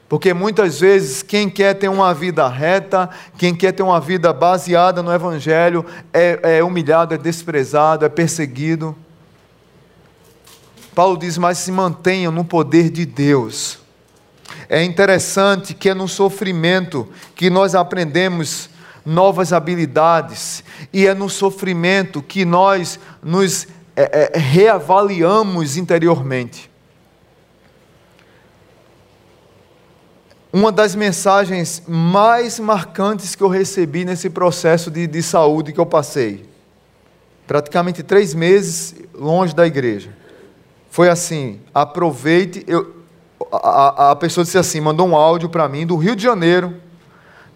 porque 0.09 0.35
muitas 0.35 0.81
vezes 0.81 1.23
quem 1.23 1.49
quer 1.49 1.75
ter 1.75 1.89
uma 1.89 2.13
vida 2.13 2.47
reta, 2.47 3.09
quem 3.39 3.55
quer 3.55 3.73
ter 3.73 3.83
uma 3.83 4.01
vida 4.01 4.33
baseada 4.33 5.03
no 5.03 5.13
Evangelho, 5.13 5.85
é, 6.13 6.59
é 6.59 6.65
humilhado, 6.65 7.15
é 7.15 7.19
desprezado, 7.19 8.05
é 8.05 8.09
perseguido. 8.09 8.95
Paulo 10.95 11.17
diz: 11.17 11.39
Mas 11.39 11.59
se 11.59 11.73
mantenham 11.73 12.31
no 12.31 12.45
poder 12.45 12.91
de 12.91 13.07
Deus. 13.07 13.79
É 14.69 14.83
interessante 14.83 15.75
que 15.75 15.89
é 15.89 15.95
no 15.95 16.07
sofrimento 16.07 17.09
que 17.35 17.51
nós 17.51 17.75
aprendemos 17.75 18.71
novas 19.05 19.53
habilidades, 19.53 20.65
e 20.93 21.07
é 21.07 21.15
no 21.15 21.29
sofrimento 21.29 22.23
que 22.23 22.45
nós 22.45 22.99
nos 23.23 23.67
é, 23.97 24.33
é, 24.35 24.39
reavaliamos 24.39 25.77
interiormente. 25.77 26.71
Uma 30.55 30.71
das 30.71 30.95
mensagens 30.95 31.83
mais 31.85 32.61
marcantes 32.61 33.35
que 33.35 33.43
eu 33.43 33.49
recebi 33.49 34.05
nesse 34.05 34.31
processo 34.31 34.89
de, 34.89 35.05
de 35.05 35.21
saúde 35.21 35.73
que 35.73 35.81
eu 35.81 35.85
passei. 35.85 36.49
Praticamente 37.45 38.05
três 38.05 38.35
meses 38.35 38.95
longe 39.13 39.53
da 39.53 39.67
igreja. 39.67 40.17
Foi 40.89 41.09
assim: 41.09 41.61
aproveite. 41.75 42.63
Eu, 42.69 42.95
a, 43.51 44.13
a 44.13 44.17
pessoa 44.17 44.45
disse 44.45 44.57
assim: 44.57 44.81
mandou 44.81 45.09
um 45.09 45.17
áudio 45.17 45.49
para 45.49 45.69
mim 45.69 45.85
do 45.85 45.97
Rio 45.97 46.15
de 46.15 46.23
Janeiro. 46.23 46.77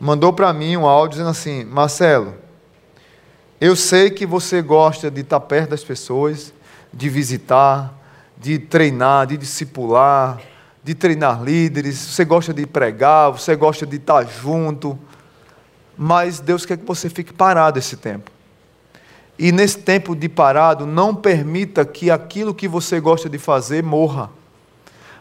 Mandou 0.01 0.33
para 0.33 0.53
mim 0.53 0.77
um 0.77 0.85
áudio 0.85 1.11
dizendo 1.11 1.31
assim: 1.31 1.63
Marcelo, 1.63 2.35
eu 3.61 3.77
sei 3.77 4.11
que 4.11 4.27
você 4.27 4.61
gosta 4.61 5.09
de 5.09 5.21
estar 5.21 5.39
perto 5.39 5.71
das 5.71 5.85
pessoas, 5.85 6.53
de 6.93 7.09
visitar, 7.09 7.95
de 8.37 8.59
treinar, 8.59 9.29
de 9.29 9.37
discipular 9.37 10.41
de 10.83 10.95
treinar 10.95 11.43
líderes, 11.43 11.97
você 11.99 12.25
gosta 12.25 12.55
de 12.55 12.67
pregar, 12.67 13.31
você 13.31 13.55
gosta 13.57 13.87
de 13.87 13.97
estar 13.97 14.25
junto, 14.25 14.99
mas 15.97 16.41
Deus 16.41 16.65
quer 16.65 16.79
que 16.79 16.85
você 16.85 17.11
fique 17.11 17.33
parado 17.33 17.79
esse 17.79 17.97
tempo. 17.97 18.31
E 19.39 19.53
nesse 19.53 19.79
tempo 19.79 20.17
de 20.17 20.29
parado, 20.29 20.85
não 20.85 21.15
permita 21.15 21.85
que 21.85 22.11
aquilo 22.11 22.55
que 22.55 22.67
você 22.67 22.99
gosta 22.99 23.29
de 23.29 23.39
fazer 23.39 23.83
morra, 23.83 24.31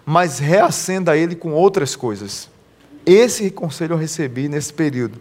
mas 0.05 0.39
reacenda 0.39 1.15
ele 1.17 1.35
com 1.35 1.51
outras 1.51 1.95
coisas. 1.95 2.49
Esse 3.05 3.51
conselho 3.51 3.93
eu 3.93 3.97
recebi 3.97 4.49
nesse 4.49 4.73
período, 4.73 5.19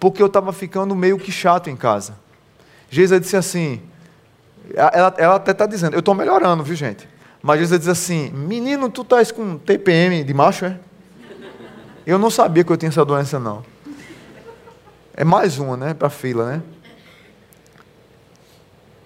porque 0.00 0.22
eu 0.22 0.26
estava 0.26 0.52
ficando 0.52 0.94
meio 0.94 1.18
que 1.18 1.30
chato 1.30 1.68
em 1.68 1.76
casa. 1.76 2.14
Geisa 2.88 3.20
disse 3.20 3.36
assim, 3.36 3.82
ela, 4.74 5.14
ela 5.18 5.34
até 5.36 5.50
está 5.50 5.66
dizendo, 5.66 5.94
eu 5.94 6.00
estou 6.00 6.14
melhorando, 6.14 6.62
viu 6.62 6.76
gente? 6.76 7.08
Mas 7.44 7.60
Jesus 7.60 7.80
diz 7.80 7.88
assim: 7.88 8.30
Menino, 8.30 8.88
tu 8.88 9.02
estás 9.02 9.30
com 9.30 9.58
TPM 9.58 10.24
de 10.24 10.32
macho, 10.32 10.64
é? 10.64 10.80
Eu 12.06 12.18
não 12.18 12.30
sabia 12.30 12.64
que 12.64 12.72
eu 12.72 12.76
tinha 12.78 12.88
essa 12.88 13.04
doença, 13.04 13.38
não. 13.38 13.62
É 15.14 15.24
mais 15.24 15.58
uma, 15.58 15.76
né? 15.76 15.92
Para 15.92 16.08
fila, 16.08 16.52
né? 16.52 16.62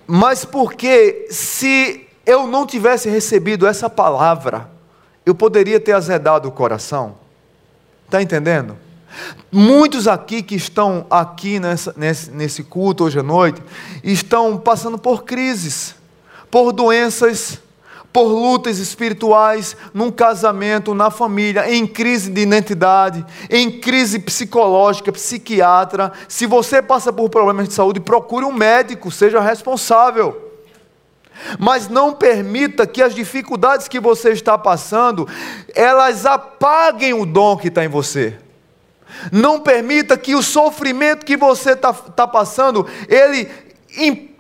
Mas 0.07 0.45
porque 0.45 1.27
se 1.33 2.07
eu 2.25 2.47
não 2.47 2.65
tivesse 2.65 3.11
recebido 3.11 3.67
essa 3.67 3.91
palavra, 3.91 4.71
eu 5.27 5.35
poderia 5.35 5.81
ter 5.81 5.93
azedado 5.93 6.47
o 6.47 6.53
coração. 6.53 7.17
Está 8.05 8.23
entendendo? 8.23 8.77
Muitos 9.51 10.07
aqui 10.07 10.45
que 10.45 10.55
estão 10.55 11.05
aqui 11.11 11.59
nessa, 11.59 11.93
nesse, 11.97 12.31
nesse 12.31 12.63
culto 12.63 13.03
hoje 13.03 13.19
à 13.19 13.23
noite 13.23 13.61
estão 14.05 14.57
passando 14.57 14.97
por 14.97 15.25
crises, 15.25 15.97
por 16.49 16.73
doenças, 16.73 17.61
por 18.19 18.33
lutas 18.33 18.79
espirituais, 18.79 19.77
num 19.95 20.11
casamento, 20.11 20.93
na 20.93 21.09
família, 21.09 21.73
em 21.73 21.87
crise 21.87 22.33
de 22.33 22.41
identidade, 22.41 23.25
em 23.49 23.71
crise 23.71 24.19
psicológica, 24.19 25.13
psiquiatra. 25.13 26.11
Se 26.27 26.45
você 26.45 26.83
passa 26.83 27.13
por 27.13 27.31
problemas 27.31 27.69
de 27.69 27.75
saúde, 27.75 28.01
procure 28.01 28.45
um 28.45 28.53
médico, 28.53 29.09
seja 29.09 29.41
responsável. 29.41 30.51
Mas 31.61 31.89
não 31.89 32.13
permita 32.13 32.89
que 32.89 33.01
as 33.01 33.15
dificuldades 33.15 33.87
que 33.87 34.01
você 34.01 34.31
está 34.31 34.59
passando, 34.59 35.29
elas 35.73 36.27
apaguem 36.27 37.15
o 37.15 37.25
dom 37.25 37.57
que 37.57 37.69
está 37.69 37.85
em 37.85 37.89
você. 37.89 38.37
Não 39.31 39.61
permita 39.61 40.19
que 40.19 40.35
o 40.35 40.43
sofrimento 40.43 41.25
que 41.25 41.37
você 41.37 41.71
está 41.71 41.93
tá 41.93 42.27
passando, 42.27 42.85
ele 43.09 43.49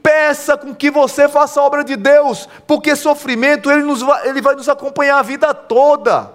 impeça 0.08 0.56
com 0.56 0.74
que 0.74 0.90
você 0.90 1.28
faça 1.28 1.60
a 1.60 1.64
obra 1.64 1.84
de 1.84 1.94
Deus, 1.94 2.48
porque 2.66 2.96
sofrimento 2.96 3.70
ele, 3.70 3.82
nos 3.82 4.02
ele 4.24 4.40
vai 4.40 4.54
nos 4.54 4.68
acompanhar 4.68 5.18
a 5.18 5.22
vida 5.22 5.52
toda. 5.52 6.32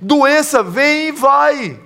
Doença 0.00 0.62
vem 0.62 1.08
e 1.08 1.12
vai. 1.12 1.80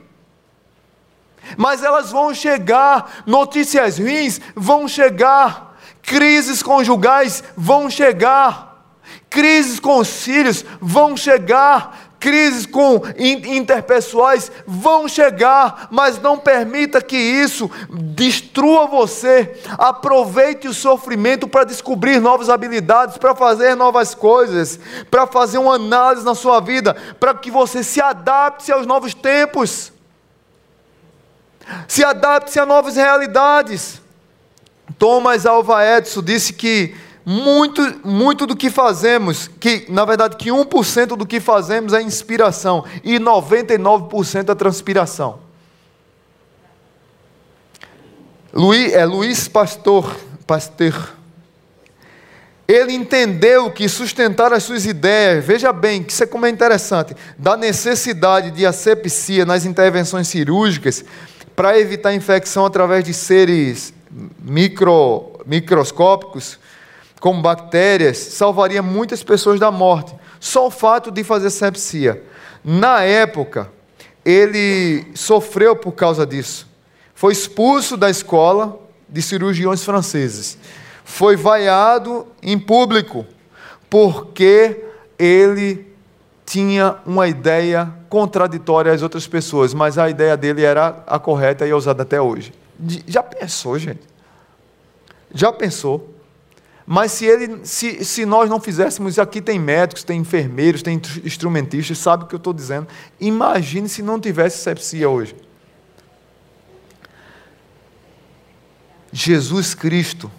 Mas 1.57 1.83
elas 1.83 2.11
vão 2.11 2.33
chegar, 2.33 3.23
notícias 3.27 3.99
ruins 3.99 4.41
vão 4.55 4.87
chegar, 4.87 5.77
crises 6.01 6.63
conjugais 6.63 7.43
vão 7.57 7.91
chegar, 7.91 8.87
crises 9.29 9.81
com 9.81 9.99
os 9.99 10.23
filhos 10.23 10.65
vão 10.81 11.17
chegar, 11.17 12.04
crises 12.25 12.65
com 12.65 13.03
interpessoais 13.19 14.51
vão 14.67 15.07
chegar, 15.07 15.89
mas 15.91 16.19
não 16.19 16.39
permita 16.39 17.03
que 17.03 17.19
isso 17.19 17.71
destrua 17.91 18.87
você. 18.87 19.61
Aproveite 19.77 20.67
o 20.67 20.73
sofrimento 20.73 21.47
para 21.47 21.65
descobrir 21.65 22.21
novas 22.21 22.49
habilidades, 22.49 23.19
para 23.19 23.35
fazer 23.35 23.75
novas 23.75 24.15
coisas, 24.15 24.81
para 25.11 25.27
fazer 25.27 25.59
uma 25.59 25.75
análise 25.75 26.25
na 26.25 26.35
sua 26.35 26.61
vida, 26.61 26.97
para 27.21 27.35
que 27.35 27.51
você 27.51 27.85
se 27.85 28.01
adapte 28.01 28.73
aos 28.73 28.87
novos 28.87 29.13
tempos. 29.13 29.93
Se 31.87 32.03
adapte 32.03 32.59
a 32.59 32.65
novas 32.65 32.97
realidades. 32.97 34.01
Thomas 34.99 35.45
Alva 35.45 35.85
Edison 35.85 36.23
disse 36.23 36.55
que 36.55 36.95
muito, 37.25 38.07
muito 38.07 38.47
do 38.47 38.55
que 38.55 38.71
fazemos, 38.71 39.49
que 39.49 39.87
na 39.89 40.05
verdade 40.05 40.37
que 40.37 40.51
1% 40.51 41.17
do 41.17 41.27
que 41.27 41.41
fazemos 41.41 41.93
é 41.93 42.03
inspiração 42.03 42.85
e 43.03 43.19
99% 43.19 44.51
é 44.51 44.55
transpiração. 44.55 45.39
Luiz, 48.53 48.93
é 48.93 49.05
Luiz 49.05 49.49
Pastor, 49.49 50.15
Pasteur. 50.47 51.15
Ele 52.69 52.93
entendeu 52.93 53.71
que 53.71 53.89
sustentar 53.89 54.53
as 54.53 54.63
suas 54.63 54.87
ideias, 54.87 55.45
veja 55.45 55.73
bem, 55.73 56.03
que 56.03 56.13
isso 56.13 56.23
é 56.23 56.27
como 56.27 56.47
é 56.47 56.51
interessante, 56.51 57.15
da 57.37 57.57
necessidade 57.57 58.51
de 58.51 58.65
asepsia 58.65 59.45
nas 59.45 59.67
intervenções 59.67 60.29
cirúrgicas 60.29 61.05
para 61.55 61.79
evitar 61.79 62.15
infecção 62.15 62.65
através 62.65 63.05
de 63.05 63.13
seres 63.13 63.93
micro, 64.43 65.41
microscópicos, 65.45 66.59
como 67.25 67.41
bactérias, 67.41 68.19
salvaria 68.19 68.83
muitas 68.83 69.23
pessoas 69.23 69.59
da 69.59 69.71
morte. 69.71 70.15
Só 70.39 70.67
o 70.67 70.71
fato 70.71 71.11
de 71.11 71.25
fazer 71.25 71.49
sepsia. 71.49 72.23
Na 72.63 73.01
época, 73.01 73.73
ele 74.23 75.07
sofreu 75.15 75.75
por 75.75 75.93
causa 75.93 76.27
disso. 76.27 76.69
Foi 77.15 77.33
expulso 77.33 77.97
da 77.97 78.11
escola 78.11 78.79
de 79.09 79.23
cirurgiões 79.23 79.83
franceses. 79.83 80.59
Foi 81.03 81.35
vaiado 81.35 82.27
em 82.43 82.59
público, 82.59 83.25
porque 83.89 84.85
ele 85.19 85.91
tinha 86.45 86.97
uma 87.07 87.27
ideia 87.27 87.91
contraditória 88.11 88.93
às 88.93 89.01
outras 89.01 89.27
pessoas, 89.27 89.73
mas 89.73 89.97
a 89.97 90.11
ideia 90.11 90.37
dele 90.37 90.63
era 90.63 91.03
a 91.07 91.19
correta 91.19 91.67
e 91.67 91.71
é 91.71 91.75
usada 91.75 92.03
até 92.03 92.21
hoje. 92.21 92.53
Já 93.07 93.23
pensou, 93.23 93.79
gente? 93.79 94.03
Já 95.33 95.51
pensou? 95.51 96.14
Mas 96.87 97.13
se, 97.13 97.25
ele, 97.25 97.65
se, 97.65 98.05
se 98.05 98.27
nós 98.27 98.51
não 98.51 98.61
fizéssemos, 98.61 99.19
aqui 99.19 99.41
tem 99.41 99.59
médicos, 99.59 100.05
tem 100.05 100.21
enfermeiros, 100.21 100.83
tem 100.83 101.01
instrumentistas, 101.25 101.97
sabe 101.99 102.25
o 102.25 102.27
que 102.27 102.35
eu 102.35 102.39
estou 102.39 102.53
dizendo? 102.53 102.87
Imagine 103.19 103.89
se 103.89 104.03
não 104.03 104.21
tivesse 104.21 104.59
sepsia 104.63 105.09
hoje. 105.09 105.35
Jesus 109.11 109.75
Cristo, 109.75 110.31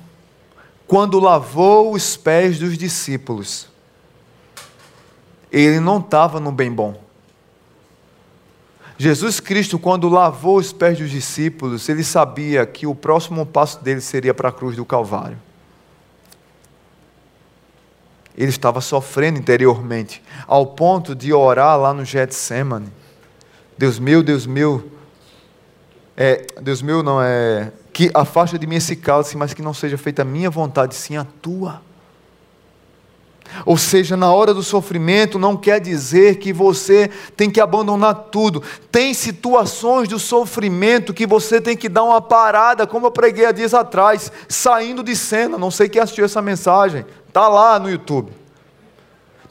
quando 0.85 1.19
lavou 1.19 1.93
os 1.93 2.15
pés 2.15 2.59
dos 2.59 2.77
discípulos, 2.77 3.67
ele 5.51 5.79
não 5.79 5.99
estava 5.99 6.39
no 6.39 6.51
bem 6.51 6.71
bom. 6.71 7.01
Jesus 8.97 9.39
Cristo, 9.39 9.79
quando 9.79 10.07
lavou 10.09 10.57
os 10.57 10.71
pés 10.71 10.97
dos 10.97 11.09
discípulos, 11.09 11.89
ele 11.89 12.03
sabia 12.03 12.65
que 12.65 12.85
o 12.85 12.93
próximo 12.93 13.45
passo 13.45 13.83
dele 13.83 14.01
seria 14.01 14.33
para 14.33 14.49
a 14.49 14.51
cruz 14.51 14.75
do 14.75 14.85
Calvário. 14.85 15.37
Ele 18.38 18.49
estava 18.49 18.81
sofrendo 18.81 19.39
interiormente, 19.39 20.21
ao 20.45 20.65
ponto 20.65 21.15
de 21.15 21.33
orar 21.33 21.79
lá 21.79 21.93
no 21.93 22.03
Getsemane. 22.03 22.91
Deus 23.77 23.99
meu, 23.99 24.23
Deus 24.23 24.45
meu, 24.45 24.89
é, 26.17 26.45
Deus 26.61 26.81
meu 26.81 27.03
não 27.03 27.21
é 27.21 27.71
que 27.91 28.11
afasta 28.13 28.59
de 28.59 28.67
mim 28.67 28.75
esse 28.75 28.95
cálice, 28.95 29.38
mas 29.38 29.53
que 29.53 29.61
não 29.61 29.73
seja 29.73 29.97
feita 29.97 30.21
a 30.21 30.25
minha 30.25 30.49
vontade, 30.49 30.95
sim 30.95 31.15
a 31.15 31.25
tua. 31.41 31.81
Ou 33.65 33.77
seja, 33.77 34.17
na 34.17 34.31
hora 34.31 34.53
do 34.53 34.63
sofrimento 34.63 35.37
não 35.37 35.55
quer 35.55 35.79
dizer 35.79 36.37
que 36.37 36.51
você 36.51 37.09
tem 37.37 37.49
que 37.49 37.61
abandonar 37.61 38.15
tudo. 38.31 38.63
Tem 38.91 39.13
situações 39.13 40.07
do 40.07 40.17
sofrimento 40.17 41.13
que 41.13 41.27
você 41.27 41.61
tem 41.61 41.77
que 41.77 41.89
dar 41.89 42.03
uma 42.03 42.21
parada, 42.21 42.87
como 42.87 43.07
eu 43.07 43.11
preguei 43.11 43.45
há 43.45 43.51
dias 43.51 43.73
atrás, 43.73 44.31
saindo 44.47 45.03
de 45.03 45.15
cena. 45.15 45.57
Não 45.57 45.71
sei 45.71 45.89
quem 45.89 46.01
assistiu 46.01 46.25
essa 46.25 46.41
mensagem. 46.41 47.05
Está 47.27 47.47
lá 47.47 47.77
no 47.77 47.89
YouTube. 47.89 48.44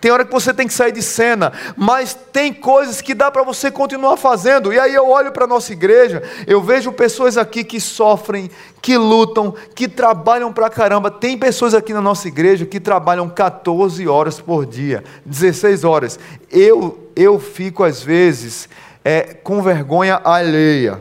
Tem 0.05 0.11
hora 0.11 0.23
que 0.23 0.31
você 0.31 0.53
tem 0.53 0.67
que 0.67 0.75
sair 0.75 0.93
de 0.93 1.01
cena, 1.01 1.51
mas 1.75 2.13
tem 2.31 2.53
coisas 2.53 3.01
que 3.01 3.15
dá 3.15 3.31
para 3.31 3.43
você 3.43 3.71
continuar 3.71 4.19
fazendo. 4.19 4.71
E 4.71 4.79
aí 4.79 4.95
eu 4.95 5.09
olho 5.09 5.33
para 5.33 5.45
a 5.45 5.49
nossa 5.49 5.73
igreja, 5.73 6.23
eu 6.47 6.61
vejo 6.61 6.93
pessoas 6.93 7.39
aqui 7.39 7.65
que 7.65 7.81
sofrem, 7.81 8.51
que 8.83 8.99
lutam, 8.99 9.55
que 9.75 9.89
trabalham 9.89 10.53
para 10.53 10.69
caramba. 10.69 11.11
Tem 11.11 11.39
pessoas 11.39 11.73
aqui 11.73 11.95
na 11.95 12.03
nossa 12.03 12.29
igreja 12.29 12.67
que 12.67 12.79
trabalham 12.79 13.31
14 13.31 14.07
horas 14.07 14.39
por 14.39 14.67
dia, 14.67 15.03
16 15.25 15.85
horas. 15.85 16.21
Eu, 16.51 17.09
eu 17.17 17.41
fico 17.41 17.83
às 17.83 18.03
vezes 18.03 18.69
é, 19.03 19.23
com 19.23 19.63
vergonha 19.63 20.21
alheia. 20.23 21.01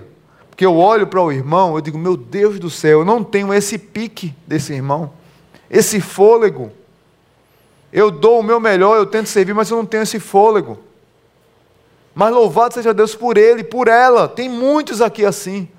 Porque 0.50 0.66
eu 0.66 0.78
olho 0.78 1.08
para 1.08 1.22
o 1.22 1.30
irmão, 1.30 1.76
eu 1.76 1.82
digo, 1.82 1.98
meu 1.98 2.16
Deus 2.16 2.58
do 2.58 2.70
céu, 2.70 3.00
eu 3.00 3.06
não 3.06 3.22
tenho 3.22 3.54
esse 3.54 3.78
pique 3.78 4.34
desse 4.48 4.72
irmão 4.72 5.12
esse 5.74 6.00
fôlego. 6.00 6.72
Eu 7.94 8.10
dou 8.10 8.40
o 8.40 8.44
meu 8.44 8.60
melhor, 8.60 8.98
eu 8.98 9.06
tento 9.06 9.28
servir, 9.28 9.54
mas 9.54 9.70
eu 9.70 9.78
não 9.78 9.86
tenho 9.86 10.02
esse 10.02 10.20
fôlego. 10.20 10.80
Mas 12.16 12.34
louvado 12.34 12.74
seja 12.74 12.92
Deus 12.92 13.14
por 13.14 13.38
ele, 13.38 13.64
por 13.64 13.88
ela. 13.88 14.28
Tem 14.28 14.50
muitos 14.50 15.00
aqui 15.00 15.24
assim, 15.24 15.70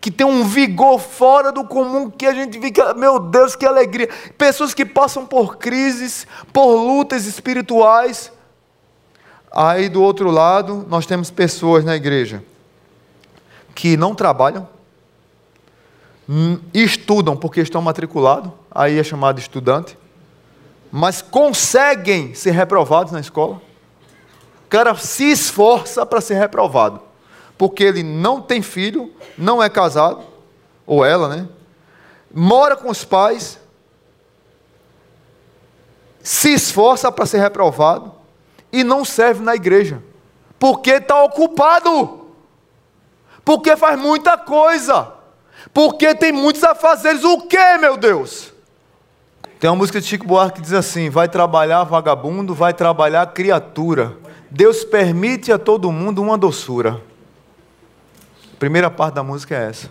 que 0.00 0.10
tem 0.10 0.26
um 0.26 0.42
vigor 0.42 0.98
fora 0.98 1.52
do 1.52 1.62
comum, 1.62 2.10
que 2.10 2.26
a 2.26 2.34
gente 2.34 2.60
fica, 2.60 2.92
meu 2.94 3.20
Deus, 3.20 3.54
que 3.54 3.64
alegria. 3.64 4.08
Pessoas 4.36 4.74
que 4.74 4.84
passam 4.84 5.24
por 5.24 5.58
crises, 5.58 6.26
por 6.52 6.74
lutas 6.74 7.24
espirituais. 7.24 8.32
Aí 9.52 9.88
do 9.88 10.02
outro 10.02 10.28
lado, 10.28 10.84
nós 10.88 11.06
temos 11.06 11.30
pessoas 11.30 11.84
na 11.84 11.94
igreja 11.94 12.42
que 13.76 13.96
não 13.96 14.12
trabalham, 14.12 14.68
estudam 16.74 17.36
porque 17.36 17.60
estão 17.60 17.80
matriculados, 17.80 18.50
aí 18.70 18.98
é 18.98 19.04
chamado 19.04 19.38
estudante, 19.38 19.96
mas 20.90 21.22
conseguem 21.22 22.34
ser 22.34 22.50
reprovados 22.50 23.12
na 23.12 23.20
escola. 23.20 23.60
O 24.64 24.68
cara 24.68 24.94
se 24.96 25.30
esforça 25.30 26.04
para 26.04 26.20
ser 26.20 26.34
reprovado, 26.34 27.00
porque 27.56 27.82
ele 27.84 28.02
não 28.02 28.40
tem 28.40 28.62
filho, 28.62 29.12
não 29.36 29.62
é 29.62 29.68
casado, 29.68 30.22
ou 30.86 31.04
ela, 31.04 31.28
né? 31.28 31.48
Mora 32.32 32.76
com 32.76 32.90
os 32.90 33.04
pais, 33.04 33.58
se 36.22 36.52
esforça 36.52 37.10
para 37.10 37.26
ser 37.26 37.38
reprovado 37.38 38.12
e 38.72 38.84
não 38.84 39.04
serve 39.04 39.42
na 39.42 39.54
igreja, 39.54 40.02
porque 40.58 40.92
está 40.92 41.22
ocupado, 41.22 42.28
porque 43.44 43.76
faz 43.76 43.98
muita 43.98 44.36
coisa, 44.38 45.12
porque 45.72 46.14
tem 46.14 46.30
muitos 46.30 46.62
afazeres. 46.62 47.24
O 47.24 47.42
que, 47.42 47.78
meu 47.78 47.96
Deus? 47.96 48.52
Tem 49.60 49.68
uma 49.68 49.76
música 49.76 50.00
de 50.00 50.06
Chico 50.06 50.26
Buarque 50.26 50.56
que 50.56 50.62
diz 50.62 50.72
assim: 50.72 51.10
Vai 51.10 51.28
trabalhar 51.28 51.84
vagabundo, 51.84 52.54
vai 52.54 52.72
trabalhar 52.72 53.26
criatura. 53.26 54.16
Deus 54.50 54.82
permite 54.82 55.52
a 55.52 55.58
todo 55.58 55.92
mundo 55.92 56.22
uma 56.22 56.38
doçura. 56.38 56.98
primeira 58.58 58.90
parte 58.90 59.16
da 59.16 59.22
música 59.22 59.54
é 59.54 59.68
essa. 59.68 59.90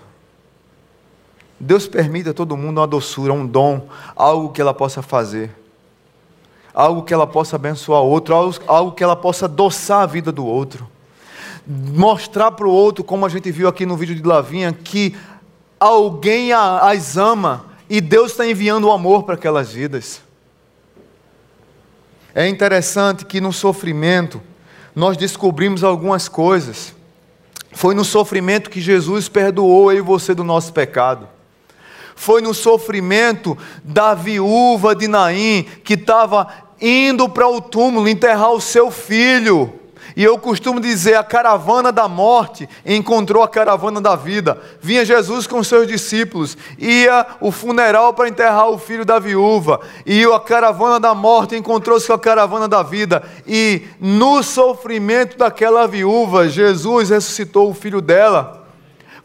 Deus 1.60 1.88
permite 1.88 2.30
a 2.30 2.34
todo 2.34 2.58
mundo 2.58 2.80
uma 2.80 2.88
doçura, 2.88 3.32
um 3.32 3.46
dom, 3.46 3.88
algo 4.16 4.50
que 4.50 4.60
ela 4.60 4.74
possa 4.74 5.04
fazer, 5.04 5.52
algo 6.74 7.04
que 7.04 7.14
ela 7.14 7.28
possa 7.28 7.58
abençoar 7.58 8.02
outro, 8.02 8.34
algo, 8.34 8.56
algo 8.66 8.92
que 8.94 9.04
ela 9.04 9.16
possa 9.16 9.46
adoçar 9.46 10.02
a 10.02 10.06
vida 10.08 10.32
do 10.32 10.48
outro, 10.48 10.90
mostrar 11.68 12.52
para 12.52 12.68
o 12.68 12.72
outro, 12.72 13.04
como 13.04 13.24
a 13.24 13.30
gente 13.30 13.52
viu 13.52 13.68
aqui 13.68 13.86
no 13.86 13.96
vídeo 13.96 14.16
de 14.16 14.24
Lavinha, 14.24 14.74
que 14.74 15.16
alguém 15.80 16.54
as 16.54 17.18
ama 17.18 17.69
e 17.90 18.00
Deus 18.00 18.32
está 18.32 18.46
enviando 18.46 18.88
o 18.88 18.92
amor 18.92 19.24
para 19.24 19.36
aquelas 19.36 19.74
vidas. 19.74 20.22
É 22.36 22.48
interessante 22.48 23.26
que 23.26 23.42
no 23.42 23.52
sofrimento 23.52 24.42
nós 24.96 25.18
descobrimos 25.18 25.84
algumas 25.84 26.28
coisas. 26.28 26.94
Foi 27.72 27.96
no 27.96 28.06
sofrimento 28.06 28.70
que 28.70 28.80
Jesus 28.80 29.28
perdoou 29.28 29.92
eu 29.92 30.00
e 30.00 30.02
você 30.02 30.36
do 30.36 30.44
nosso 30.44 30.72
pecado. 30.72 31.28
Foi 32.16 32.42
no 32.42 32.54
sofrimento 32.54 33.58
da 33.84 34.14
viúva 34.14 34.96
de 34.96 35.08
Naim 35.08 35.64
que 35.84 35.94
estava 35.94 36.48
indo 36.82 37.28
para 37.30 37.48
o 37.48 37.62
túmulo 37.62 38.08
enterrar 38.08 38.52
o 38.52 38.62
seu 38.62 38.92
filho. 38.92 39.74
E 40.16 40.24
eu 40.24 40.38
costumo 40.38 40.80
dizer: 40.80 41.16
a 41.16 41.24
caravana 41.24 41.92
da 41.92 42.08
morte 42.08 42.68
encontrou 42.86 43.44
a 43.44 43.48
caravana 43.48 44.02
da 44.02 44.16
vida. 44.16 44.60
Vinha 44.82 45.06
Jesus 45.06 45.48
com 45.48 45.64
seus 45.64 45.88
discípulos, 45.88 46.58
ia 46.78 47.26
o 47.40 47.52
funeral 47.52 48.14
para 48.14 48.30
enterrar 48.30 48.70
o 48.70 48.78
filho 48.78 49.06
da 49.06 49.20
viúva, 49.20 49.80
e 50.06 50.24
a 50.24 50.40
caravana 50.40 51.00
da 51.00 51.14
morte 51.14 51.56
encontrou-se 51.56 52.08
com 52.08 52.14
a 52.14 52.20
caravana 52.20 52.68
da 52.68 52.84
vida. 52.84 53.24
E 53.48 53.84
no 54.00 54.44
sofrimento 54.44 55.38
daquela 55.38 55.88
viúva, 55.88 56.48
Jesus 56.50 57.10
ressuscitou 57.10 57.70
o 57.70 57.74
filho 57.74 58.02
dela. 58.02 58.60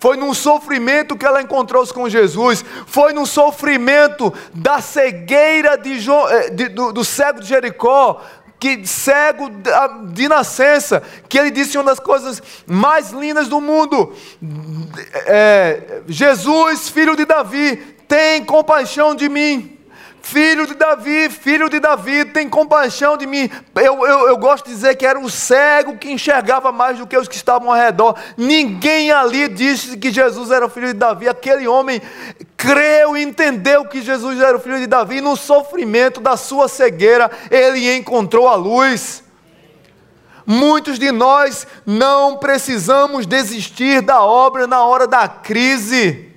Foi 0.05 0.19
num 0.19 0.35
sofrimento 0.35 1.17
que 1.17 1.25
ela 1.25 1.41
encontrou-se 1.41 1.91
com 1.91 2.11
Jesus. 2.11 2.63
Foi 2.87 3.15
num 3.15 3.25
sofrimento 3.25 4.31
da 4.53 4.79
cegueira 4.79 5.79
de 5.79 5.99
Jo, 5.99 6.29
eh, 6.29 6.51
de, 6.51 6.69
do, 6.69 6.93
do 6.93 7.03
cego 7.03 7.41
de 7.41 7.47
Jericó 7.47 8.21
que 8.65 8.87
cego 8.87 9.51
de 10.15 10.27
nascença, 10.27 11.03
que 11.29 11.39
ele 11.39 11.51
disse 11.51 11.77
uma 11.77 11.85
das 11.85 12.01
coisas 12.01 12.43
mais 12.67 13.11
lindas 13.11 13.47
do 13.47 13.61
mundo: 13.61 14.15
é, 15.27 16.01
Jesus, 16.09 16.89
filho 16.89 17.15
de 17.15 17.27
Davi, 17.27 17.77
tem 18.09 18.43
compaixão 18.43 19.15
de 19.15 19.29
mim. 19.29 19.74
Filho 20.25 20.67
de 20.67 20.73
Davi, 20.73 21.29
filho 21.29 21.69
de 21.69 21.79
Davi, 21.79 22.25
tem 22.25 22.49
compaixão 22.49 23.15
de 23.15 23.27
mim. 23.27 23.51
Eu, 23.75 24.07
eu, 24.07 24.29
eu 24.29 24.39
gosto 24.39 24.65
de 24.65 24.71
dizer 24.73 24.97
que 24.97 25.05
era 25.05 25.21
o 25.21 25.29
cego 25.29 25.99
que 25.99 26.11
enxergava 26.11 26.73
mais 26.73 26.97
do 26.97 27.07
que 27.07 27.15
os 27.15 27.29
que 27.29 27.37
estavam 27.37 27.69
ao 27.71 27.77
redor. 27.77 28.17
Ninguém 28.35 29.13
ali 29.13 29.49
disse 29.49 29.99
que 29.99 30.11
Jesus 30.11 30.51
era 30.51 30.65
o 30.65 30.71
filho 30.71 30.87
de 30.87 30.95
Davi. 30.95 31.29
Aquele 31.29 31.69
homem 31.69 32.01
creu 32.57 33.15
e 33.19 33.23
entendeu 33.23 33.85
que 33.85 34.01
Jesus 34.01 34.41
era 34.41 34.57
o 34.57 34.61
filho 34.61 34.79
de 34.79 34.87
Davi. 34.87 35.21
No 35.21 35.37
sofrimento 35.37 36.23
da 36.23 36.39
sua 36.39 36.69
cegueira, 36.69 37.31
ele 37.51 37.95
encontrou 37.95 38.49
a 38.49 38.55
luz. 38.55 39.23
Muitos 40.47 40.99
de 40.99 41.13
nós 41.13 41.67
não 41.85 42.39
precisamos 42.39 43.27
desistir 43.27 44.01
da 44.01 44.23
obra 44.23 44.67
na 44.67 44.87
hora 44.87 45.07
da 45.07 45.29
crise. 45.29 46.34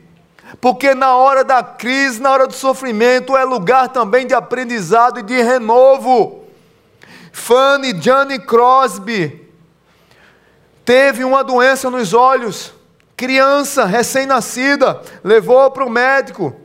Porque 0.60 0.96
na 0.96 1.16
hora 1.16 1.44
da 1.44 1.64
crise, 1.64 2.22
na 2.22 2.32
hora 2.32 2.48
do 2.48 2.54
sofrimento, 2.54 3.38
é 3.38 3.44
lugar 3.44 3.90
também 3.90 4.26
de 4.26 4.34
aprendizado 4.34 5.20
e 5.20 5.24
de 5.24 5.42
renovo. 5.42 6.44
Fanny 7.32 7.94
Johnny 7.94 8.40
Crosby 8.40 9.48
teve 10.84 11.24
uma 11.24 11.44
doença 11.44 11.90
nos 11.90 12.14
olhos, 12.14 12.74
criança 13.16 13.86
recém-nascida, 13.86 15.02
levou 15.24 15.70
para 15.70 15.86
o 15.86 15.90
médico. 15.90 16.56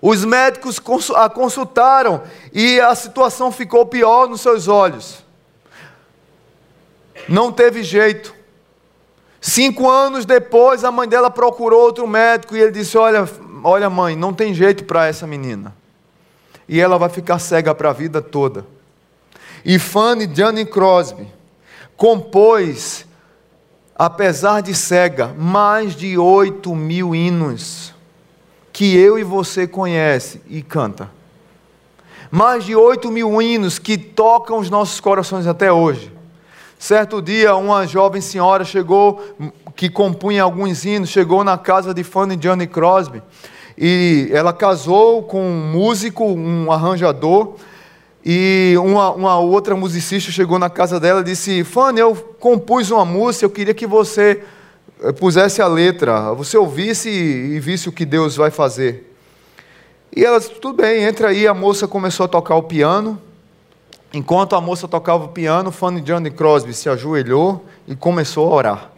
Os 0.00 0.24
médicos 0.24 0.80
a 1.14 1.28
consultaram 1.28 2.22
e 2.52 2.80
a 2.80 2.94
situação 2.94 3.50
ficou 3.50 3.84
pior 3.84 4.28
nos 4.28 4.40
seus 4.40 4.68
olhos. 4.68 5.24
Não 7.28 7.52
teve 7.52 7.82
jeito. 7.82 8.37
Cinco 9.48 9.88
anos 9.88 10.26
depois, 10.26 10.84
a 10.84 10.92
mãe 10.92 11.08
dela 11.08 11.30
procurou 11.30 11.80
outro 11.80 12.06
médico 12.06 12.54
e 12.54 12.60
ele 12.60 12.70
disse: 12.70 12.98
Olha, 12.98 13.26
olha 13.64 13.88
mãe, 13.88 14.14
não 14.14 14.30
tem 14.30 14.52
jeito 14.52 14.84
para 14.84 15.06
essa 15.06 15.26
menina. 15.26 15.74
E 16.68 16.78
ela 16.78 16.98
vai 16.98 17.08
ficar 17.08 17.38
cega 17.38 17.74
para 17.74 17.88
a 17.88 17.92
vida 17.94 18.20
toda. 18.20 18.66
E 19.64 19.78
Fanny 19.78 20.26
Johnny 20.26 20.66
Crosby 20.66 21.26
compôs, 21.96 23.06
apesar 23.96 24.60
de 24.60 24.74
cega, 24.74 25.28
mais 25.38 25.96
de 25.96 26.18
oito 26.18 26.74
mil 26.74 27.14
hinos 27.14 27.94
que 28.70 28.98
eu 28.98 29.18
e 29.18 29.24
você 29.24 29.66
conhece 29.66 30.42
e 30.46 30.60
canta. 30.60 31.10
Mais 32.30 32.64
de 32.64 32.76
oito 32.76 33.10
mil 33.10 33.40
hinos 33.40 33.78
que 33.78 33.96
tocam 33.96 34.58
os 34.58 34.68
nossos 34.68 35.00
corações 35.00 35.46
até 35.46 35.72
hoje. 35.72 36.17
Certo 36.78 37.20
dia, 37.20 37.56
uma 37.56 37.86
jovem 37.88 38.20
senhora 38.20 38.64
chegou, 38.64 39.20
que 39.74 39.90
compunha 39.90 40.44
alguns 40.44 40.84
hinos, 40.84 41.08
chegou 41.08 41.42
na 41.42 41.58
casa 41.58 41.92
de 41.92 42.04
Fanny 42.04 42.36
Johnny 42.36 42.68
Crosby. 42.68 43.20
E 43.76 44.28
ela 44.32 44.52
casou 44.52 45.24
com 45.24 45.42
um 45.42 45.72
músico, 45.72 46.24
um 46.24 46.70
arranjador, 46.70 47.56
e 48.24 48.76
uma, 48.78 49.10
uma 49.10 49.38
outra 49.40 49.74
musicista 49.74 50.30
chegou 50.30 50.56
na 50.56 50.70
casa 50.70 51.00
dela 51.00 51.20
e 51.20 51.24
disse: 51.24 51.64
Fanny, 51.64 51.98
eu 51.98 52.14
compus 52.14 52.92
uma 52.92 53.04
música, 53.04 53.44
eu 53.44 53.50
queria 53.50 53.74
que 53.74 53.86
você 53.86 54.44
eh, 55.02 55.12
pusesse 55.12 55.60
a 55.60 55.66
letra, 55.66 56.32
você 56.32 56.56
ouvisse 56.56 57.08
e 57.08 57.58
visse 57.58 57.88
o 57.88 57.92
que 57.92 58.04
Deus 58.04 58.36
vai 58.36 58.52
fazer. 58.52 59.16
E 60.14 60.24
ela 60.24 60.38
disse: 60.38 60.50
tudo 60.50 60.76
bem, 60.76 61.02
entra 61.02 61.28
aí. 61.28 61.46
A 61.46 61.54
moça 61.54 61.88
começou 61.88 62.24
a 62.24 62.28
tocar 62.28 62.54
o 62.54 62.62
piano. 62.62 63.20
Enquanto 64.12 64.56
a 64.56 64.60
moça 64.60 64.88
tocava 64.88 65.24
o 65.24 65.28
piano, 65.28 65.70
Fanny 65.70 66.00
Johnny 66.00 66.30
Crosby 66.30 66.72
se 66.72 66.88
ajoelhou 66.88 67.64
e 67.86 67.94
começou 67.94 68.50
a 68.50 68.54
orar. 68.54 68.90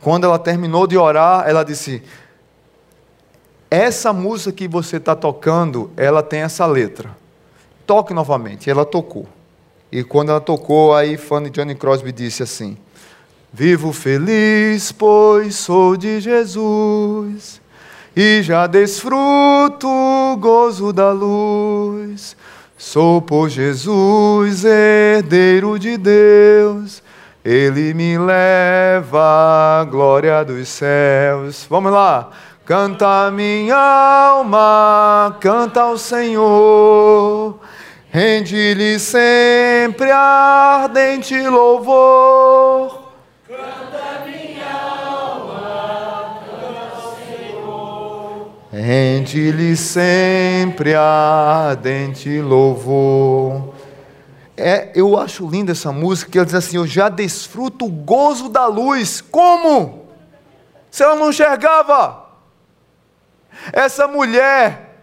Quando 0.00 0.24
ela 0.24 0.38
terminou 0.38 0.86
de 0.86 0.96
orar, 0.96 1.48
ela 1.48 1.64
disse: 1.64 2.02
Essa 3.70 4.12
música 4.12 4.52
que 4.52 4.68
você 4.68 4.98
está 4.98 5.16
tocando, 5.16 5.90
ela 5.96 6.22
tem 6.22 6.40
essa 6.40 6.66
letra. 6.66 7.16
Toque 7.86 8.12
novamente. 8.12 8.66
E 8.66 8.70
ela 8.70 8.84
tocou. 8.84 9.26
E 9.90 10.04
quando 10.04 10.30
ela 10.30 10.40
tocou, 10.40 10.94
aí 10.94 11.16
Fanny 11.16 11.50
Johnny 11.50 11.74
Crosby 11.74 12.12
disse 12.12 12.42
assim: 12.42 12.76
Vivo 13.52 13.92
feliz, 13.92 14.92
pois 14.92 15.56
sou 15.56 15.96
de 15.96 16.20
Jesus, 16.20 17.60
e 18.14 18.42
já 18.42 18.66
desfruto 18.66 19.88
o 19.88 20.36
gozo 20.36 20.92
da 20.92 21.10
luz. 21.10 22.36
Sou 22.82 23.20
por 23.20 23.50
Jesus, 23.50 24.64
herdeiro 24.64 25.78
de 25.78 25.98
Deus, 25.98 27.02
Ele 27.44 27.92
me 27.92 28.16
leva 28.16 29.82
à 29.82 29.84
glória 29.84 30.42
dos 30.42 30.66
céus. 30.66 31.66
Vamos 31.68 31.92
lá. 31.92 32.30
Canta 32.64 33.30
minha 33.30 33.76
alma, 33.76 35.36
canta 35.42 35.82
ao 35.82 35.98
Senhor, 35.98 37.60
rende-lhe 38.08 38.98
sempre 38.98 40.10
ardente 40.10 41.38
louvor. 41.48 43.12
Rende-lhe 48.72 49.76
sempre 49.76 50.94
ardente 50.94 52.40
louvor. 52.40 53.74
É, 54.56 54.92
eu 54.94 55.18
acho 55.18 55.48
linda 55.48 55.72
essa 55.72 55.90
música, 55.90 56.30
que 56.30 56.38
ela 56.38 56.46
diz 56.46 56.54
assim: 56.54 56.76
Eu 56.76 56.86
já 56.86 57.08
desfruto 57.08 57.86
o 57.86 57.90
gozo 57.90 58.48
da 58.48 58.66
luz. 58.66 59.20
Como? 59.20 60.06
Se 60.88 61.02
ela 61.02 61.16
não 61.16 61.30
enxergava. 61.30 62.26
Essa 63.72 64.06
mulher, 64.06 65.02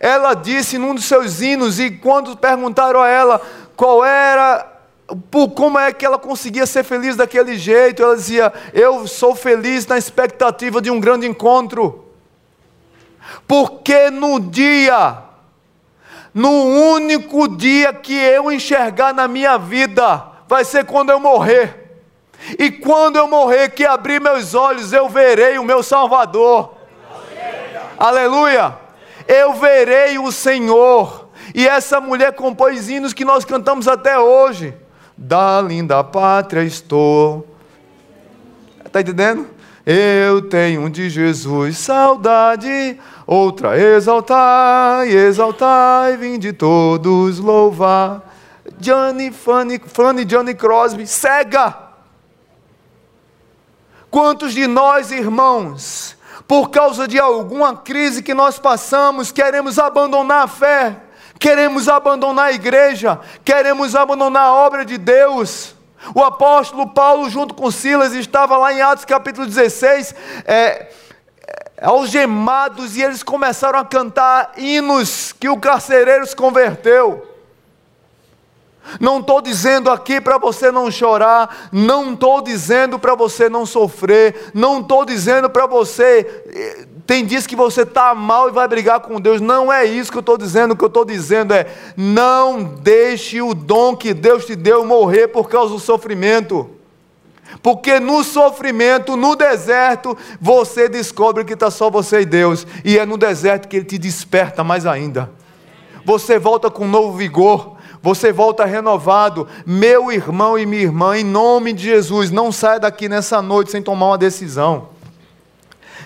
ela 0.00 0.32
disse 0.32 0.78
num 0.78 0.94
dos 0.94 1.04
seus 1.04 1.42
hinos, 1.42 1.78
e 1.78 1.90
quando 1.90 2.36
perguntaram 2.36 3.00
a 3.00 3.08
ela 3.08 3.40
qual 3.76 4.04
era 4.04 4.70
como 5.54 5.78
é 5.78 5.92
que 5.92 6.06
ela 6.06 6.18
conseguia 6.18 6.64
ser 6.64 6.84
feliz 6.84 7.16
daquele 7.16 7.58
jeito? 7.58 8.02
Ela 8.02 8.16
dizia: 8.16 8.50
Eu 8.72 9.06
sou 9.06 9.34
feliz 9.34 9.86
na 9.86 9.98
expectativa 9.98 10.80
de 10.80 10.90
um 10.90 10.98
grande 10.98 11.26
encontro. 11.26 12.01
Porque 13.46 14.10
no 14.10 14.40
dia, 14.40 15.18
no 16.32 16.50
único 16.50 17.48
dia 17.48 17.92
que 17.92 18.14
eu 18.14 18.50
enxergar 18.50 19.12
na 19.12 19.28
minha 19.28 19.56
vida, 19.58 20.24
vai 20.48 20.64
ser 20.64 20.84
quando 20.84 21.10
eu 21.10 21.20
morrer. 21.20 22.02
E 22.58 22.70
quando 22.70 23.16
eu 23.16 23.28
morrer, 23.28 23.70
que 23.70 23.84
abrir 23.84 24.20
meus 24.20 24.54
olhos, 24.54 24.92
eu 24.92 25.08
verei 25.08 25.58
o 25.58 25.64
meu 25.64 25.82
Salvador. 25.82 26.74
Aleluia! 27.98 28.76
Eu 29.28 29.54
verei 29.54 30.18
o 30.18 30.32
Senhor. 30.32 31.28
E 31.54 31.68
essa 31.68 32.00
mulher 32.00 32.32
compôs 32.32 32.88
hinos 32.88 33.12
que 33.12 33.24
nós 33.24 33.44
cantamos 33.44 33.86
até 33.86 34.18
hoje. 34.18 34.74
Da 35.16 35.60
linda 35.60 36.02
pátria 36.02 36.64
estou 36.64 37.46
Está 38.92 39.00
entendendo? 39.00 39.48
Eu 39.84 40.42
tenho 40.42 40.88
de 40.88 41.10
Jesus 41.10 41.76
saudade, 41.78 43.00
outra 43.26 43.76
exaltai, 43.76 45.08
exaltai, 45.08 46.16
vim 46.16 46.38
de 46.38 46.52
todos 46.52 47.40
louvar. 47.40 48.22
Johnny, 48.78 49.32
Fanny, 49.32 49.80
Fanny, 49.84 50.24
Johnny 50.24 50.54
Crosby, 50.54 51.04
cega. 51.06 51.76
Quantos 54.08 54.52
de 54.52 54.68
nós, 54.68 55.10
irmãos, 55.10 56.16
por 56.46 56.70
causa 56.70 57.08
de 57.08 57.18
alguma 57.18 57.76
crise 57.76 58.22
que 58.22 58.34
nós 58.34 58.60
passamos, 58.60 59.32
queremos 59.32 59.80
abandonar 59.80 60.44
a 60.44 60.48
fé, 60.48 60.96
queremos 61.40 61.88
abandonar 61.88 62.50
a 62.50 62.52
igreja, 62.52 63.18
queremos 63.44 63.96
abandonar 63.96 64.44
a 64.44 64.52
obra 64.52 64.84
de 64.84 64.96
Deus. 64.96 65.74
O 66.14 66.22
apóstolo 66.22 66.88
Paulo, 66.88 67.30
junto 67.30 67.54
com 67.54 67.70
Silas, 67.70 68.12
estava 68.12 68.56
lá 68.56 68.72
em 68.72 68.82
Atos 68.82 69.04
capítulo 69.04 69.46
16, 69.46 70.14
é, 70.44 70.54
é, 70.56 70.90
algemados, 71.80 72.96
e 72.96 73.02
eles 73.02 73.22
começaram 73.22 73.78
a 73.78 73.84
cantar 73.84 74.52
hinos 74.56 75.32
que 75.32 75.48
o 75.48 75.60
carcereiro 75.60 76.26
se 76.26 76.34
converteu. 76.34 77.28
Não 79.00 79.20
estou 79.20 79.40
dizendo 79.40 79.90
aqui 79.90 80.20
para 80.20 80.38
você 80.38 80.72
não 80.72 80.90
chorar, 80.90 81.68
não 81.70 82.14
estou 82.14 82.42
dizendo 82.42 82.98
para 82.98 83.14
você 83.14 83.48
não 83.48 83.64
sofrer, 83.64 84.50
não 84.52 84.80
estou 84.80 85.04
dizendo 85.04 85.48
para 85.48 85.66
você. 85.66 86.88
Tem 87.06 87.24
dias 87.24 87.46
que 87.46 87.56
você 87.56 87.82
está 87.82 88.14
mal 88.14 88.48
e 88.48 88.52
vai 88.52 88.68
brigar 88.68 89.00
com 89.00 89.20
Deus, 89.20 89.40
não 89.40 89.72
é 89.72 89.84
isso 89.84 90.10
que 90.10 90.18
eu 90.18 90.20
estou 90.20 90.38
dizendo. 90.38 90.72
O 90.72 90.76
que 90.76 90.84
eu 90.84 90.88
estou 90.88 91.04
dizendo 91.04 91.52
é: 91.52 91.66
não 91.96 92.62
deixe 92.62 93.42
o 93.42 93.54
dom 93.54 93.96
que 93.96 94.14
Deus 94.14 94.46
te 94.46 94.54
deu 94.54 94.84
morrer 94.86 95.28
por 95.28 95.48
causa 95.48 95.72
do 95.74 95.80
sofrimento. 95.80 96.70
Porque 97.62 98.00
no 98.00 98.24
sofrimento, 98.24 99.16
no 99.16 99.36
deserto, 99.36 100.16
você 100.40 100.88
descobre 100.88 101.44
que 101.44 101.52
está 101.52 101.70
só 101.70 101.90
você 101.90 102.20
e 102.20 102.24
Deus, 102.24 102.66
e 102.84 102.98
é 102.98 103.04
no 103.04 103.18
deserto 103.18 103.68
que 103.68 103.76
Ele 103.76 103.84
te 103.84 103.98
desperta 103.98 104.64
mais 104.64 104.86
ainda. 104.86 105.30
Você 106.04 106.38
volta 106.38 106.70
com 106.70 106.86
novo 106.86 107.12
vigor, 107.16 107.76
você 108.00 108.32
volta 108.32 108.64
renovado. 108.64 109.46
Meu 109.66 110.10
irmão 110.10 110.58
e 110.58 110.64
minha 110.64 110.82
irmã, 110.82 111.16
em 111.16 111.24
nome 111.24 111.72
de 111.72 111.84
Jesus, 111.84 112.30
não 112.30 112.50
saia 112.50 112.80
daqui 112.80 113.08
nessa 113.08 113.42
noite 113.42 113.70
sem 113.70 113.82
tomar 113.82 114.06
uma 114.06 114.18
decisão. 114.18 114.88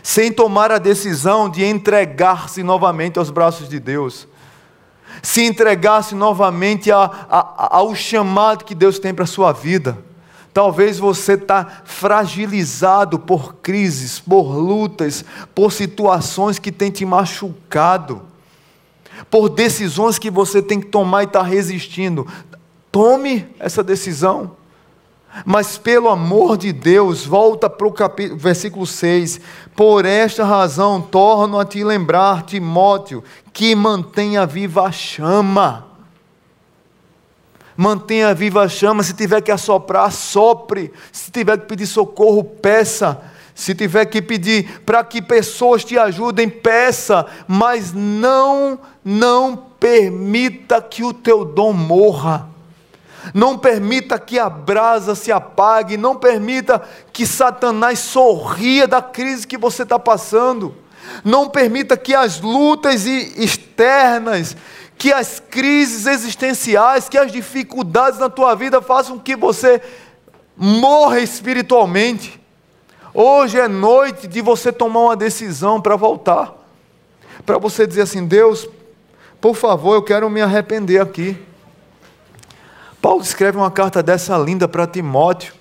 Sem 0.07 0.30
tomar 0.30 0.70
a 0.70 0.78
decisão 0.78 1.50
de 1.50 1.64
entregar-se 1.64 2.62
novamente 2.62 3.18
aos 3.18 3.28
braços 3.28 3.68
de 3.68 3.80
Deus. 3.80 4.28
Se 5.20 5.42
entregar-se 5.42 6.14
novamente 6.14 6.92
a, 6.92 7.11
a, 7.28 7.76
ao 7.78 7.92
chamado 7.92 8.64
que 8.64 8.72
Deus 8.72 9.00
tem 9.00 9.12
para 9.12 9.24
a 9.24 9.26
sua 9.26 9.50
vida. 9.50 9.98
Talvez 10.54 11.00
você 11.00 11.32
está 11.32 11.82
fragilizado 11.84 13.18
por 13.18 13.57
crises, 13.57 14.20
por 14.20 14.44
lutas, 14.54 15.24
por 15.52 15.72
situações 15.72 16.61
que 16.61 16.70
têm 16.70 16.92
te 16.92 17.04
machucado 17.04 18.22
por 19.28 19.48
decisões 19.48 20.20
que 20.20 20.30
você 20.30 20.61
tem 20.61 20.78
que 20.78 20.86
tomar 20.86 21.22
e 21.22 21.26
está 21.26 21.42
resistindo. 21.42 22.28
Tome 22.92 23.46
essa 23.59 23.82
decisão. 23.82 24.54
Mas 25.45 25.76
pelo 25.76 26.09
amor 26.09 26.57
de 26.57 26.72
Deus, 26.72 27.26
volta 27.26 27.68
para 27.68 27.87
o 27.87 27.93
capítulo, 27.93 28.39
versículo 28.39 28.87
6. 28.87 29.41
Por 29.74 30.05
esta 30.05 30.45
razão, 30.45 31.01
torno 31.01 31.59
a 31.59 31.64
te 31.64 31.84
lembrar, 31.84 32.43
Timóteo, 32.45 33.22
que 33.53 33.74
mantenha 33.74 34.47
viva 34.47 34.87
a 34.87 34.93
chama. 34.93 35.87
Mantenha 37.76 38.32
viva 38.34 38.62
a 38.62 38.68
chama. 38.68 39.03
Se 39.03 39.12
tiver 39.12 39.43
que 39.43 39.51
assoprar, 39.53 40.11
sopre. 40.11 40.93
Se 41.12 41.30
tiver 41.30 41.59
que 41.59 41.66
pedir 41.66 41.87
socorro, 41.87 42.43
peça 42.43 43.20
se 43.57 43.74
tiver 43.74 44.05
que 44.05 44.20
pedir 44.20 44.82
para 44.84 45.03
que 45.03 45.22
pessoas 45.22 45.82
te 45.82 45.97
ajudem, 45.99 46.47
peça, 46.47 47.24
mas 47.49 47.91
não, 47.91 48.78
não 49.03 49.57
permita 49.80 50.82
que 50.82 51.03
o 51.03 51.14
teu 51.14 51.43
dom 51.43 51.72
morra. 51.72 52.55
Não 53.35 53.59
permita 53.59 54.18
que 54.18 54.39
a 54.39 54.49
brasa 54.49 55.14
se 55.14 55.33
apague, 55.33 55.97
não 55.97 56.16
permita 56.16 56.83
que 57.12 57.27
Satanás 57.27 57.99
sorria 57.99 58.87
da 58.87 59.03
crise 59.03 59.47
que 59.47 59.59
você 59.59 59.83
está 59.83 59.99
passando. 59.99 60.74
Não 61.24 61.49
permita 61.49 61.97
que 61.97 62.14
as 62.14 62.41
lutas 62.41 63.07
externas, 63.07 64.57
que 64.99 65.12
as 65.12 65.41
crises 65.41 66.07
existenciais, 66.07 67.09
que 67.09 67.18
as 67.18 67.31
dificuldades 67.31 68.18
na 68.18 68.29
tua 68.29 68.55
vida 68.55 68.81
façam 68.81 69.18
que 69.18 69.37
você 69.37 69.81
morra 70.57 71.20
espiritualmente. 71.20 72.41
Hoje 73.12 73.59
é 73.59 73.68
noite 73.68 74.27
de 74.27 74.41
você 74.41 74.72
tomar 74.72 75.01
uma 75.01 75.16
decisão 75.16 75.81
para 75.81 75.97
voltar. 75.97 76.55
Para 77.45 77.59
você 77.59 77.87
dizer 77.87 78.03
assim: 78.03 78.27
Deus, 78.27 78.68
por 79.41 79.55
favor, 79.55 79.95
eu 79.95 80.03
quero 80.03 80.29
me 80.29 80.41
arrepender 80.41 81.01
aqui. 81.01 81.37
Paulo 83.07 83.22
escreve 83.22 83.57
uma 83.57 83.70
carta 83.70 84.02
dessa 84.02 84.36
linda 84.36 84.66
para 84.66 84.84
Timóteo. 84.84 85.54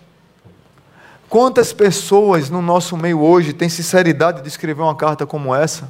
Quantas 1.29 1.71
pessoas 1.71 2.49
no 2.49 2.59
nosso 2.59 2.97
meio 2.97 3.21
hoje 3.21 3.53
têm 3.53 3.69
sinceridade 3.69 4.41
de 4.41 4.47
escrever 4.47 4.81
uma 4.81 4.95
carta 4.95 5.27
como 5.27 5.53
essa? 5.53 5.87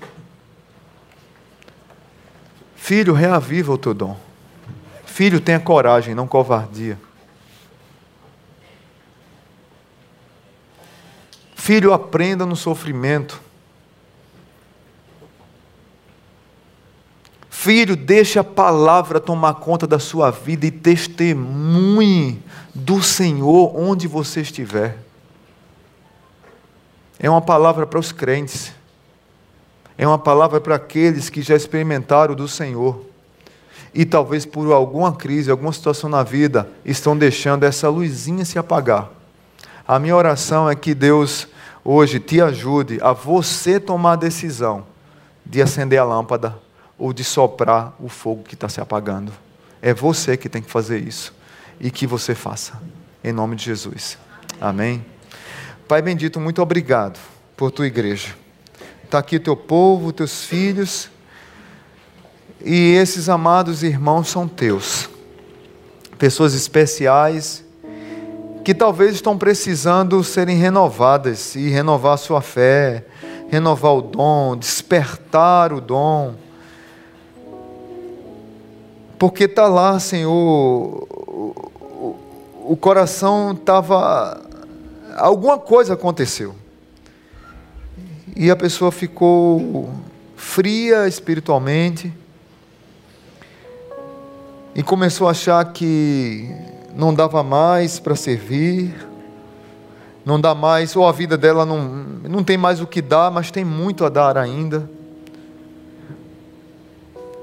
Filho, 2.75 3.13
reaviva 3.13 3.71
o 3.71 3.77
teu 3.77 3.93
dom. 3.93 4.17
Filho, 5.05 5.39
tenha 5.39 5.57
coragem, 5.57 6.13
não 6.13 6.27
covardia. 6.27 6.99
Filho, 11.55 11.93
aprenda 11.93 12.45
no 12.45 12.57
sofrimento. 12.57 13.41
Filho, 17.65 17.95
deixe 17.95 18.37
a 18.37 18.43
palavra 18.43 19.19
tomar 19.19 19.55
conta 19.55 19.87
da 19.87 19.97
sua 19.97 20.29
vida 20.29 20.67
e 20.67 20.71
testemunhe 20.71 22.39
do 22.75 23.01
Senhor 23.01 23.75
onde 23.75 24.07
você 24.07 24.41
estiver. 24.41 24.99
É 27.17 27.27
uma 27.27 27.41
palavra 27.41 27.87
para 27.87 27.97
os 27.97 28.11
crentes. 28.11 28.71
É 29.97 30.05
uma 30.05 30.19
palavra 30.19 30.61
para 30.61 30.75
aqueles 30.75 31.27
que 31.27 31.41
já 31.41 31.55
experimentaram 31.55 32.35
do 32.35 32.47
Senhor. 32.47 33.03
E 33.95 34.05
talvez 34.05 34.45
por 34.45 34.71
alguma 34.71 35.15
crise, 35.15 35.49
alguma 35.49 35.73
situação 35.73 36.07
na 36.07 36.21
vida, 36.21 36.69
estão 36.85 37.17
deixando 37.17 37.63
essa 37.63 37.89
luzinha 37.89 38.45
se 38.45 38.59
apagar. 38.59 39.09
A 39.87 39.97
minha 39.97 40.15
oração 40.15 40.69
é 40.69 40.75
que 40.75 40.93
Deus 40.93 41.47
hoje 41.83 42.19
te 42.19 42.39
ajude 42.39 42.99
a 43.01 43.11
você 43.11 43.79
tomar 43.79 44.11
a 44.11 44.17
decisão 44.17 44.85
de 45.43 45.63
acender 45.63 45.97
a 45.97 46.03
lâmpada 46.03 46.63
ou 46.97 47.13
de 47.13 47.23
soprar 47.23 47.93
o 47.99 48.07
fogo 48.07 48.43
que 48.43 48.53
está 48.53 48.69
se 48.69 48.79
apagando. 48.79 49.31
É 49.81 49.93
você 49.93 50.37
que 50.37 50.49
tem 50.49 50.61
que 50.61 50.71
fazer 50.71 50.99
isso 50.99 51.33
e 51.79 51.91
que 51.91 52.07
você 52.07 52.33
faça, 52.33 52.81
em 53.23 53.31
nome 53.31 53.55
de 53.55 53.65
Jesus. 53.65 54.17
Amém. 54.59 55.05
Pai 55.87 56.01
bendito, 56.01 56.39
muito 56.39 56.61
obrigado 56.61 57.19
por 57.55 57.71
tua 57.71 57.85
igreja. 57.85 58.35
Está 59.03 59.19
aqui 59.19 59.39
teu 59.39 59.55
povo, 59.55 60.11
teus 60.11 60.45
filhos, 60.45 61.09
e 62.63 62.93
esses 62.95 63.29
amados 63.29 63.83
irmãos 63.83 64.29
são 64.29 64.47
teus, 64.47 65.07
pessoas 66.17 66.55
especiais 66.55 67.63
que 68.65 68.73
talvez 68.73 69.13
estão 69.13 69.37
precisando 69.37 70.23
serem 70.23 70.57
renovadas 70.57 71.53
e 71.53 71.69
renovar 71.69 72.17
sua 72.17 72.41
fé, 72.41 73.05
renovar 73.47 73.93
o 73.93 74.01
dom, 74.01 74.57
despertar 74.57 75.71
o 75.71 75.79
dom. 75.79 76.33
Porque 79.17 79.45
está 79.45 79.67
lá, 79.67 79.99
Senhor, 79.99 80.31
o, 80.31 82.15
o 82.67 82.77
coração 82.77 83.53
estava. 83.53 84.41
Alguma 85.17 85.57
coisa 85.57 85.93
aconteceu. 85.93 86.55
E 88.35 88.51
a 88.51 88.55
pessoa 88.55 88.91
ficou 88.91 89.89
fria 90.35 91.07
espiritualmente 91.07 92.13
e 94.75 94.83
começou 94.83 95.27
a 95.27 95.31
achar 95.31 95.63
que 95.71 96.53
não 96.93 97.13
dava 97.13 97.41
mais 97.41 97.97
para 97.97 98.13
servir, 98.13 98.93
não 100.25 100.39
dá 100.39 100.53
mais, 100.53 100.95
ou 100.95 101.07
a 101.07 101.13
vida 101.13 101.37
dela 101.37 101.65
não, 101.65 101.87
não 102.23 102.43
tem 102.43 102.57
mais 102.57 102.81
o 102.81 102.87
que 102.87 103.01
dar, 103.01 103.31
mas 103.31 103.51
tem 103.51 103.63
muito 103.63 104.03
a 104.03 104.09
dar 104.09 104.37
ainda. 104.37 104.89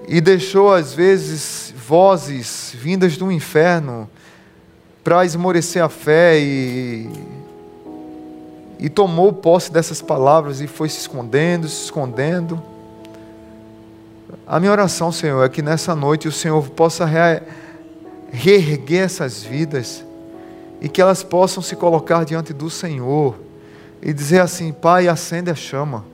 E 0.09 0.21
deixou, 0.21 0.73
às 0.73 0.93
vezes, 0.93 1.73
vozes 1.87 2.75
vindas 2.75 3.17
do 3.17 3.31
inferno 3.31 4.09
para 5.03 5.25
esmorecer 5.25 5.83
a 5.83 5.89
fé 5.89 6.39
e, 6.39 7.09
e 8.79 8.89
tomou 8.89 9.33
posse 9.33 9.73
dessas 9.73 10.03
palavras 10.03 10.61
e 10.61 10.67
foi 10.67 10.89
se 10.89 11.01
escondendo, 11.01 11.69
se 11.69 11.85
escondendo. 11.85 12.63
A 14.47 14.59
minha 14.61 14.73
oração, 14.73 15.13
Senhor, 15.13 15.45
é 15.45 15.49
que 15.49 15.63
nessa 15.63 15.95
noite 15.95 16.29
o 16.29 16.33
Senhor 16.33 16.69
possa 16.71 17.05
reerguer 18.31 19.05
essas 19.05 19.43
vidas 19.43 20.05
e 20.81 20.89
que 20.89 21.01
elas 21.01 21.23
possam 21.23 21.63
se 21.63 21.77
colocar 21.77 22.25
diante 22.25 22.53
do 22.53 22.69
Senhor, 22.69 23.37
e 24.03 24.13
dizer 24.13 24.41
assim: 24.41 24.73
Pai, 24.73 25.07
acende 25.07 25.49
a 25.49 25.55
chama, 25.55 26.05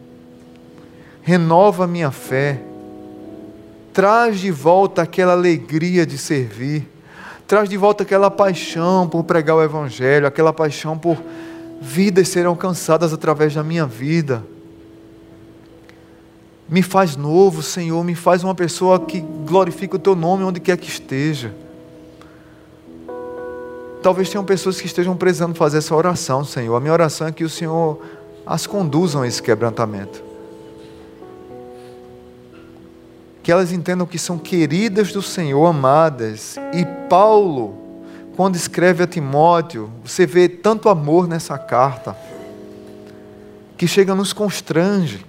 renova 1.22 1.84
a 1.84 1.86
minha 1.86 2.10
fé, 2.10 2.60
traz 3.98 4.38
de 4.38 4.52
volta 4.52 5.02
aquela 5.02 5.32
alegria 5.32 6.06
de 6.06 6.16
servir, 6.16 6.88
traz 7.48 7.68
de 7.68 7.76
volta 7.76 8.04
aquela 8.04 8.30
paixão 8.30 9.08
por 9.08 9.24
pregar 9.24 9.56
o 9.56 9.60
Evangelho, 9.60 10.24
aquela 10.24 10.52
paixão 10.52 10.96
por 10.96 11.20
vidas 11.80 12.28
serem 12.28 12.46
alcançadas 12.46 13.12
através 13.12 13.56
da 13.56 13.64
minha 13.64 13.84
vida. 13.86 14.44
Me 16.68 16.80
faz 16.80 17.16
novo, 17.16 17.60
Senhor, 17.60 18.04
me 18.04 18.14
faz 18.14 18.44
uma 18.44 18.54
pessoa 18.54 19.00
que 19.00 19.18
glorifica 19.20 19.96
o 19.96 19.98
Teu 19.98 20.14
nome 20.14 20.44
onde 20.44 20.60
quer 20.60 20.76
que 20.76 20.88
esteja. 20.88 21.52
Talvez 24.00 24.30
tenham 24.30 24.44
pessoas 24.44 24.80
que 24.80 24.86
estejam 24.86 25.16
precisando 25.16 25.56
fazer 25.56 25.78
essa 25.78 25.96
oração, 25.96 26.44
Senhor. 26.44 26.76
A 26.76 26.80
minha 26.80 26.92
oração 26.92 27.26
é 27.26 27.32
que 27.32 27.42
o 27.42 27.50
Senhor 27.50 28.00
as 28.46 28.64
conduzam 28.64 29.22
a 29.22 29.26
esse 29.26 29.42
quebrantamento. 29.42 30.27
Que 33.48 33.52
elas 33.52 33.72
entendam 33.72 34.06
que 34.06 34.18
são 34.18 34.36
queridas 34.36 35.10
do 35.10 35.22
Senhor, 35.22 35.64
amadas. 35.64 36.56
E 36.74 36.84
Paulo, 37.08 37.78
quando 38.36 38.56
escreve 38.56 39.02
a 39.02 39.06
Timóteo, 39.06 39.90
você 40.04 40.26
vê 40.26 40.50
tanto 40.50 40.90
amor 40.90 41.26
nessa 41.26 41.56
carta, 41.56 42.14
que 43.78 43.88
chega 43.88 44.14
nos 44.14 44.34
constrange. 44.34 45.24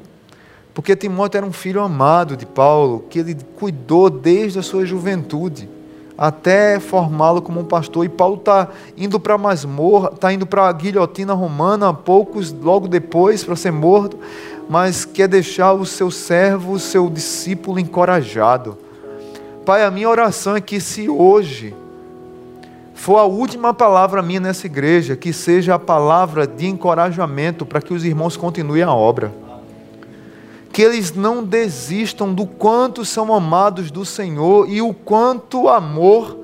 Porque 0.73 0.97
Timóteo 0.97 1.37
era 1.37 1.47
um 1.47 1.53
filho 1.53 1.81
amado 1.81 2.35
de 2.35 2.45
Paulo, 2.45 3.05
que 3.09 3.19
ele 3.19 3.37
cuidou 3.57 4.09
desde 4.09 4.59
a 4.59 4.63
sua 4.63 4.85
juventude 4.85 5.69
até 6.17 6.81
formá-lo 6.81 7.41
como 7.41 7.61
um 7.61 7.65
pastor. 7.65 8.03
E 8.03 8.09
Paulo 8.09 8.35
está 8.35 8.67
indo 8.97 9.17
para 9.21 9.35
a 9.35 9.37
masmorra, 9.37 10.11
está 10.13 10.33
indo 10.33 10.45
para 10.45 10.67
a 10.67 10.73
guilhotina 10.73 11.33
romana, 11.33 11.93
poucos 11.93 12.51
logo 12.51 12.89
depois 12.89 13.41
para 13.45 13.55
ser 13.55 13.71
morto, 13.71 14.19
mas 14.69 15.03
quer 15.03 15.27
deixar 15.27 15.73
o 15.73 15.85
seu 15.85 16.11
servo, 16.11 16.73
o 16.73 16.79
seu 16.79 17.09
discípulo 17.09 17.79
encorajado. 17.79 18.77
Pai, 19.65 19.83
a 19.83 19.91
minha 19.91 20.07
oração 20.07 20.55
é 20.55 20.61
que 20.61 20.79
se 20.79 21.09
hoje 21.09 21.75
for 22.93 23.17
a 23.17 23.23
última 23.25 23.73
palavra 23.73 24.21
minha 24.21 24.39
nessa 24.39 24.67
igreja, 24.67 25.15
que 25.15 25.33
seja 25.33 25.75
a 25.75 25.79
palavra 25.79 26.45
de 26.45 26.67
encorajamento 26.67 27.65
para 27.65 27.81
que 27.81 27.93
os 27.93 28.05
irmãos 28.05 28.37
continuem 28.37 28.83
a 28.83 28.93
obra 28.93 29.33
que 30.79 30.83
eles 30.83 31.13
não 31.13 31.43
desistam 31.43 32.33
do 32.33 32.45
quanto 32.45 33.03
são 33.03 33.33
amados 33.33 33.91
do 33.91 34.05
Senhor 34.05 34.69
e 34.69 34.81
o 34.81 34.93
quanto 34.93 35.67
amor, 35.67 36.39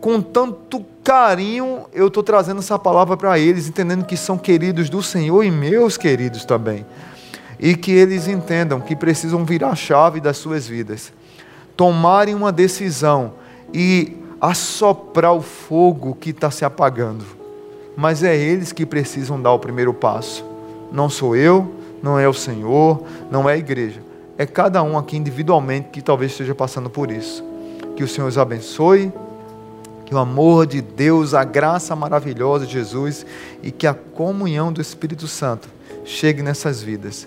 com 0.00 0.20
tanto 0.20 0.84
carinho, 1.02 1.80
eu 1.92 2.08
estou 2.08 2.22
trazendo 2.22 2.60
essa 2.60 2.78
palavra 2.78 3.16
para 3.16 3.38
eles, 3.40 3.68
entendendo 3.68 4.04
que 4.04 4.16
são 4.16 4.38
queridos 4.38 4.88
do 4.88 5.02
Senhor 5.02 5.42
e 5.42 5.50
meus 5.50 5.96
queridos 5.96 6.44
também. 6.44 6.86
E 7.58 7.74
que 7.74 7.92
eles 7.92 8.28
entendam 8.28 8.80
que 8.80 8.94
precisam 8.94 9.44
virar 9.44 9.70
a 9.70 9.74
chave 9.74 10.20
das 10.20 10.36
suas 10.36 10.66
vidas, 10.66 11.12
tomarem 11.76 12.34
uma 12.34 12.52
decisão 12.52 13.32
e 13.72 14.16
assoprar 14.40 15.34
o 15.34 15.40
fogo 15.40 16.14
que 16.14 16.30
está 16.30 16.50
se 16.50 16.64
apagando. 16.64 17.24
Mas 17.96 18.22
é 18.22 18.36
eles 18.36 18.72
que 18.72 18.84
precisam 18.84 19.40
dar 19.40 19.52
o 19.52 19.58
primeiro 19.58 19.94
passo, 19.94 20.44
não 20.92 21.08
sou 21.08 21.34
eu 21.34 21.76
não 22.02 22.18
é 22.18 22.28
o 22.28 22.34
Senhor, 22.34 23.02
não 23.30 23.48
é 23.48 23.54
a 23.54 23.58
igreja. 23.58 24.00
É 24.38 24.46
cada 24.46 24.82
um 24.82 24.98
aqui 24.98 25.16
individualmente 25.16 25.88
que 25.88 26.02
talvez 26.02 26.32
esteja 26.32 26.54
passando 26.54 26.90
por 26.90 27.10
isso. 27.10 27.42
Que 27.96 28.04
o 28.04 28.08
Senhor 28.08 28.28
os 28.28 28.38
abençoe, 28.38 29.12
que 30.04 30.14
o 30.14 30.18
amor 30.18 30.66
de 30.66 30.80
Deus, 30.80 31.34
a 31.34 31.42
graça 31.42 31.96
maravilhosa 31.96 32.66
de 32.66 32.72
Jesus 32.72 33.24
e 33.62 33.70
que 33.70 33.86
a 33.86 33.94
comunhão 33.94 34.72
do 34.72 34.80
Espírito 34.80 35.26
Santo 35.26 35.68
chegue 36.04 36.42
nessas 36.42 36.82
vidas. 36.82 37.26